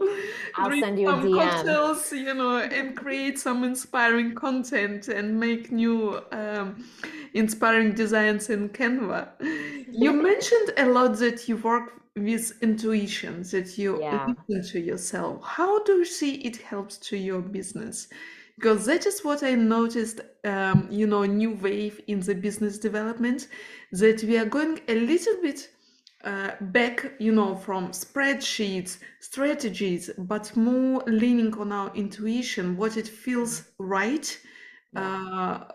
I'll 0.56 0.70
drink 0.70 0.86
send 0.86 1.00
you 1.00 1.08
some 1.08 1.20
a 1.20 1.28
DM. 1.28 1.36
cocktails, 1.36 2.12
you 2.14 2.34
know, 2.34 2.58
and 2.58 2.96
create 2.96 3.38
some 3.38 3.64
inspiring 3.64 4.34
content 4.36 5.10
and 5.10 5.38
make 5.39 5.72
new 5.72 6.22
um, 6.32 6.86
inspiring 7.34 7.93
designs 7.93 8.50
in 8.50 8.70
Canva. 8.70 9.30
You 9.91 10.14
mentioned 10.14 10.72
a 10.78 10.86
lot 10.86 11.18
that 11.20 11.48
you 11.50 11.58
work 11.58 12.02
with 12.16 12.54
intuition, 12.62 13.43
that 13.52 13.78
you 13.78 14.00
yeah. 14.00 14.34
listen 14.48 14.72
to 14.72 14.80
yourself. 14.80 15.43
How 15.43 15.84
do 15.84 15.93
you 15.93 16.06
see 16.06 16.36
it 16.36 16.58
helps 16.58 16.98
to 17.10 17.18
your 17.18 17.41
business? 17.41 18.08
Because 18.58 18.86
that 18.86 19.06
is 19.06 19.24
what 19.24 19.43
I 19.43 19.56
noticed, 19.56 20.22
um, 20.45 20.88
you 20.89 21.08
know, 21.08 21.24
new 21.24 21.51
wave 21.56 22.01
in 22.08 22.22
the 22.22 22.34
business 22.34 22.78
development 22.78 23.47
that 23.91 24.24
we 24.24 24.38
are 24.38 24.45
going 24.45 24.80
a 24.88 24.95
little 24.95 25.41
bit 25.41 25.70
uh, 26.24 26.51
back, 26.60 27.14
you 27.20 27.32
know, 27.32 27.56
from 27.56 27.89
spreadsheets, 27.89 28.97
strategies, 29.20 30.10
but 30.18 30.56
more 30.56 31.03
leaning 31.06 31.53
on 31.58 31.72
our 31.72 31.93
intuition, 31.95 32.78
what 32.78 32.97
it 32.97 33.08
feels 33.08 33.64
right, 33.78 34.39
uh, 34.95 35.66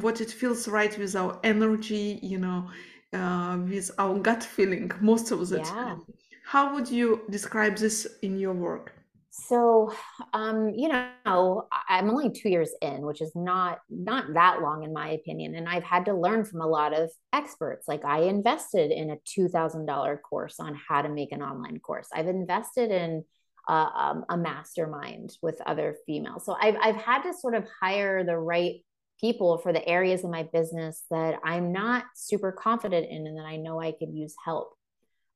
what 0.00 0.20
it 0.20 0.30
feels 0.30 0.68
right 0.68 0.96
with 0.98 1.16
our 1.16 1.38
energy, 1.42 2.18
you 2.22 2.38
know, 2.38 2.70
uh, 3.12 3.58
with 3.58 3.90
our 3.98 4.18
gut 4.18 4.42
feeling 4.42 4.90
most 5.00 5.32
of 5.32 5.48
the 5.48 5.58
yeah. 5.58 5.64
time. 5.64 6.02
How 6.46 6.74
would 6.74 6.88
you 6.88 7.22
describe 7.30 7.76
this 7.76 8.06
in 8.22 8.38
your 8.38 8.54
work? 8.54 8.94
So, 9.36 9.92
um, 10.32 10.70
you 10.70 10.88
know, 10.88 11.66
I'm 11.88 12.08
only 12.08 12.30
two 12.30 12.48
years 12.48 12.72
in, 12.80 13.04
which 13.04 13.20
is 13.20 13.32
not 13.34 13.80
not 13.90 14.32
that 14.34 14.62
long 14.62 14.84
in 14.84 14.92
my 14.92 15.10
opinion, 15.10 15.56
and 15.56 15.68
I've 15.68 15.82
had 15.82 16.04
to 16.04 16.14
learn 16.14 16.44
from 16.44 16.60
a 16.60 16.66
lot 16.68 16.96
of 16.96 17.10
experts. 17.32 17.88
Like 17.88 18.04
I 18.04 18.22
invested 18.22 18.92
in 18.92 19.10
a 19.10 19.16
two 19.24 19.48
thousand 19.48 19.86
dollar 19.86 20.16
course 20.18 20.60
on 20.60 20.78
how 20.88 21.02
to 21.02 21.08
make 21.08 21.32
an 21.32 21.42
online 21.42 21.80
course. 21.80 22.08
I've 22.14 22.28
invested 22.28 22.92
in 22.92 23.24
uh, 23.68 23.90
um, 23.96 24.24
a 24.28 24.36
mastermind 24.36 25.36
with 25.42 25.60
other 25.66 25.96
females. 26.06 26.44
So 26.46 26.56
I've 26.60 26.76
I've 26.80 26.96
had 26.96 27.22
to 27.22 27.34
sort 27.34 27.56
of 27.56 27.66
hire 27.82 28.22
the 28.22 28.38
right 28.38 28.84
people 29.20 29.58
for 29.58 29.72
the 29.72 29.86
areas 29.88 30.22
of 30.22 30.30
my 30.30 30.44
business 30.44 31.02
that 31.10 31.40
I'm 31.42 31.72
not 31.72 32.04
super 32.14 32.52
confident 32.52 33.10
in, 33.10 33.26
and 33.26 33.36
that 33.36 33.46
I 33.46 33.56
know 33.56 33.80
I 33.80 33.90
could 33.90 34.14
use 34.14 34.36
help 34.44 34.74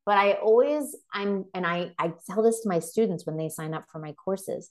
but 0.09 0.17
i 0.17 0.33
always 0.33 0.97
i'm 1.13 1.45
and 1.53 1.67
i 1.67 1.93
i 1.99 2.11
tell 2.27 2.43
this 2.43 2.61
to 2.61 2.69
my 2.69 2.79
students 2.79 3.27
when 3.27 3.37
they 3.37 3.51
sign 3.51 3.75
up 3.75 3.85
for 3.93 3.99
my 3.99 4.13
courses 4.13 4.71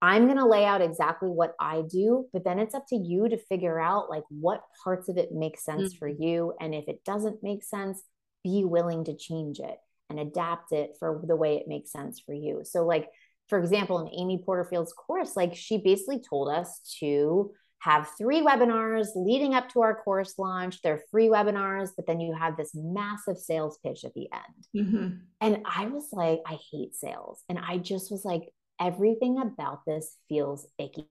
i'm 0.00 0.24
going 0.24 0.38
to 0.38 0.46
lay 0.46 0.64
out 0.64 0.80
exactly 0.80 1.28
what 1.28 1.54
i 1.60 1.82
do 1.90 2.26
but 2.32 2.42
then 2.42 2.58
it's 2.58 2.74
up 2.74 2.86
to 2.88 2.96
you 2.96 3.28
to 3.28 3.36
figure 3.36 3.78
out 3.78 4.08
like 4.08 4.22
what 4.30 4.62
parts 4.82 5.10
of 5.10 5.18
it 5.18 5.30
make 5.30 5.60
sense 5.60 5.92
mm-hmm. 5.92 5.98
for 5.98 6.08
you 6.08 6.54
and 6.58 6.74
if 6.74 6.88
it 6.88 7.04
doesn't 7.04 7.42
make 7.42 7.62
sense 7.62 8.02
be 8.42 8.64
willing 8.64 9.04
to 9.04 9.14
change 9.14 9.60
it 9.60 9.76
and 10.08 10.18
adapt 10.18 10.72
it 10.72 10.96
for 10.98 11.22
the 11.26 11.36
way 11.36 11.56
it 11.58 11.68
makes 11.68 11.92
sense 11.92 12.18
for 12.18 12.32
you 12.32 12.62
so 12.64 12.86
like 12.86 13.10
for 13.48 13.58
example 13.58 13.98
in 13.98 14.08
amy 14.18 14.40
porterfield's 14.42 14.94
course 14.94 15.36
like 15.36 15.54
she 15.54 15.76
basically 15.76 16.18
told 16.18 16.48
us 16.48 16.80
to 16.98 17.50
have 17.80 18.10
three 18.18 18.40
webinars 18.42 19.08
leading 19.14 19.54
up 19.54 19.68
to 19.70 19.82
our 19.82 19.94
course 19.94 20.34
launch. 20.38 20.82
They're 20.82 21.02
free 21.10 21.28
webinars, 21.28 21.90
but 21.96 22.06
then 22.06 22.20
you 22.20 22.34
have 22.34 22.56
this 22.56 22.72
massive 22.74 23.38
sales 23.38 23.78
pitch 23.84 24.04
at 24.04 24.14
the 24.14 24.28
end. 24.32 24.86
Mm-hmm. 24.86 25.08
And 25.40 25.64
I 25.64 25.86
was 25.86 26.08
like, 26.12 26.40
I 26.46 26.58
hate 26.72 26.94
sales. 26.94 27.42
And 27.48 27.58
I 27.58 27.78
just 27.78 28.10
was 28.10 28.24
like, 28.24 28.48
everything 28.80 29.40
about 29.40 29.84
this 29.86 30.16
feels 30.28 30.66
icky 30.78 31.08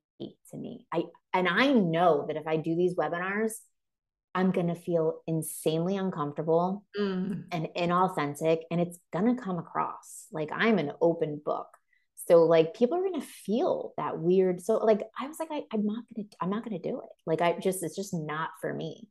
to 0.51 0.57
me. 0.57 0.85
I 0.91 1.03
and 1.33 1.47
I 1.47 1.71
know 1.71 2.25
that 2.27 2.37
if 2.37 2.47
I 2.47 2.57
do 2.57 2.75
these 2.75 2.95
webinars, 2.95 3.53
I'm 4.33 4.51
going 4.51 4.67
to 4.67 4.75
feel 4.75 5.21
insanely 5.27 5.97
uncomfortable 5.97 6.83
mm. 6.99 7.43
and 7.51 7.67
inauthentic 7.75 8.61
and 8.71 8.79
it's 8.79 8.99
going 9.11 9.35
to 9.35 9.41
come 9.41 9.57
across 9.57 10.27
like 10.31 10.49
I'm 10.51 10.79
an 10.79 10.91
open 11.01 11.41
book. 11.43 11.67
So 12.27 12.43
like 12.43 12.73
people 12.73 12.97
are 12.97 13.03
gonna 13.03 13.21
feel 13.21 13.93
that 13.97 14.19
weird. 14.19 14.61
So 14.61 14.77
like 14.77 15.01
I 15.19 15.27
was 15.27 15.37
like, 15.39 15.49
I, 15.51 15.63
am 15.73 15.85
not 15.85 16.03
gonna, 16.15 16.27
I'm 16.41 16.49
not 16.49 16.63
gonna 16.63 16.79
do 16.79 16.99
it. 16.99 17.09
Like 17.25 17.41
I 17.41 17.57
just, 17.59 17.83
it's 17.83 17.95
just 17.95 18.13
not 18.13 18.49
for 18.61 18.73
me. 18.73 19.07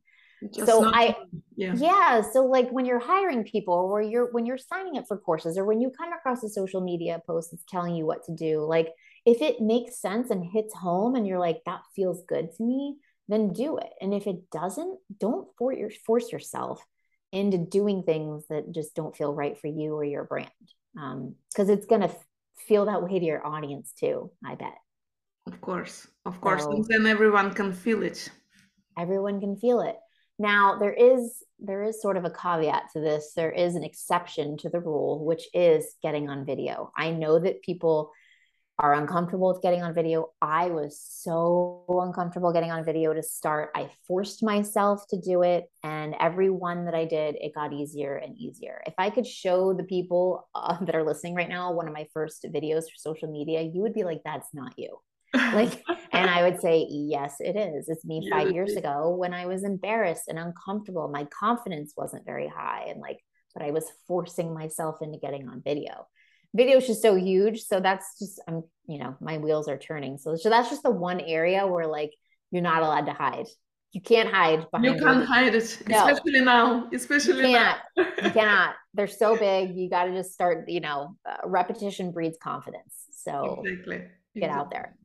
Just 0.53 0.67
so 0.67 0.85
I, 0.85 1.15
yeah. 1.55 1.73
yeah. 1.75 2.21
So 2.21 2.45
like 2.45 2.69
when 2.69 2.85
you're 2.85 2.99
hiring 2.99 3.43
people 3.43 3.73
or 3.73 4.01
you're, 4.01 4.31
when 4.31 4.45
you're 4.45 4.59
signing 4.59 4.97
up 4.97 5.05
for 5.07 5.17
courses 5.17 5.57
or 5.57 5.65
when 5.65 5.81
you 5.81 5.89
come 5.89 6.13
across 6.13 6.43
a 6.43 6.49
social 6.49 6.79
media 6.79 7.19
post 7.25 7.49
that's 7.51 7.63
telling 7.67 7.95
you 7.95 8.05
what 8.05 8.23
to 8.25 8.35
do, 8.35 8.61
like 8.61 8.89
if 9.25 9.41
it 9.41 9.61
makes 9.61 9.99
sense 9.99 10.29
and 10.29 10.45
hits 10.45 10.75
home 10.75 11.15
and 11.15 11.25
you're 11.25 11.39
like, 11.39 11.61
that 11.65 11.81
feels 11.95 12.23
good 12.27 12.51
to 12.55 12.63
me, 12.63 12.97
then 13.27 13.51
do 13.51 13.77
it. 13.77 13.89
And 13.99 14.13
if 14.13 14.27
it 14.27 14.49
doesn't, 14.51 14.99
don't 15.19 15.47
for 15.57 15.73
your, 15.73 15.89
force 16.05 16.31
yourself 16.31 16.83
into 17.31 17.57
doing 17.57 18.03
things 18.03 18.45
that 18.49 18.71
just 18.71 18.95
don't 18.95 19.17
feel 19.17 19.33
right 19.33 19.57
for 19.57 19.67
you 19.67 19.95
or 19.95 20.03
your 20.03 20.23
brand. 20.23 20.49
Um, 20.97 21.35
cause 21.55 21.69
it's 21.69 21.85
going 21.85 22.01
to 22.01 22.15
feel 22.59 22.85
that 22.85 23.03
way 23.03 23.19
to 23.19 23.25
your 23.25 23.45
audience 23.45 23.93
too, 23.99 24.31
I 24.45 24.55
bet. 24.55 24.75
Of 25.45 25.61
course, 25.61 26.07
of 26.25 26.41
course. 26.41 26.63
So, 26.63 26.71
and 26.71 26.85
then 26.85 27.05
everyone 27.05 27.53
can 27.53 27.71
feel 27.71 28.03
it. 28.03 28.29
Everyone 28.97 29.39
can 29.39 29.55
feel 29.55 29.81
it. 29.81 29.95
Now 30.39 30.77
there 30.77 30.93
is 30.93 31.43
there 31.59 31.83
is 31.83 32.01
sort 32.01 32.17
of 32.17 32.25
a 32.25 32.29
caveat 32.29 32.91
to 32.93 32.99
this. 32.99 33.33
There 33.35 33.51
is 33.51 33.75
an 33.75 33.83
exception 33.83 34.57
to 34.57 34.69
the 34.69 34.79
rule, 34.79 35.25
which 35.25 35.47
is 35.53 35.95
getting 36.03 36.29
on 36.29 36.45
video. 36.45 36.91
I 36.95 37.11
know 37.11 37.39
that 37.39 37.63
people 37.63 38.11
are 38.79 38.93
uncomfortable 38.93 39.51
with 39.51 39.61
getting 39.63 39.81
on 39.81 39.93
video. 39.93 40.29
I 40.39 40.67
was 40.67 41.01
so 41.01 41.83
uncomfortable 41.89 42.53
getting 42.53 42.71
on 42.71 42.85
video 42.85 43.11
to 43.13 43.23
start. 43.23 43.71
I 43.75 43.89
forced 44.07 44.43
myself 44.43 45.07
to 45.09 45.19
do 45.19 45.41
it. 45.41 45.65
And 45.83 46.15
every 46.19 46.51
one 46.51 46.85
that 46.85 46.93
I 46.93 47.05
did, 47.05 47.35
it 47.41 47.55
got 47.55 47.73
easier 47.73 48.15
and 48.17 48.37
easier. 48.37 48.81
If 48.85 48.93
I 48.99 49.09
could 49.09 49.25
show 49.25 49.73
the 49.73 49.83
people 49.83 50.47
uh, 50.53 50.77
that 50.85 50.95
are 50.95 51.03
listening 51.03 51.33
right 51.33 51.49
now 51.49 51.73
one 51.73 51.87
of 51.87 51.93
my 51.93 52.07
first 52.13 52.45
videos 52.53 52.83
for 52.83 52.97
social 52.97 53.31
media, 53.31 53.61
you 53.61 53.81
would 53.81 53.93
be 53.93 54.03
like, 54.03 54.21
that's 54.23 54.49
not 54.53 54.73
you. 54.77 54.99
like, 55.33 55.83
and 56.13 56.29
I 56.29 56.43
would 56.43 56.61
say, 56.61 56.85
yes, 56.89 57.37
it 57.39 57.55
is. 57.55 57.89
It's 57.89 58.05
me 58.05 58.29
five 58.31 58.51
years 58.51 58.75
ago 58.75 59.09
when 59.09 59.33
I 59.33 59.47
was 59.47 59.63
embarrassed 59.63 60.27
and 60.27 60.37
uncomfortable. 60.37 61.07
My 61.07 61.25
confidence 61.25 61.93
wasn't 61.97 62.25
very 62.25 62.47
high. 62.47 62.85
And 62.89 63.01
like, 63.01 63.19
but 63.55 63.65
I 63.65 63.71
was 63.71 63.85
forcing 64.07 64.53
myself 64.53 64.97
into 65.01 65.17
getting 65.17 65.49
on 65.49 65.63
video 65.65 66.05
video 66.57 66.77
is 66.77 66.87
just 66.87 67.01
so 67.01 67.15
huge. 67.15 67.61
So 67.63 67.79
that's 67.79 68.19
just 68.19 68.41
I'm 68.47 68.63
you 68.87 68.99
know 68.99 69.15
my 69.21 69.37
wheels 69.37 69.67
are 69.69 69.77
turning. 69.77 70.17
So 70.17 70.35
so 70.35 70.49
that's 70.49 70.69
just 70.69 70.83
the 70.83 70.91
one 70.91 71.21
area 71.21 71.65
where 71.65 71.87
like 71.87 72.11
you're 72.51 72.63
not 72.63 72.81
allowed 72.81 73.05
to 73.05 73.13
hide. 73.13 73.45
You 73.93 74.01
can't 74.01 74.29
hide 74.29 74.69
behind. 74.69 74.85
You 74.85 75.03
can't 75.03 75.25
hide 75.25 75.55
it, 75.55 75.83
no. 75.87 76.07
especially 76.07 76.41
now. 76.41 76.89
Especially 76.93 77.51
you 77.51 77.57
can't. 77.57 77.79
Now. 77.95 78.05
you 78.23 78.31
cannot. 78.31 78.75
They're 78.93 79.07
so 79.07 79.37
big. 79.37 79.75
You 79.75 79.89
got 79.89 80.05
to 80.05 80.11
just 80.11 80.33
start. 80.33 80.67
You 80.67 80.81
know, 80.81 81.15
uh, 81.27 81.37
repetition 81.45 82.11
breeds 82.11 82.37
confidence. 82.41 83.05
So 83.11 83.63
exactly. 83.65 83.97
get 83.97 84.09
exactly. 84.35 84.59
out 84.59 84.71
there. 84.71 84.97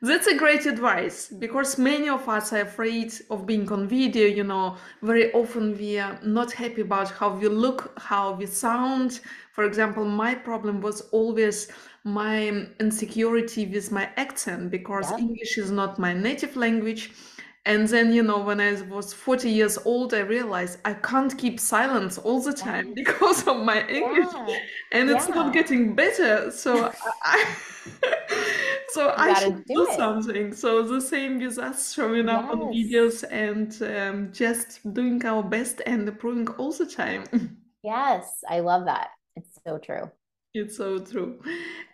That's 0.00 0.26
a 0.26 0.36
great 0.36 0.66
advice 0.66 1.28
because 1.28 1.78
many 1.78 2.08
of 2.08 2.28
us 2.28 2.52
are 2.52 2.60
afraid 2.60 3.12
of 3.30 3.46
being 3.46 3.70
on 3.72 3.88
video. 3.88 4.26
You 4.26 4.44
know, 4.44 4.76
very 5.02 5.32
often 5.32 5.76
we 5.76 5.98
are 5.98 6.18
not 6.22 6.52
happy 6.52 6.82
about 6.82 7.10
how 7.10 7.34
we 7.34 7.48
look, 7.48 7.98
how 7.98 8.32
we 8.32 8.46
sound. 8.46 9.20
For 9.52 9.64
example, 9.64 10.04
my 10.04 10.34
problem 10.34 10.80
was 10.80 11.00
always 11.10 11.68
my 12.04 12.66
insecurity 12.80 13.66
with 13.66 13.90
my 13.90 14.10
accent 14.16 14.70
because 14.70 15.10
yeah. 15.10 15.18
English 15.18 15.58
is 15.58 15.70
not 15.70 15.98
my 15.98 16.12
native 16.12 16.54
language. 16.54 17.12
And 17.66 17.88
then, 17.88 18.12
you 18.12 18.22
know, 18.22 18.38
when 18.40 18.60
I 18.60 18.72
was 18.82 19.14
40 19.14 19.50
years 19.50 19.78
old, 19.86 20.12
I 20.12 20.20
realized 20.20 20.78
I 20.84 20.92
can't 20.94 21.36
keep 21.38 21.58
silence 21.58 22.18
all 22.18 22.40
the 22.40 22.52
time 22.52 22.88
Yeah. 22.88 22.92
because 22.94 23.46
of 23.48 23.56
my 23.64 23.86
English, 23.88 24.28
Yeah. 24.46 24.58
and 24.92 25.10
it's 25.10 25.28
not 25.28 25.52
getting 25.54 25.94
better. 25.94 26.50
So 26.50 26.92
I, 27.22 27.56
so 28.88 29.14
I 29.16 29.32
should 29.34 29.64
do 29.64 29.86
do 29.86 29.88
something. 29.96 30.52
So 30.54 30.82
the 30.82 31.00
same 31.00 31.38
with 31.38 31.58
us 31.58 31.94
showing 31.94 32.28
up 32.28 32.50
on 32.50 32.58
videos 32.72 33.24
and 33.30 33.70
um, 33.82 34.32
just 34.32 34.80
doing 34.92 35.24
our 35.24 35.42
best 35.42 35.80
and 35.86 36.06
improving 36.08 36.48
all 36.58 36.72
the 36.72 36.86
time. 36.86 37.24
Yes. 37.84 38.42
I 38.48 38.60
love 38.60 38.86
that. 38.86 39.08
It's 39.36 39.58
so 39.66 39.76
true. 39.76 40.10
It's 40.56 40.76
so 40.76 41.00
true. 41.00 41.40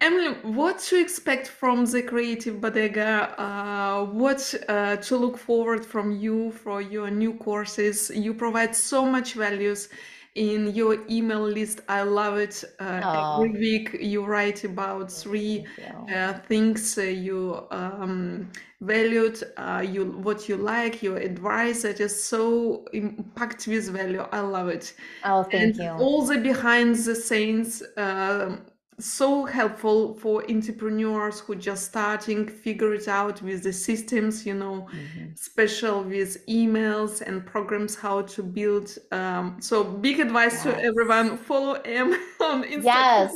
Emily, 0.03 0.35
what 0.43 0.81
to 0.81 1.01
expect 1.01 1.49
from 1.49 1.87
the 1.87 2.03
Creative 2.03 2.61
Bodega? 2.61 3.35
Uh, 3.41 4.05
what 4.05 4.55
uh, 4.69 4.97
to 4.97 5.17
look 5.17 5.39
forward 5.39 5.83
from 5.83 6.11
you 6.19 6.51
for 6.51 6.83
your 6.83 7.11
new 7.11 7.33
courses? 7.33 8.11
You 8.11 8.35
provide 8.35 8.77
so 8.77 9.07
much 9.07 9.33
values 9.33 9.89
in 10.35 10.75
your 10.75 10.99
email 11.11 11.43
list. 11.43 11.81
I 11.89 12.03
love 12.03 12.39
it. 12.39 12.65
Uh, 12.79 13.03
every 13.13 13.51
week 13.51 13.97
you 14.01 14.25
write 14.25 14.65
about 14.65 15.11
three 15.11 15.67
you. 15.77 16.15
uh, 16.15 16.35
things 16.49 16.97
uh, 16.99 17.03
you 17.03 17.67
um, 17.71 18.51
valued, 18.81 19.43
uh, 19.57 19.85
you 19.87 20.07
what 20.07 20.49
you 20.49 20.57
like, 20.57 21.03
your 21.03 21.17
advice 21.19 21.83
that 21.83 22.01
is 22.01 22.23
so 22.23 22.85
impact 22.93 23.67
with 23.67 23.89
value. 23.91 24.27
I 24.33 24.41
love 24.41 24.69
it. 24.69 24.95
Oh, 25.23 25.45
And 25.51 25.75
thank 25.75 25.79
you. 25.79 25.91
all 25.99 26.25
the 26.27 26.39
behind 26.39 26.95
the 26.97 27.15
scenes, 27.15 27.83
um, 27.97 28.67
so 29.01 29.45
helpful 29.45 30.15
for 30.15 30.45
entrepreneurs 30.51 31.41
who 31.41 31.57
just 31.57 31.87
starting, 31.87 32.47
figure 32.47 32.95
it 32.95 33.09
out 33.09 33.41
with 33.43 33.63
the 33.63 33.73
systems, 33.73 34.47
you 34.47 34.55
know, 34.55 34.87
hmm 34.91 35.27
special 35.35 36.03
with 36.03 36.45
emails 36.47 37.23
and 37.23 37.47
programs 37.47 37.95
how 37.95 38.21
to 38.23 38.43
build. 38.43 38.97
Um, 39.11 39.57
so 39.61 39.83
big 39.83 40.21
advice 40.21 40.63
to 40.65 40.79
everyone, 40.83 41.37
follow 41.39 41.75
Em 41.85 42.13
on 42.41 42.65
Instagram. 42.65 42.85
Yes, 42.85 43.33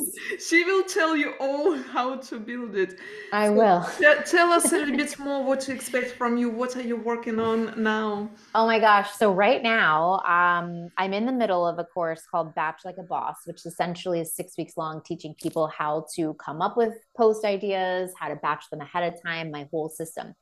She 0.47 0.63
will 0.63 0.83
tell 0.83 1.15
you 1.15 1.33
all 1.39 1.75
how 1.75 2.17
to 2.17 2.39
build 2.39 2.75
it. 2.75 2.99
I 3.31 3.47
So 3.47 3.53
will. 3.53 3.81
te- 3.97 4.23
tell 4.29 4.51
us 4.51 4.71
a 4.71 4.77
little 4.77 4.95
bit 4.97 5.17
more 5.17 5.43
what 5.43 5.61
to 5.61 5.73
expect 5.73 6.11
from 6.11 6.37
you. 6.37 6.49
What 6.49 6.75
are 6.75 6.81
you 6.81 6.95
working 6.97 7.39
on 7.39 7.73
now? 7.81 8.29
Oh 8.53 8.65
my 8.65 8.79
gosh. 8.79 9.11
So 9.13 9.31
right 9.33 9.63
now, 9.63 10.19
um, 10.19 10.89
I'm 10.97 11.13
in 11.13 11.25
the 11.25 11.31
middle 11.31 11.65
of 11.67 11.79
a 11.79 11.83
course 11.85 12.23
called 12.29 12.53
Batch 12.55 12.81
Like 12.85 12.97
a 12.97 13.03
Boss, 13.03 13.37
which 13.45 13.65
essentially 13.65 14.19
is 14.19 14.33
six 14.33 14.57
weeks 14.57 14.77
long, 14.77 15.01
teaching 15.05 15.33
people 15.41 15.54
how 15.63 16.05
to 16.15 16.33
come 16.35 16.61
up 16.61 16.77
with 16.77 16.93
post 17.15 17.45
ideas, 17.45 18.11
how 18.19 18.27
to 18.29 18.35
batch 18.35 18.65
them 18.69 18.81
ahead 18.81 19.13
of 19.13 19.21
time, 19.21 19.51
my 19.51 19.67
whole 19.71 19.89
system. 19.89 20.33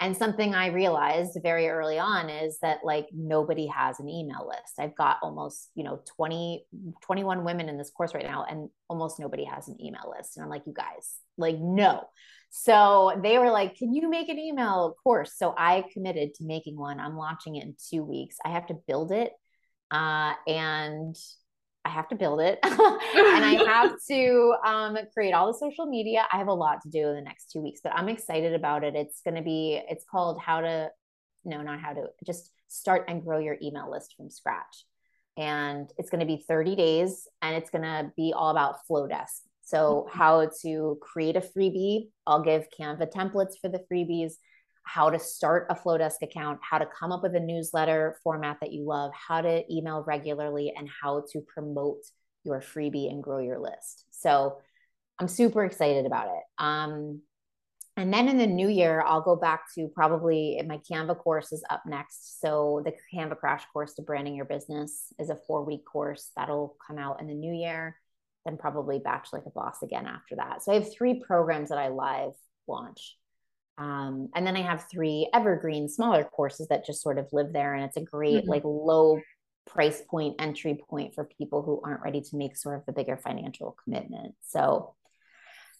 And 0.00 0.16
something 0.16 0.54
I 0.54 0.68
realized 0.68 1.38
very 1.42 1.68
early 1.68 1.98
on 1.98 2.30
is 2.30 2.58
that 2.60 2.78
like 2.84 3.08
nobody 3.12 3.66
has 3.66 3.98
an 3.98 4.08
email 4.08 4.46
list. 4.46 4.74
I've 4.78 4.94
got 4.94 5.16
almost, 5.22 5.70
you 5.74 5.82
know, 5.82 6.00
20, 6.16 6.64
21 7.02 7.44
women 7.44 7.68
in 7.68 7.76
this 7.76 7.90
course 7.90 8.14
right 8.14 8.24
now, 8.24 8.44
and 8.48 8.68
almost 8.88 9.18
nobody 9.18 9.44
has 9.44 9.66
an 9.66 9.76
email 9.82 10.14
list. 10.16 10.36
And 10.36 10.44
I'm 10.44 10.50
like, 10.50 10.62
you 10.66 10.72
guys, 10.72 11.16
like, 11.36 11.58
no. 11.58 12.04
So 12.50 13.18
they 13.22 13.38
were 13.38 13.50
like, 13.50 13.76
Can 13.76 13.92
you 13.92 14.08
make 14.08 14.28
an 14.28 14.38
email 14.38 14.94
course? 15.02 15.32
So 15.36 15.54
I 15.56 15.84
committed 15.92 16.34
to 16.34 16.44
making 16.44 16.78
one. 16.78 17.00
I'm 17.00 17.16
launching 17.16 17.56
it 17.56 17.64
in 17.64 17.74
two 17.90 18.04
weeks. 18.04 18.36
I 18.44 18.50
have 18.50 18.66
to 18.68 18.74
build 18.86 19.10
it. 19.10 19.32
Uh, 19.90 20.34
and 20.46 21.16
I 21.88 21.90
have 21.90 22.08
to 22.08 22.16
build 22.16 22.40
it 22.40 22.58
and 22.62 22.74
I 22.74 23.62
have 23.66 23.92
to 24.10 24.54
um, 24.64 24.98
create 25.14 25.32
all 25.32 25.46
the 25.46 25.58
social 25.58 25.86
media. 25.86 26.26
I 26.30 26.36
have 26.36 26.48
a 26.48 26.52
lot 26.52 26.82
to 26.82 26.90
do 26.90 27.08
in 27.08 27.14
the 27.14 27.22
next 27.22 27.50
two 27.50 27.62
weeks, 27.62 27.80
but 27.82 27.92
I'm 27.94 28.10
excited 28.10 28.52
about 28.52 28.84
it. 28.84 28.94
It's 28.94 29.22
going 29.22 29.36
to 29.36 29.42
be, 29.42 29.80
it's 29.88 30.04
called 30.04 30.38
How 30.38 30.60
to, 30.60 30.90
no, 31.46 31.62
not 31.62 31.80
How 31.80 31.94
to, 31.94 32.08
just 32.26 32.50
start 32.68 33.06
and 33.08 33.24
grow 33.24 33.38
your 33.38 33.56
email 33.62 33.90
list 33.90 34.14
from 34.16 34.28
scratch. 34.28 34.84
And 35.38 35.90
it's 35.96 36.10
going 36.10 36.20
to 36.20 36.26
be 36.26 36.44
30 36.46 36.76
days 36.76 37.26
and 37.40 37.56
it's 37.56 37.70
going 37.70 37.84
to 37.84 38.12
be 38.16 38.34
all 38.36 38.50
about 38.50 38.86
Flodesk. 38.90 39.40
So, 39.62 40.08
how 40.10 40.50
to 40.62 40.98
create 41.02 41.36
a 41.36 41.40
freebie. 41.40 42.08
I'll 42.26 42.42
give 42.42 42.68
Canva 42.78 43.12
templates 43.12 43.58
for 43.60 43.68
the 43.68 43.84
freebies, 43.92 44.32
how 44.84 45.10
to 45.10 45.18
start 45.18 45.66
a 45.70 45.74
Flodesk 45.74 46.22
account, 46.22 46.60
how 46.62 46.78
to 46.78 46.86
come 46.86 47.12
up 47.12 47.22
with 47.22 47.34
a 47.34 47.40
newsletter 47.40 48.18
format 48.22 48.58
that 48.60 48.72
you 48.72 48.86
love, 48.86 49.12
how 49.14 49.40
to 49.40 49.64
email 49.72 50.04
regularly, 50.06 50.72
and 50.76 50.88
how 50.88 51.24
to 51.32 51.40
promote 51.40 52.02
your 52.44 52.60
freebie 52.60 53.10
and 53.10 53.22
grow 53.22 53.38
your 53.38 53.58
list. 53.58 54.06
So, 54.10 54.58
I'm 55.20 55.28
super 55.28 55.64
excited 55.64 56.06
about 56.06 56.28
it. 56.28 56.42
Um, 56.58 57.22
and 57.96 58.14
then 58.14 58.28
in 58.28 58.38
the 58.38 58.46
new 58.46 58.68
year, 58.68 59.02
I'll 59.04 59.20
go 59.20 59.34
back 59.34 59.64
to 59.74 59.88
probably 59.88 60.62
my 60.64 60.78
Canva 60.88 61.18
course 61.18 61.50
is 61.50 61.64
up 61.68 61.82
next. 61.84 62.40
So 62.40 62.80
the 62.84 62.92
Canva 63.12 63.36
Crash 63.38 63.64
course 63.72 63.94
to 63.94 64.02
branding 64.02 64.36
your 64.36 64.44
business 64.44 65.12
is 65.18 65.30
a 65.30 65.38
four 65.48 65.64
week 65.64 65.84
course 65.84 66.30
that'll 66.36 66.76
come 66.86 66.96
out 66.96 67.20
in 67.20 67.26
the 67.26 67.34
new 67.34 67.52
year. 67.52 67.96
Then 68.44 68.56
probably 68.56 69.00
Batch 69.00 69.30
Like 69.32 69.46
a 69.46 69.50
Boss 69.50 69.82
again 69.82 70.06
after 70.06 70.36
that. 70.36 70.62
So 70.62 70.70
I 70.70 70.76
have 70.76 70.92
three 70.94 71.20
programs 71.26 71.70
that 71.70 71.78
I 71.78 71.88
live 71.88 72.34
launch. 72.68 73.16
Um, 73.78 74.28
and 74.34 74.46
then 74.46 74.56
I 74.56 74.62
have 74.62 74.86
three 74.90 75.30
evergreen 75.34 75.88
smaller 75.88 76.24
courses 76.24 76.68
that 76.68 76.84
just 76.84 77.02
sort 77.02 77.18
of 77.18 77.28
live 77.32 77.52
there. 77.54 77.74
And 77.74 77.84
it's 77.84 77.96
a 77.96 78.02
great, 78.02 78.44
Mhm. 78.44 78.48
like, 78.48 78.64
low 78.64 79.20
price 79.66 80.02
point 80.02 80.36
entry 80.40 80.82
point 80.90 81.14
for 81.14 81.24
people 81.38 81.62
who 81.62 81.80
aren't 81.84 82.02
ready 82.02 82.20
to 82.22 82.36
make 82.36 82.56
sort 82.56 82.78
of 82.78 82.86
the 82.86 82.92
bigger 82.92 83.16
financial 83.16 83.76
commitment. 83.84 84.34
So 84.42 84.94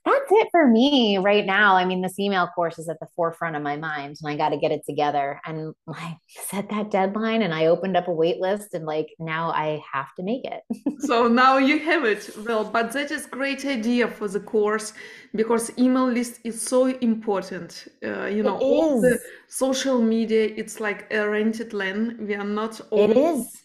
that's 0.05 0.31
it 0.31 0.49
for 0.51 0.67
me 0.67 1.19
right 1.19 1.45
now. 1.45 1.77
I 1.77 1.85
mean, 1.85 2.01
this 2.03 2.19
email 2.19 2.47
course 2.49 2.79
is 2.79 2.89
at 2.89 2.99
the 3.01 3.07
forefront 3.15 3.57
of 3.57 3.63
my 3.63 3.77
mind 3.77 4.17
and 4.23 4.31
I 4.31 4.37
got 4.37 4.51
to 4.51 4.57
get 4.57 4.73
it 4.73 4.83
together. 4.87 5.41
And 5.45 5.75
I 5.89 6.17
set 6.29 6.71
that 6.71 6.91
deadline 6.91 7.43
and 7.43 7.53
I 7.55 7.67
opened 7.67 7.97
up 7.97 8.09
a 8.09 8.13
wait 8.13 8.39
list 8.41 8.75
and 8.75 8.87
like 8.87 9.09
now 9.19 9.51
I 9.51 9.83
have 9.93 10.15
to 10.17 10.23
make 10.23 10.45
it. 10.45 10.63
So 11.01 11.29
now 11.29 11.59
you 11.59 11.79
have 11.81 12.05
it. 12.05 12.31
Well, 12.37 12.65
but 12.65 12.93
that 12.93 13.11
is 13.11 13.27
great 13.27 13.65
idea 13.65 14.09
for 14.09 14.29
the 14.29 14.41
course 14.41 14.93
because 15.35 15.71
email 15.79 16.09
list 16.11 16.41
is 16.45 16.61
so 16.61 16.87
important. 16.87 17.87
Uh, 18.05 18.27
you 18.27 18.43
It 18.43 18.49
know, 18.49 18.59
all 18.59 19.01
the 19.01 19.19
social 19.49 20.01
media, 20.03 20.53
it's 20.57 20.81
like 20.81 21.07
a 21.13 21.29
rented 21.29 21.73
land. 21.73 22.19
We 22.19 22.35
are 22.35 22.45
not 22.45 22.81
It 22.95 23.11
owners. 23.11 23.17
is. 23.17 23.65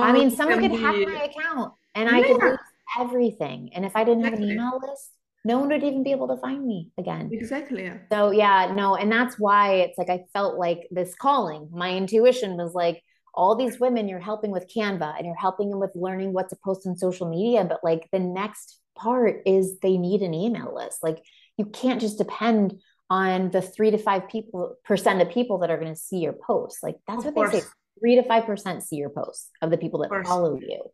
I 0.00 0.12
mean, 0.12 0.30
someone 0.30 0.60
could 0.60 0.72
hack 0.72 1.02
my 1.04 1.24
account 1.24 1.74
and 1.94 2.08
I 2.08 2.22
could 2.22 2.38
yeah, 2.38 2.44
lose 2.44 2.58
everything. 2.98 3.70
And 3.74 3.84
if 3.84 3.96
I 3.96 4.04
didn't 4.04 4.24
have 4.24 4.34
an 4.34 4.42
email 4.42 4.80
list, 4.82 5.10
no 5.44 5.58
one 5.58 5.68
would 5.68 5.84
even 5.84 6.02
be 6.02 6.10
able 6.10 6.28
to 6.28 6.36
find 6.38 6.66
me 6.66 6.90
again. 6.98 7.28
exactly. 7.32 7.90
So 8.10 8.30
yeah, 8.30 8.72
no, 8.74 8.96
and 8.96 9.12
that's 9.12 9.38
why 9.38 9.74
it's 9.74 9.98
like 9.98 10.08
I 10.08 10.24
felt 10.32 10.58
like 10.58 10.88
this 10.90 11.14
calling. 11.14 11.68
My 11.72 11.94
intuition 11.94 12.56
was 12.56 12.72
like 12.72 13.02
all 13.34 13.54
these 13.54 13.78
women 13.78 14.08
you're 14.08 14.20
helping 14.20 14.50
with 14.50 14.70
Canva 14.74 15.16
and 15.16 15.26
you're 15.26 15.36
helping 15.36 15.68
them 15.68 15.80
with 15.80 15.90
learning 15.94 16.32
what 16.32 16.48
to 16.48 16.56
post 16.64 16.86
on 16.86 16.96
social 16.96 17.28
media, 17.28 17.64
but 17.64 17.80
like 17.82 18.08
the 18.12 18.18
next 18.18 18.80
part 18.96 19.42
is 19.44 19.78
they 19.80 19.98
need 19.98 20.22
an 20.22 20.32
email 20.32 20.74
list. 20.74 21.02
Like 21.02 21.22
you 21.58 21.66
can't 21.66 22.00
just 22.00 22.18
depend 22.18 22.80
on 23.10 23.50
the 23.50 23.60
3 23.60 23.90
to 23.90 23.98
5 23.98 24.28
people 24.28 24.76
percent 24.84 25.20
of 25.20 25.28
people 25.28 25.58
that 25.58 25.70
are 25.70 25.78
going 25.78 25.92
to 25.92 26.00
see 26.00 26.18
your 26.18 26.32
posts. 26.32 26.82
Like 26.82 26.96
that's 27.06 27.24
Of 27.24 27.34
what 27.34 27.52
they 27.52 27.60
say. 27.60 27.66
3 28.00 28.16
to 28.16 28.22
5% 28.22 28.82
see 28.82 28.96
your 28.96 29.10
posts 29.10 29.50
of 29.60 29.70
the 29.70 29.78
people 29.78 30.00
that 30.00 30.26
follow 30.26 30.58
you. 30.58 30.84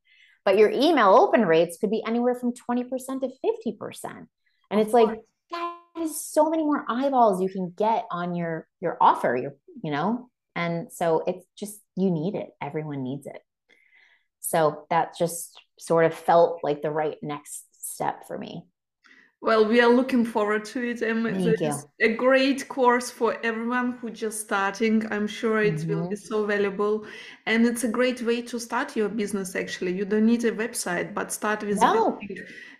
But 0.44 0.56
your 0.58 0.70
email 0.70 1.14
open 1.14 1.44
rates 1.44 1.76
could 1.78 1.90
be 1.90 2.02
anywhere 2.06 2.34
from 2.34 2.52
20% 2.52 2.88
to 2.88 3.30
50%. 3.68 4.26
And 4.70 4.80
it's 4.80 4.92
like 4.92 5.18
that 5.50 5.76
is 6.00 6.24
so 6.24 6.48
many 6.48 6.64
more 6.64 6.84
eyeballs 6.88 7.42
you 7.42 7.48
can 7.48 7.72
get 7.76 8.04
on 8.10 8.34
your 8.34 8.66
your 8.80 8.96
offer 9.00 9.36
your 9.36 9.54
you 9.82 9.90
know? 9.90 10.30
And 10.56 10.92
so 10.92 11.22
it's 11.26 11.44
just 11.56 11.80
you 11.96 12.10
need 12.10 12.34
it. 12.34 12.50
Everyone 12.60 13.02
needs 13.02 13.26
it. 13.26 13.40
So 14.40 14.86
that 14.90 15.16
just 15.18 15.58
sort 15.78 16.04
of 16.04 16.14
felt 16.14 16.60
like 16.62 16.82
the 16.82 16.90
right 16.90 17.16
next 17.22 17.64
step 17.72 18.26
for 18.26 18.36
me 18.36 18.64
Well, 19.42 19.66
we 19.66 19.80
are 19.80 19.88
looking 19.88 20.24
forward 20.24 20.66
to 20.66 20.82
it, 20.90 21.00
and 21.00 21.26
it's 21.26 21.60
thank 21.60 21.60
you 21.60 22.06
a 22.06 22.14
great 22.14 22.68
course 22.68 23.10
for 23.10 23.38
everyone 23.42 23.92
who 23.92 24.10
just 24.10 24.40
starting. 24.40 25.10
I'm 25.10 25.26
sure 25.26 25.62
it 25.62 25.86
will 25.86 26.08
be 26.08 26.14
mm-hmm. 26.14 26.14
so 26.14 26.44
valuable, 26.44 27.06
and 27.46 27.64
it's 27.64 27.84
a 27.84 27.88
great 27.88 28.20
way 28.20 28.42
to 28.42 28.60
start 28.60 28.96
your 28.96 29.08
business. 29.08 29.56
Actually, 29.56 29.92
you 29.92 30.04
don't 30.04 30.26
need 30.26 30.44
a 30.44 30.52
website, 30.52 31.14
but 31.14 31.32
start 31.32 31.62
with 31.62 31.80
no 31.80 32.18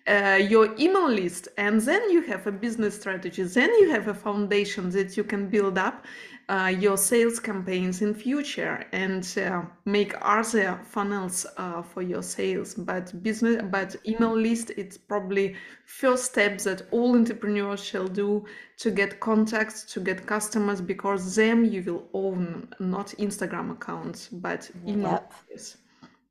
uh, 0.06 0.38
your 0.48 0.74
email 0.78 1.08
list, 1.08 1.48
and 1.56 1.80
then 1.80 2.10
you 2.10 2.20
have 2.22 2.46
a 2.46 2.52
business 2.52 2.94
strategy. 2.94 3.42
Then 3.42 3.70
you 3.80 3.90
have 3.90 4.08
a 4.08 4.14
foundation 4.14 4.90
that 4.90 5.16
you 5.16 5.24
can 5.24 5.48
build 5.48 5.78
up 5.78 6.04
uh, 6.50 6.66
your 6.66 6.96
sales 6.96 7.38
campaigns 7.38 8.02
in 8.02 8.12
future 8.12 8.84
and 8.92 9.38
uh, 9.38 9.62
make 9.84 10.14
other 10.20 10.80
funnels 10.84 11.46
uh, 11.56 11.80
for 11.80 12.02
your 12.02 12.22
sales. 12.22 12.74
But 12.74 13.22
business, 13.22 13.62
but 13.70 13.94
email 14.04 14.36
list, 14.36 14.70
it's 14.76 14.98
probably 14.98 15.54
first 15.86 16.24
step 16.24 16.58
that 16.62 16.82
all 16.90 17.14
entrepreneurs 17.14 17.82
shall 17.84 18.08
do 18.08 18.44
to 18.78 18.90
get 18.90 19.20
contacts, 19.20 19.84
to 19.92 20.00
get 20.00 20.26
customers, 20.26 20.80
because 20.80 21.36
them 21.36 21.64
you 21.64 21.84
will 21.84 22.08
own, 22.14 22.68
not 22.80 23.08
Instagram 23.18 23.70
accounts, 23.70 24.28
but 24.28 24.68
email 24.88 25.12
yep 25.12 25.32
lists. 25.52 25.76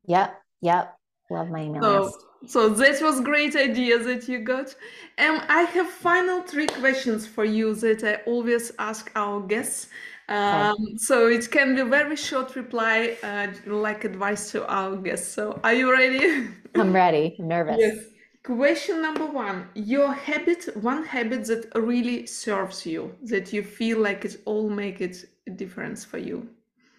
yep 0.06 0.42
yep 0.60 0.98
love 1.30 1.48
my 1.48 1.62
email 1.62 1.80
So, 1.82 2.04
list 2.04 2.26
so 2.46 2.68
that 2.68 3.00
was 3.02 3.20
great 3.20 3.54
idea 3.56 3.98
that 3.98 4.28
you 4.28 4.40
got. 4.40 4.74
Um, 5.18 5.40
I 5.48 5.62
have 5.62 5.88
final 5.88 6.42
three 6.42 6.66
questions 6.66 7.26
for 7.26 7.44
you 7.44 7.74
that 7.76 8.02
I 8.02 8.14
always 8.30 8.72
ask 8.78 9.10
our 9.14 9.40
guests. 9.40 9.88
Um, 10.28 10.76
so 10.96 11.26
it 11.26 11.50
can 11.50 11.74
be 11.74 11.82
very 11.82 12.16
short 12.16 12.54
reply, 12.54 13.16
uh, 13.22 13.48
like 13.66 14.04
advice 14.04 14.52
to 14.52 14.66
our 14.72 14.96
guests. 14.96 15.32
So 15.32 15.60
are 15.64 15.74
you 15.74 15.92
ready? 15.92 16.48
I'm 16.76 16.92
ready. 16.92 17.36
I'm 17.38 17.48
nervous. 17.48 17.76
Yes. 17.78 17.98
Question 18.44 19.02
number 19.02 19.26
one: 19.26 19.68
Your 19.74 20.12
habit, 20.12 20.68
one 20.76 21.04
habit 21.04 21.44
that 21.46 21.70
really 21.74 22.26
serves 22.26 22.86
you, 22.86 23.14
that 23.24 23.52
you 23.52 23.62
feel 23.62 23.98
like 23.98 24.24
it 24.24 24.40
all 24.46 24.70
make 24.70 25.00
it 25.00 25.24
a 25.46 25.50
difference 25.50 26.04
for 26.04 26.18
you. 26.18 26.48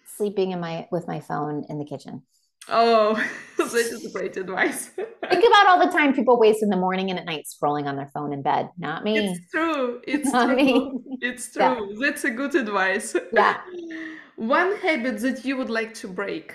Sleeping 0.04 0.52
in 0.52 0.60
my 0.60 0.86
with 0.92 1.08
my 1.08 1.18
phone 1.18 1.64
in 1.68 1.78
the 1.78 1.84
kitchen. 1.84 2.22
Oh, 2.68 3.14
that 3.58 3.74
is 3.74 4.08
great 4.12 4.36
advice. 4.36 4.88
Think 4.88 5.44
about 5.46 5.66
all 5.68 5.84
the 5.84 5.92
time 5.92 6.14
people 6.14 6.38
waste 6.38 6.62
in 6.62 6.68
the 6.68 6.76
morning 6.76 7.10
and 7.10 7.18
at 7.18 7.24
night 7.24 7.46
scrolling 7.46 7.86
on 7.86 7.96
their 7.96 8.10
phone 8.14 8.32
in 8.32 8.42
bed. 8.42 8.70
Not 8.78 9.04
me. 9.04 9.18
It's 9.18 9.50
true. 9.50 10.00
It's 10.06 10.32
Not 10.32 10.46
true. 10.46 10.56
me. 10.56 10.92
It's 11.20 11.52
true. 11.52 11.62
Yeah. 11.62 11.80
That's 12.00 12.24
a 12.24 12.30
good 12.30 12.54
advice. 12.54 13.16
Yeah. 13.32 13.60
One 14.36 14.76
habit 14.76 15.20
that 15.20 15.44
you 15.44 15.56
would 15.56 15.70
like 15.70 15.94
to 15.94 16.08
break, 16.08 16.54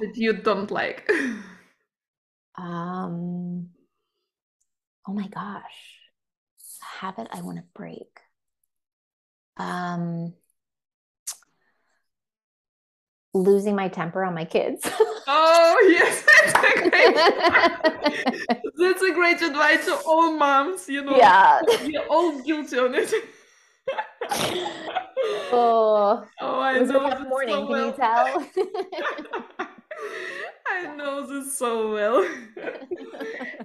that 0.00 0.16
you 0.16 0.32
don't 0.34 0.70
like. 0.70 1.10
Um, 2.60 3.68
oh 5.06 5.12
my 5.12 5.28
gosh. 5.28 6.00
Habit 6.82 7.28
I 7.30 7.40
want 7.42 7.58
to 7.58 7.64
break. 7.72 8.18
Um, 9.56 10.34
losing 13.38 13.76
my 13.76 13.88
temper 13.88 14.24
on 14.24 14.34
my 14.34 14.44
kids. 14.44 14.82
Oh, 15.26 15.88
yes, 15.88 16.24
that's 16.26 16.54
a 16.54 16.90
great, 16.90 17.14
that's 18.76 19.02
a 19.02 19.12
great 19.12 19.42
advice 19.42 19.84
to 19.86 19.96
all 20.06 20.32
moms. 20.32 20.88
You 20.88 21.04
know, 21.04 21.16
yeah. 21.16 21.60
we're 21.84 22.06
all 22.08 22.40
guilty 22.42 22.78
on 22.78 22.94
it. 22.94 23.12
Oh, 25.50 26.24
Oh, 26.40 26.60
I 26.60 26.78
was 26.78 26.90
a 26.90 26.92
know 26.92 27.10
this 27.10 27.20
morning. 27.28 27.66
so 27.66 27.66
Can 27.66 27.86
you 27.86 27.92
tell? 27.92 28.46
I 30.66 30.94
know 30.96 31.26
this 31.26 31.58
so 31.58 31.92
well. 31.92 32.26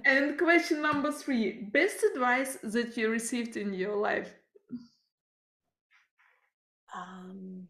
And 0.04 0.38
question 0.38 0.82
number 0.82 1.12
three 1.12 1.52
best 1.72 2.02
advice 2.04 2.58
that 2.62 2.96
you 2.96 3.08
received 3.10 3.56
in 3.56 3.74
your 3.74 3.96
life? 3.96 4.34
Um, 6.94 7.68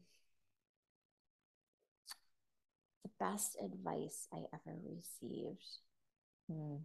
the 3.04 3.10
best 3.24 3.56
advice 3.62 4.28
I 4.32 4.38
ever 4.52 4.76
received. 4.94 5.64
Hmm. 6.50 6.76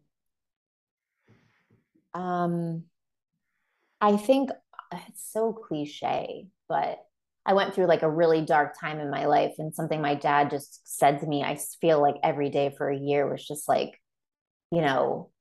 Um, 2.20 2.84
I 4.02 4.18
think 4.18 4.50
uh, 4.50 4.98
it's 5.08 5.32
so 5.32 5.54
cliche, 5.54 6.48
but 6.68 7.00
I 7.46 7.54
went 7.54 7.74
through 7.74 7.88
like 7.88 8.04
a 8.04 8.10
really 8.10 8.42
dark 8.42 8.80
time 8.80 9.00
in 9.00 9.10
my 9.10 9.26
life, 9.26 9.56
and 9.58 9.74
something 9.74 10.02
my 10.02 10.16
dad 10.16 10.50
just 10.50 10.98
said 10.98 11.20
to 11.20 11.28
me, 11.28 11.44
I 11.44 11.60
feel 11.82 12.02
like 12.02 12.16
every 12.24 12.50
day 12.50 12.74
for 12.78 12.90
a 12.90 12.98
year 12.98 13.30
was 13.30 13.46
just 13.46 13.68
like, 13.68 14.00
you 14.72 14.82
know, 14.82 15.32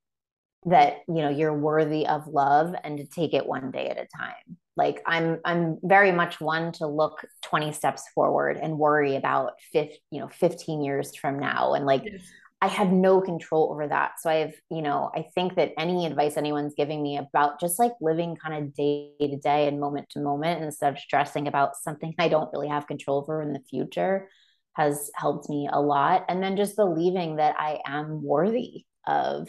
that 0.66 0.98
you 1.08 1.16
know 1.22 1.28
you're 1.30 1.56
worthy 1.56 2.06
of 2.06 2.26
love 2.26 2.74
and 2.84 2.98
to 2.98 3.06
take 3.06 3.32
it 3.34 3.46
one 3.46 3.70
day 3.70 3.88
at 3.88 3.96
a 3.98 4.06
time. 4.16 4.56
Like 4.76 5.02
i'm 5.06 5.40
i'm 5.44 5.78
very 5.82 6.12
much 6.12 6.40
one 6.40 6.72
to 6.72 6.86
look 6.86 7.24
20 7.42 7.72
steps 7.72 8.02
forward 8.14 8.56
and 8.56 8.78
worry 8.78 9.16
about 9.16 9.52
50 9.72 9.98
you 10.10 10.20
know 10.20 10.28
15 10.28 10.82
years 10.82 11.14
from 11.16 11.38
now. 11.38 11.74
And 11.74 11.86
like 11.86 12.04
Yes. 12.04 12.32
i 12.60 12.66
have 12.68 12.90
no 12.92 13.20
control 13.20 13.70
over 13.72 13.86
that. 13.88 14.20
So 14.20 14.30
i've 14.30 14.54
you 14.70 14.82
know 14.82 15.10
i 15.14 15.22
think 15.34 15.54
that 15.56 15.72
any 15.78 16.06
advice 16.06 16.36
anyone's 16.36 16.74
giving 16.74 17.02
me 17.02 17.18
about 17.18 17.60
just 17.60 17.78
like 17.78 17.92
living 18.00 18.36
kind 18.36 18.54
of 18.64 18.74
day 18.74 19.12
to 19.20 19.36
day 19.36 19.68
and 19.68 19.80
moment 19.80 20.10
to 20.10 20.20
moment 20.20 20.62
instead 20.62 20.92
of 20.92 20.98
stressing 20.98 21.46
about 21.48 21.76
something 21.76 22.14
i 22.18 22.28
don't 22.28 22.52
really 22.52 22.68
have 22.68 22.86
control 22.86 23.18
over 23.18 23.42
in 23.42 23.52
the 23.52 23.60
future 23.70 24.28
has 24.74 25.10
helped 25.16 25.48
me 25.50 25.68
a 25.72 25.80
lot. 25.80 26.24
And 26.28 26.40
then 26.42 26.56
just 26.56 26.76
believing 26.76 27.36
that 27.36 27.56
i 27.58 27.80
am 27.86 28.22
worthy 28.22 28.84
of 29.06 29.48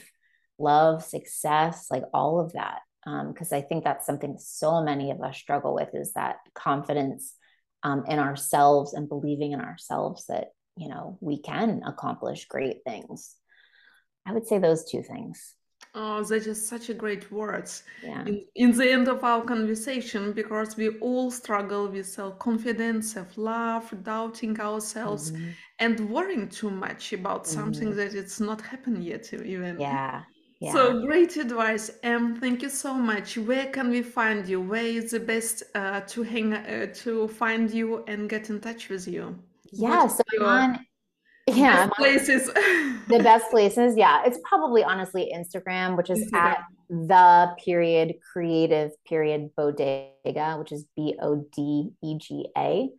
love, 0.60 1.04
success, 1.04 1.88
like 1.90 2.04
all 2.14 2.40
of 2.40 2.54
that. 2.54 2.80
Because 3.06 3.52
um, 3.52 3.58
I 3.58 3.62
think 3.62 3.84
that's 3.84 4.06
something 4.06 4.36
so 4.38 4.84
many 4.84 5.10
of 5.12 5.22
us 5.22 5.38
struggle 5.38 5.74
with 5.74 5.90
is 5.94 6.14
that 6.14 6.38
confidence 6.54 7.36
um, 7.82 8.04
in 8.08 8.20
ourselves 8.20 8.94
and 8.94 9.08
believing 9.08 9.54
in 9.54 9.62
ourselves 9.62 10.26
that, 10.28 10.50
you 10.76 10.90
know, 10.90 11.18
we 11.22 11.42
can 11.42 11.82
accomplish 11.86 12.46
great 12.46 12.84
things. 12.86 13.36
I 14.26 14.34
would 14.34 14.48
say 14.48 14.60
those 14.60 14.84
two 14.84 15.02
things. 15.02 15.56
Oh, 15.96 16.24
that 16.24 16.46
is 16.46 16.68
such 16.68 16.90
a 16.90 16.94
great 16.94 17.32
words. 17.32 17.84
Yeah. 18.04 18.24
In, 18.26 18.46
in 18.54 18.72
the 18.78 18.92
end 18.92 19.08
of 19.08 19.24
our 19.24 19.44
conversation, 19.44 20.34
because 20.34 20.76
we 20.78 20.90
all 21.00 21.32
struggle 21.32 21.88
with 21.88 22.06
self-confidence, 22.06 23.14
self-love, 23.14 24.04
doubting 24.04 24.60
ourselves, 24.60 25.32
Mhm. 25.32 25.54
and 25.80 26.10
worrying 26.10 26.50
too 26.50 26.70
much 26.70 27.14
about 27.14 27.48
something 27.48 27.92
Mhm. 27.92 27.96
that 27.96 28.14
it's 28.14 28.40
not 28.40 28.62
happened 28.62 29.04
yet 29.04 29.34
even. 29.34 29.80
Yeah. 29.80 30.24
Yeah. 30.60 30.74
So 30.74 31.06
great 31.06 31.38
advice, 31.38 31.90
Em. 32.04 32.36
Thank 32.36 32.62
you 32.62 32.70
so 32.70 32.94
much. 32.94 33.38
Where 33.38 33.68
can 33.68 33.90
we 33.90 34.02
find 34.02 34.46
you? 34.48 34.60
Where 34.60 34.84
is 34.84 35.12
the 35.12 35.22
best 35.22 35.64
uh, 35.74 36.02
to 36.02 36.24
hang 36.24 36.54
uh, 36.54 36.88
to 36.96 37.30
find 37.30 37.72
you 37.72 38.04
and 38.08 38.30
get 38.30 38.50
in 38.50 38.60
touch 38.60 38.90
with 38.90 39.08
you? 39.08 39.40
yeah. 39.72 40.06
So 40.08 40.22
your 40.34 40.46
on, 40.46 40.86
yeah, 41.48 41.88
best 41.88 41.98
places? 41.98 42.48
the 43.08 43.20
best 43.24 43.50
places. 43.52 43.96
Yeah. 43.96 44.24
It's 44.26 44.38
probably 44.44 44.84
honestly 44.84 45.32
Instagram, 45.34 45.96
which 45.96 46.10
is 46.10 46.30
Instagram. 46.30 46.34
at 46.34 46.58
the 46.90 47.56
period 47.64 48.16
creative 48.34 48.92
period 49.08 49.52
bodega, 49.56 50.58
which 50.60 50.74
is 50.74 50.86
B 50.96 51.16
O 51.22 51.46
D 51.56 51.92
E 52.04 52.18
G 52.18 52.48
A. 52.58 52.90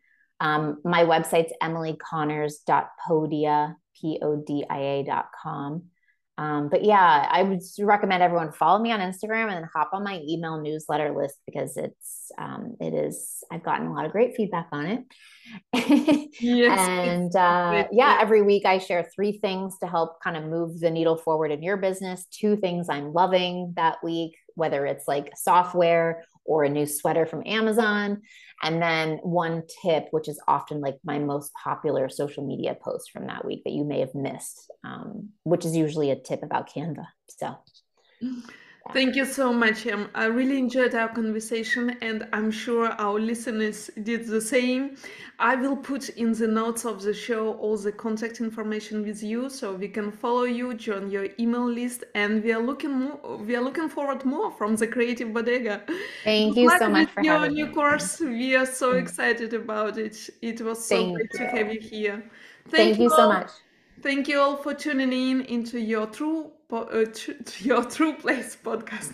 Um, 0.40 0.80
my 0.84 1.04
website's 1.04 1.52
emilyconnors.podia, 1.62 3.74
P 4.00 4.18
O 4.22 4.42
D 4.46 4.64
I 4.70 4.78
A.com. 4.78 5.90
Um, 6.40 6.70
but 6.70 6.82
yeah, 6.84 7.28
I 7.30 7.42
would 7.42 7.60
recommend 7.78 8.22
everyone 8.22 8.52
follow 8.52 8.80
me 8.80 8.92
on 8.92 9.00
Instagram 9.00 9.48
and 9.48 9.56
then 9.56 9.68
hop 9.74 9.90
on 9.92 10.02
my 10.02 10.22
email 10.26 10.58
newsletter 10.58 11.14
list 11.14 11.36
because 11.44 11.76
it's 11.76 12.32
um, 12.38 12.76
it 12.80 12.94
is 12.94 13.44
I've 13.52 13.62
gotten 13.62 13.88
a 13.88 13.92
lot 13.92 14.06
of 14.06 14.12
great 14.12 14.36
feedback 14.36 14.68
on 14.72 14.86
it. 14.86 15.04
Yes, 16.40 16.78
and 16.78 17.36
uh, 17.36 17.88
yeah, 17.92 18.18
every 18.20 18.40
week 18.40 18.64
I 18.64 18.78
share 18.78 19.10
three 19.14 19.32
things 19.32 19.76
to 19.80 19.86
help 19.86 20.22
kind 20.22 20.36
of 20.36 20.44
move 20.44 20.80
the 20.80 20.90
needle 20.90 21.16
forward 21.16 21.50
in 21.50 21.62
your 21.62 21.76
business. 21.76 22.24
Two 22.30 22.56
things 22.56 22.88
I'm 22.88 23.12
loving 23.12 23.74
that 23.76 24.02
week, 24.02 24.36
whether 24.54 24.86
it's 24.86 25.06
like 25.06 25.36
software 25.36 26.24
or 26.50 26.64
a 26.64 26.68
new 26.68 26.84
sweater 26.84 27.26
from 27.26 27.46
Amazon. 27.46 28.22
And 28.60 28.82
then 28.82 29.18
one 29.22 29.62
tip, 29.82 30.08
which 30.10 30.28
is 30.28 30.42
often 30.48 30.80
like 30.80 30.98
my 31.04 31.20
most 31.20 31.52
popular 31.54 32.08
social 32.08 32.44
media 32.44 32.76
post 32.82 33.12
from 33.12 33.28
that 33.28 33.44
week 33.44 33.62
that 33.64 33.72
you 33.72 33.84
may 33.84 34.00
have 34.00 34.16
missed, 34.16 34.68
um, 34.82 35.28
which 35.44 35.64
is 35.64 35.76
usually 35.76 36.10
a 36.10 36.16
tip 36.16 36.42
about 36.42 36.68
Canva. 36.68 37.06
So 37.28 37.54
Thank 38.92 39.14
you 39.14 39.24
so 39.24 39.52
much, 39.52 39.86
Em. 39.86 40.08
I 40.16 40.24
really 40.24 40.58
enjoyed 40.58 40.94
our 40.96 41.08
conversation, 41.08 41.96
and 42.00 42.26
I'm 42.32 42.50
sure 42.50 42.88
our 42.98 43.20
listeners 43.20 43.88
did 44.02 44.26
the 44.26 44.40
same. 44.40 44.96
I 45.38 45.54
will 45.54 45.76
put 45.76 46.08
in 46.08 46.32
the 46.32 46.48
notes 46.48 46.84
of 46.84 47.00
the 47.02 47.14
show 47.14 47.52
all 47.54 47.76
the 47.76 47.92
contact 47.92 48.40
information 48.40 49.02
with 49.04 49.22
you, 49.22 49.48
so 49.48 49.74
we 49.74 49.86
can 49.88 50.10
follow 50.10 50.42
you, 50.44 50.74
join 50.74 51.08
your 51.10 51.28
email 51.38 51.66
list, 51.70 52.04
and 52.14 52.42
we 52.42 52.52
are 52.52 52.60
looking 52.62 52.90
more, 52.90 53.36
we 53.36 53.54
are 53.54 53.62
looking 53.62 53.88
forward 53.88 54.24
more 54.24 54.50
from 54.50 54.74
the 54.76 54.88
Creative 54.88 55.32
Bodega. 55.32 55.82
thank 56.24 56.54
Good 56.54 56.62
you 56.62 56.70
so 56.70 56.88
much 56.88 57.10
for 57.10 57.22
your 57.22 57.48
new 57.48 57.66
me. 57.66 57.72
course. 57.72 58.18
We 58.18 58.56
are 58.56 58.66
so 58.66 58.94
Mm. 58.94 59.02
excited 59.02 59.54
about 59.54 59.98
it. 59.98 60.16
It 60.42 60.60
was 60.62 60.84
so 60.84 60.96
Thank 60.96 61.14
great 61.14 61.30
to 61.32 61.46
have 61.46 61.72
you 61.72 61.80
here. 61.80 62.22
Thank 62.68 62.98
you 62.98 63.08
so 63.08 63.28
much. 63.28 63.50
Thank 64.02 64.28
you 64.28 64.40
all 64.40 64.56
for 64.56 64.74
tuning 64.74 65.12
in 65.12 65.42
into 65.42 65.78
your 65.80 66.06
true, 66.06 66.50
po- 66.68 66.84
uh, 66.84 67.04
tr- 67.12 67.32
your 67.60 67.84
true 67.84 68.14
place 68.14 68.56
podcast. 68.56 69.08